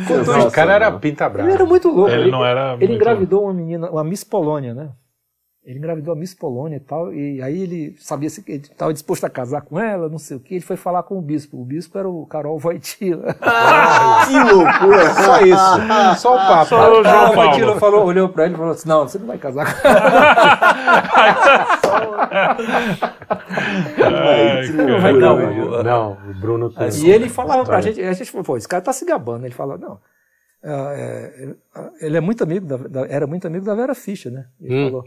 [0.08, 1.46] Contou o cara era pinta brava.
[1.48, 2.10] Ele era muito louco.
[2.10, 4.90] Ele não era Ele muito- engravidou uma menina, uma Miss Polônia, né?
[5.66, 9.24] Ele engravidou a Miss Polônia e tal, e aí ele sabia se ele estava disposto
[9.24, 10.56] a casar com ela, não sei o que.
[10.56, 11.58] Ele foi falar com o bispo.
[11.58, 13.34] O bispo era o Carol Voitila.
[14.28, 15.10] Que loucura!
[15.14, 16.20] Só isso.
[16.20, 16.66] Só o papo.
[16.66, 17.48] Só o João Carol Paulo.
[17.50, 20.00] Voitila falou, olhou pra ele e falou assim: Não, você não vai casar com ela.
[24.04, 25.12] Ai, Não, cara.
[25.12, 27.94] Não, Não, o- Não, o Bruno tem E ele falava pra história.
[27.96, 29.44] gente, a gente falou, pô, esse cara tá se gabando.
[29.46, 29.98] Ele falou, não.
[30.64, 31.54] ah, é,
[32.00, 34.46] ele é muito amigo da, da- era muito amigo da Vera Fischer, né?
[34.60, 34.86] Ele Hum.
[34.90, 35.04] falou.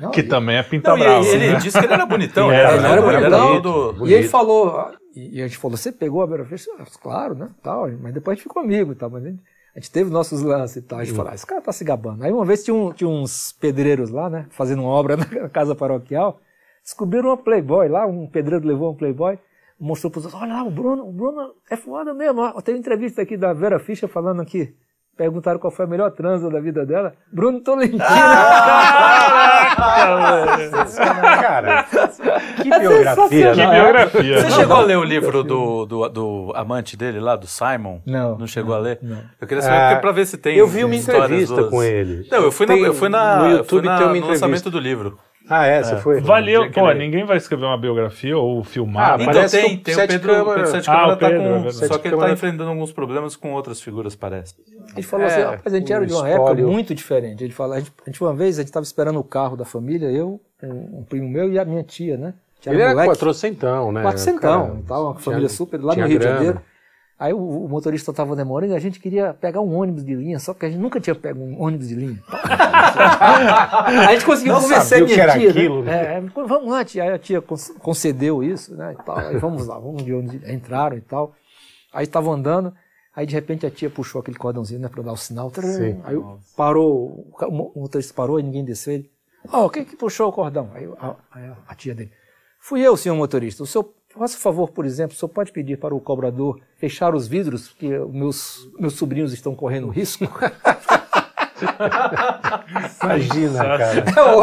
[0.00, 1.26] Não, Que e- também é pinta Não, e brava.
[1.26, 1.58] ele né?
[1.58, 2.50] disse que ele era bonitão.
[2.52, 2.76] Era, né?
[2.76, 3.62] ele era bonitão.
[3.62, 6.72] todo- E ele falou, ah, e a gente falou, você pegou a Vera Fischer?
[6.78, 7.48] Ah, Claro, né?
[7.62, 9.42] Tal, mas depois a gente ficou amigo e tal, mas a gente,
[9.74, 10.98] a gente teve nossos lances e tal.
[10.98, 12.22] A gente falou, ah, esse cara tá se gabando.
[12.24, 14.46] Aí uma vez tinha, um- tinha uns pedreiros lá, né?
[14.50, 16.38] Fazendo uma obra na casa paroquial,
[16.84, 19.38] descobriram uma Playboy lá, um pedreiro levou um Playboy,
[19.80, 22.40] mostrou para os outros, olha lá, o Bruno, o Bruno é foda mesmo.
[22.42, 22.60] ó.
[22.60, 24.74] Tem uma entrevista aqui da Vera Fischer falando aqui.
[25.16, 27.14] Perguntaram qual foi a melhor transa da vida dela.
[27.32, 28.04] Bruno Tolentino.
[29.76, 31.84] Cara,
[32.62, 33.52] que biografia.
[33.52, 33.80] Que né?
[33.80, 34.40] biografia.
[34.40, 38.00] Você chegou a ler o livro do, do, do amante dele lá, do Simon?
[38.06, 38.98] Não, Não chegou a ler?
[39.02, 39.18] não.
[39.40, 42.26] Eu queria saber Ah, pra ver se tem Eu vi uma entrevista com ele.
[42.30, 44.16] Não, eu fui, na, Tem- eu fui na, no YouTube fui na, tem uma no
[44.18, 44.46] entrevista.
[44.46, 45.18] lançamento do livro.
[45.48, 45.82] Ah, é?
[45.82, 46.20] Você foi?
[46.20, 49.12] Valeu, pô, ele- ninguém vai escrever uma biografia ou filmar.
[49.12, 49.22] Ah, né?
[49.24, 51.48] Então Parece tem, tem o Pedro, Câmara- Pedro Sete Ah, Câmara o tá Pedro, é
[51.48, 51.86] com, verdade.
[51.86, 54.54] só que ele tá enfrentando alguns problemas com outras figuras, parece.
[54.94, 57.44] Ele falou assim, É, rapaz, a gente era de uma época muito diferente.
[57.44, 59.64] Ele falou, a gente, a gente uma vez, a gente estava esperando o carro da
[59.64, 62.34] família, eu, um, um primo meu e a minha tia, né?
[62.66, 64.02] Ele era moleque, quatrocentão, né?
[64.02, 66.34] quatrocentão, tal, uma tinha- família super, lá no Rio de grana.
[66.36, 66.60] Janeiro.
[67.18, 70.38] Aí o, o motorista estava demorando e a gente queria pegar um ônibus de linha,
[70.38, 72.22] só porque a gente nunca tinha pego um ônibus de linha.
[72.28, 75.50] a gente conseguiu Não convencer minha que era tia.
[75.50, 76.14] aquilo, né?
[76.14, 77.04] É, é, vamos lá, tia.
[77.04, 78.94] Aí a tia concedeu isso, né?
[78.98, 79.18] E tal.
[79.18, 81.34] Aí vamos lá, vamos de onde entraram e tal.
[81.92, 82.74] Aí estavam andando,
[83.14, 85.50] aí de repente a tia puxou aquele cordãozinho, né, para dar o sinal.
[85.54, 86.00] Sim.
[86.04, 86.16] Aí
[86.56, 88.92] parou, o motorista parou e ninguém desceu.
[88.94, 89.10] Ele,
[89.50, 90.70] ó, quem que puxou o cordão?
[90.74, 92.10] Aí a, a- a tia dele,
[92.60, 93.62] fui eu, senhor motorista.
[93.62, 97.14] O senhor, faça um favor, por exemplo, o senhor pode pedir para o cobrador fechar
[97.14, 100.26] os vidros, porque meus, meus sobrinhos estão correndo risco?
[103.02, 103.98] Imagina, cara.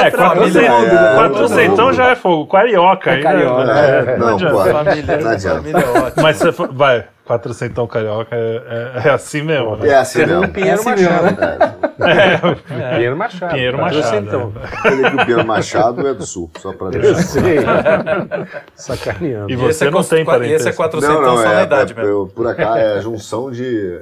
[0.06, 2.48] É, quatrocentão, é, quatrocentão já é fogo.
[2.52, 3.24] Carioca É ainda.
[3.24, 3.72] carioca.
[3.72, 4.74] É, É, não não, adianta.
[4.74, 5.58] Família, não adianta.
[5.58, 6.24] família é ótima.
[6.24, 6.40] Mas
[6.72, 9.78] vai, quatrocentão carioca é, é- é assim mesmo.
[9.78, 9.88] né?
[9.90, 10.48] É assim mesmo.
[10.52, 11.84] Pinheiro assim mesmo, Machado.
[12.04, 13.52] É, Pinheiro Machado.
[13.54, 14.52] Pinheiro Machado, Quatrocentão.
[14.82, 17.08] Falei que o Pedro Machado é do sul, só pra deixar.
[17.10, 17.58] Eu sei.
[18.76, 19.50] Sacaneando.
[19.50, 20.76] E E você é não tem e esse é parentesco.
[20.78, 22.10] 400 Não, não, só na é, idade é, mesmo.
[22.10, 24.02] eu- por acaso é a junção de,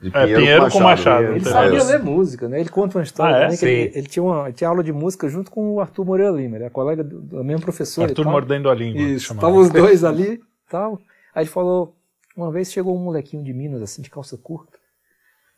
[0.00, 1.24] de É, Pinheiro, Pinheiro com Machado.
[1.24, 1.86] Ele É sabia isso.
[1.88, 2.60] ler música, né?
[2.60, 3.56] Ele conta uma história Ah, é?
[3.56, 6.32] que ele, ele tinha uma, ele tinha aula de música junto com o Arthur Moreira
[6.32, 8.02] Lima, ele é colega do, do mesmo professor.
[8.02, 8.32] e Arthur tal.
[8.32, 9.02] mordendo a língua.
[9.02, 10.98] Estavam os dois ali tal.
[11.34, 11.94] Aí ele falou,
[12.36, 14.78] uma vez chegou um molequinho de Minas, assim, de calça curta,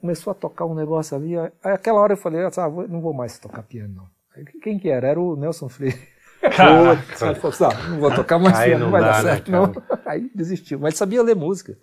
[0.01, 1.37] começou a tocar um negócio ali.
[1.39, 2.51] Aí aquela hora eu falei, ah,
[2.89, 4.09] não vou mais tocar piano, não.
[4.35, 5.09] Aí, quem que era?
[5.09, 5.99] Era o Nelson Freire.
[6.41, 7.03] Caraca.
[7.03, 9.13] Putz, Aí ele falou assim, ah, não vou tocar mais piano, não não vai dá,
[9.13, 9.73] dar né, certo, não.
[10.05, 10.79] Aí desistiu.
[10.79, 11.77] Mas ele sabia ler música.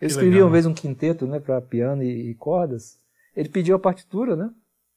[0.00, 2.98] Eu escrevi uma vez um quinteto, né, para piano e, e cordas.
[3.34, 4.50] Ele pediu a partitura, né?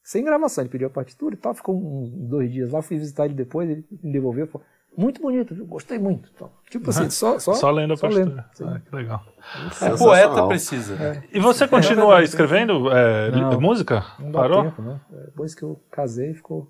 [0.03, 1.53] Sem gravação, ele pediu a partitura e tal.
[1.53, 4.47] Ficou uns dois dias lá, fui visitar ele depois, ele me devolveu.
[4.47, 4.65] Falou,
[4.97, 5.65] muito bonito, viu?
[5.65, 6.31] gostei muito.
[6.33, 6.51] Tal.
[6.69, 8.65] Tipo assim, só, só, Só lendo a sim.
[8.65, 9.23] Ah, que legal.
[9.37, 9.97] O Sensacional.
[9.97, 11.23] poeta precisa.
[11.33, 13.59] E você continua escrevendo é, Não.
[13.61, 14.05] música?
[14.19, 14.63] Não dá Parou?
[14.63, 14.99] tempo, né?
[15.25, 16.67] Depois que eu casei, ficou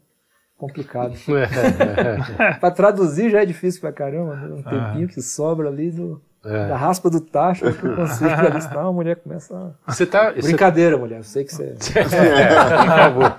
[0.58, 1.14] complicado.
[1.30, 2.54] É.
[2.60, 4.48] para traduzir já é difícil pra caramba, né?
[4.54, 4.70] um Ah.
[4.70, 5.92] tempinho que sobra ali.
[5.92, 6.22] Do...
[6.42, 8.30] Da raspa do tacho, acho que eu consigo.
[8.30, 9.92] ali, senão a mulher começa a...
[9.92, 11.18] Você tá, você, Brincadeira, mulher.
[11.18, 11.76] Eu sei que você...
[12.88, 13.38] favor.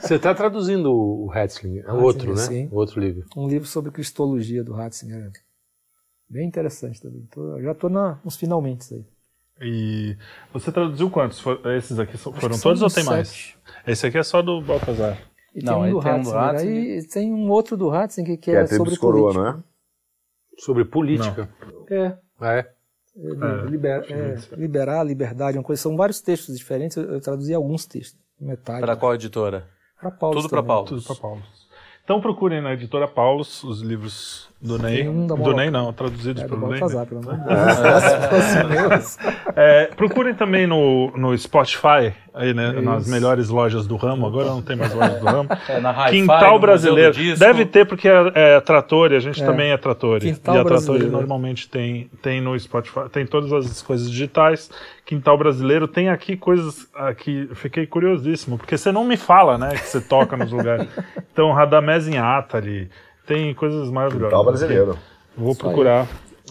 [0.00, 2.36] Você tá traduzindo o Hetzling, é o outro, né?
[2.36, 2.68] sim.
[2.72, 3.24] O outro livro.
[3.36, 5.30] Um livro sobre cristologia do Ratzinger.
[6.28, 7.26] Bem interessante também.
[7.30, 9.04] Tô- já estou nos finalmente aí.
[9.60, 10.16] E
[10.52, 11.38] você traduziu quantos?
[11.38, 13.28] For- Esses aqui foram todos ou tem mais?
[13.28, 13.58] sete.
[13.86, 15.18] Esse aqui é só do Baltazar.
[15.54, 16.74] E Não, tem um do tem um do Ratzinger.
[16.74, 19.42] Aí tem um outro do Ratzinger que Que é é, sobre coroa, política.
[19.52, 19.62] não é?
[20.58, 21.48] Sobre política.
[21.90, 22.16] É.
[22.40, 22.72] Ah, é?
[23.14, 25.82] É, liber- é, liberar, liberdade, uma coisa.
[25.82, 26.96] São vários textos diferentes.
[26.96, 28.18] Eu, eu traduzi alguns textos.
[28.40, 28.80] Metade.
[28.80, 29.68] Para qual editora?
[30.00, 30.36] Pra Paulo.
[30.36, 30.88] Tudo para Paulo.
[30.88, 31.42] Tudo para Paulo.
[32.04, 35.02] Então procurem na editora Paulus os livros do Ney.
[35.02, 35.52] Do.
[35.54, 36.78] Ney não, traduzidos É pelo Ney.
[36.78, 37.42] Pelo amor de.
[39.56, 44.24] É, procurem também no, no Spotify, aí, né, nas melhores lojas do ramo.
[44.24, 45.48] Agora não tem mais lojas do ramo.
[45.68, 47.14] É, na Quintal Brasileiro.
[47.38, 50.32] Deve ter, porque é, é Trattori, a gente também é Trattori.
[50.32, 51.10] Quintal e a Trattori Brasileiro.
[51.10, 54.70] normalmente tem, tem no Spotify, tem todas as coisas digitais.
[55.06, 59.86] Quintal Brasileiro tem aqui coisas aqui, fiquei curiosíssimo, porque você não me fala, né, que
[59.86, 60.88] você toca nos lugares.
[61.32, 62.90] Então, Radamés em Atali,
[63.26, 64.30] tem coisas maravilhosas.
[64.30, 64.98] Tal brasileiro.
[65.36, 66.06] Vou procurar.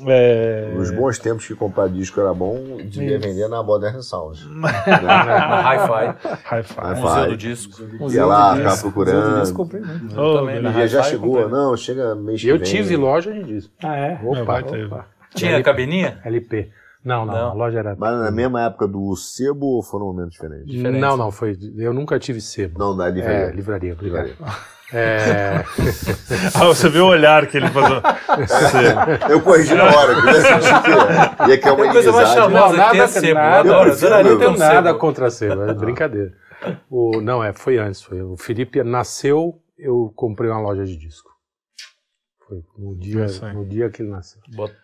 [0.07, 4.39] É, Nos bons tempos que comprar disco era bom, devia vender na Modern Sound.
[4.49, 6.15] Na Hi-Fi,
[6.55, 6.99] Hi-Fi.
[7.01, 7.83] Museu do Disco.
[8.09, 9.53] Ia lá, ficava Museu do Disco, procurando.
[9.53, 10.19] comprei muito.
[10.19, 11.49] Oh, também, na já chegou, comprei.
[11.49, 12.63] não, chega mês eu vem.
[12.65, 13.71] tive loja de disco.
[13.83, 14.19] Ah, é?
[14.23, 15.05] Opa, opa.
[15.35, 16.19] Tinha cabininha?
[16.25, 16.69] LP.
[17.03, 17.49] Não, não, Não.
[17.49, 17.95] a loja era.
[17.97, 20.67] Mas na mesma época do sebo ou foram momentos diferentes?
[20.67, 20.99] diferente.
[20.99, 21.57] Não, não, foi.
[21.77, 22.79] Eu nunca tive sebo.
[22.79, 23.51] Não, da É, livraria.
[23.51, 24.27] livraria, obrigado.
[24.27, 24.53] Livraria.
[24.93, 25.63] É,
[26.55, 28.01] Ah, você viu o olhar que ele fazia.
[28.47, 32.29] Você- Eu corrigi na hora, porque eu senti que ia que é uma coisa mais
[32.29, 32.77] charmosa.
[32.77, 34.99] não, que tem nada, sebo, eu nada, adoro, eu não tenho nada sebo.
[34.99, 36.33] contra sebo, é brincadeira.
[36.89, 38.01] O, não, é, foi antes.
[38.01, 41.29] Foi, o Felipe nasceu, eu comprei uma loja de disco.
[42.47, 44.41] Foi no dia, no dia que ele nasceu.
[44.53, 44.75] Bot-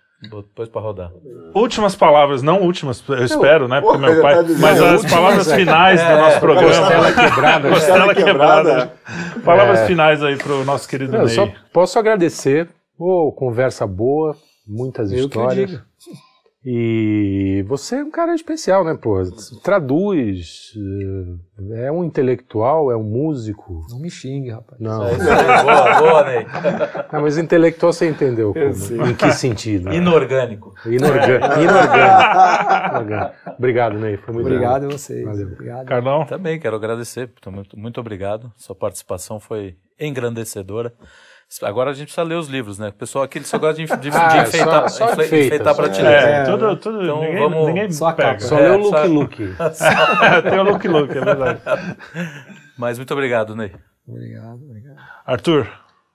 [0.56, 1.12] Pôs pra rodar.
[1.54, 3.80] Últimas palavras, não últimas, eu espero, né?
[3.80, 4.36] Porque Pô, meu pai.
[4.36, 5.56] tá dizendo Mas as últimas, palavras é.
[5.56, 6.68] finais do nosso programa.
[6.70, 7.70] Costela quebrada.
[7.70, 8.70] Costela quebrada.
[8.72, 8.94] quebrada.
[9.46, 11.36] Palavras finais aí pro nosso querido Eu Ney.
[11.36, 12.68] só posso agradecer.
[12.98, 14.36] Pô, conversa boa,
[14.68, 15.80] muitas histórias.
[16.70, 19.24] E você é um cara especial, né, pô?
[19.64, 20.74] Traduz,
[21.72, 23.86] eh, é um intelectual, é um músico.
[23.90, 24.78] Não me xingue, rapaz.
[24.78, 26.46] Não, É isso aí, boa, boa, Ney.
[27.10, 29.94] Ah, mas intelectual você entendeu como, em que sentido?
[29.94, 30.76] Inorgânico.
[30.86, 31.58] Inorgânico.
[31.58, 32.92] Inorgânico.
[32.92, 33.36] Inorgânico.
[33.58, 34.18] Obrigado, Ney.
[34.18, 34.90] Foi muito Obrigado legal.
[34.90, 35.24] a vocês.
[35.24, 35.48] Valeu.
[35.48, 35.86] Obrigado.
[35.86, 36.26] Carlão?
[36.26, 38.52] Também quero agradecer, muito, muito obrigado.
[38.58, 40.94] Sua participação foi engrandecedora.
[41.64, 42.90] Agora a gente precisa ler os livros, né?
[42.90, 46.22] O pessoal aqui só gosta de, de, de Ah, enfeitar, só- só enfeita, enfeitar prateleira.
[46.30, 46.44] É, É.
[46.44, 47.04] tudo, tudo.
[47.04, 48.30] Então ninguém, vamos- ninguém Só pega.
[48.34, 48.40] capa.
[48.48, 49.38] Só É, leu o Look Look.
[50.50, 51.62] Tem o look look, é verdade.
[52.78, 53.74] Mas muito obrigado, Ney.
[54.08, 54.98] Obrigado, obrigado.
[55.26, 55.68] Arthur,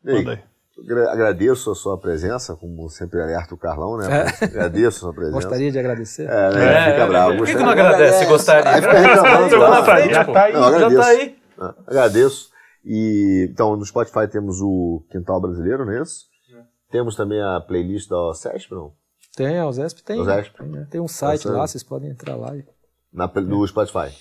[0.07, 0.39] Ei, manda aí.
[0.85, 4.07] agra- Agradeço a sua presença, como sempre alerta o Carlão, né?
[4.41, 5.35] Agradeço a sua presença.
[5.35, 6.29] Gostaria de agradecer?
[6.29, 6.91] É, né?
[6.93, 7.37] Fica bravo.
[7.39, 8.27] Por que, que gostaria- não agradece?
[8.27, 8.71] Gostaria.
[8.71, 9.59] Aí fica reclamando.
[9.85, 10.09] Tá?
[10.09, 10.33] Já pô.
[10.33, 11.37] tá aí, Não, já tá aí.
[11.59, 12.52] Ah, Agradeço.
[12.85, 16.27] E, então, no Spotify temos o Quintal Brasileiro, não é isso?
[16.91, 18.93] Temos também a playlist da OSESP, não?
[19.35, 20.21] Tem, a USESP tem.
[20.21, 20.59] USESP.
[20.59, 20.87] Tem, né?
[20.91, 22.53] Tem um site lá, vocês podem entrar lá.
[23.13, 24.15] Na, no Spotify.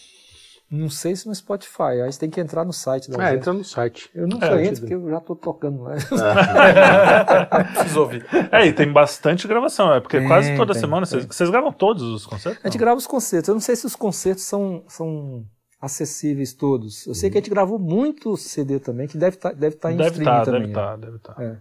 [0.69, 3.37] Não sei se no Spotify, aí você tem que entrar no site da É, USESP.
[3.37, 4.09] entra no site.
[4.15, 5.95] Eu nunca É, entro porque eu já tô tocando lá.
[7.73, 8.25] Preciso ouvir.
[8.51, 11.05] É, e tem bastante gravação, é porque Tem, quase toda tem, semana.
[11.05, 12.63] Vocês, vocês gravam todos os concertos?
[12.63, 12.85] A gente Não.
[12.85, 13.49] grava os concertos.
[13.49, 15.45] Eu não sei se os concertos são, são
[15.81, 17.07] acessíveis todos.
[17.07, 19.97] Eu sei que a gente gravou muito CD também, que deve estar deve tá em
[19.97, 20.61] Deve streaming estar, também.
[20.61, 21.41] deve estar, deve estar.
[21.41, 21.57] É.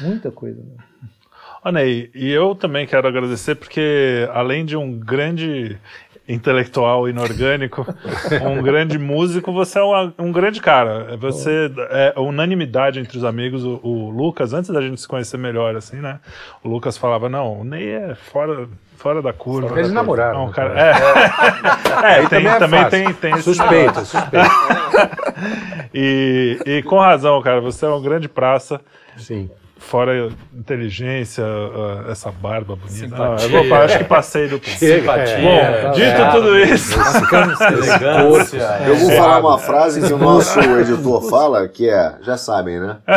[0.00, 0.60] Muita coisa.
[0.62, 0.76] Né?
[1.64, 5.78] Ó, Ney, e eu também quero agradecer porque, além de um grande
[6.32, 7.86] intelectual inorgânico,
[8.46, 11.16] um grande músico, você é uma- um grande cara.
[11.18, 13.64] Você é unanimidade entre os amigos.
[13.64, 16.20] O, o Lucas, antes da gente se conhecer melhor, assim, né?
[16.62, 19.78] O Lucas falava, não, o Ney é fora, fora da curva.
[19.78, 24.00] Eles namoraram, Não, né, cara, é, é, tem, também é também tem, tem esse Suspeito,
[24.04, 24.50] suspeito.
[25.92, 28.80] E, e com razão, cara, você é uma grande praça.
[29.16, 29.50] Sim.
[29.80, 33.16] Fora inteligência, ah, essa barba bonita.
[33.16, 34.68] Ah, eu vou- acho que passei do ponto.
[34.70, 35.38] Simpatia.
[35.38, 36.30] Bom, dito é.
[36.30, 38.58] tudo isso, Elegância.
[38.86, 42.98] Eu vou falar uma frase que o nosso editor fala, que é, já sabem, né?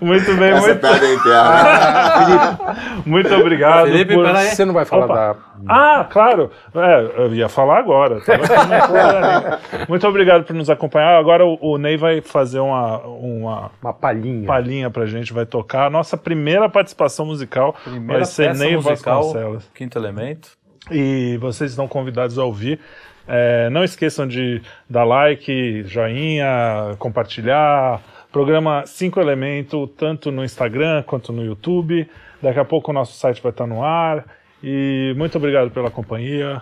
[0.00, 2.58] muito bem, Essa muito, piada é interna.
[3.04, 3.86] muito obrigado.
[3.86, 4.46] Felipe, por- peraí.
[4.48, 5.14] Você não vai falar Opa.
[5.14, 5.34] da.
[5.68, 6.50] Ah, claro.
[6.74, 8.18] É, eu ia falar agora.
[9.88, 11.18] Muito obrigado por nos acompanhar.
[11.18, 14.46] Agora o, o Ney vai fazer uma, uma Uma palhinha.
[14.46, 15.86] palhinha pra gente, vai tocar.
[15.86, 19.70] A nossa primeira participação musical Primeira vai ser Ney musical, Vasconcelos.
[19.74, 20.50] Quinto elemento.
[20.90, 22.78] E vocês estão convidados a ouvir.
[23.26, 31.32] É, não esqueçam de dar like, joinha, compartilhar, Programa Cinco Elemento, tanto no Instagram quanto
[31.32, 32.06] no YouTube.
[32.42, 34.24] Daqui a pouco o nosso site vai estar no ar.
[34.62, 36.60] E muito obrigado pela companhia.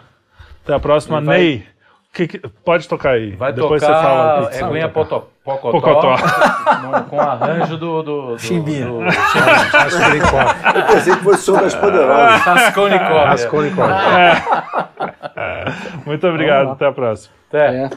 [0.62, 1.20] Até a próxima.
[1.20, 1.66] vai- Ney,
[2.12, 3.30] que que- pode tocar aí.
[3.32, 4.02] Vai Depois tocar você
[4.60, 4.68] fala.
[4.70, 6.16] é Guinha Potó- Pocotó, Pocotó.
[6.82, 8.02] no- com arranjo do...
[8.02, 8.86] do, do Chimbinha.
[8.86, 10.44] do- Raskolnikov.
[10.76, 12.40] Eu pensei que fosse sobre as poderosas.
[12.42, 13.24] Raskolnikov.
[13.24, 13.90] Raskolnikov.
[16.06, 16.70] Muito obrigado.
[16.70, 17.34] Até a próxima.
[17.48, 17.84] Até.
[17.84, 17.90] É.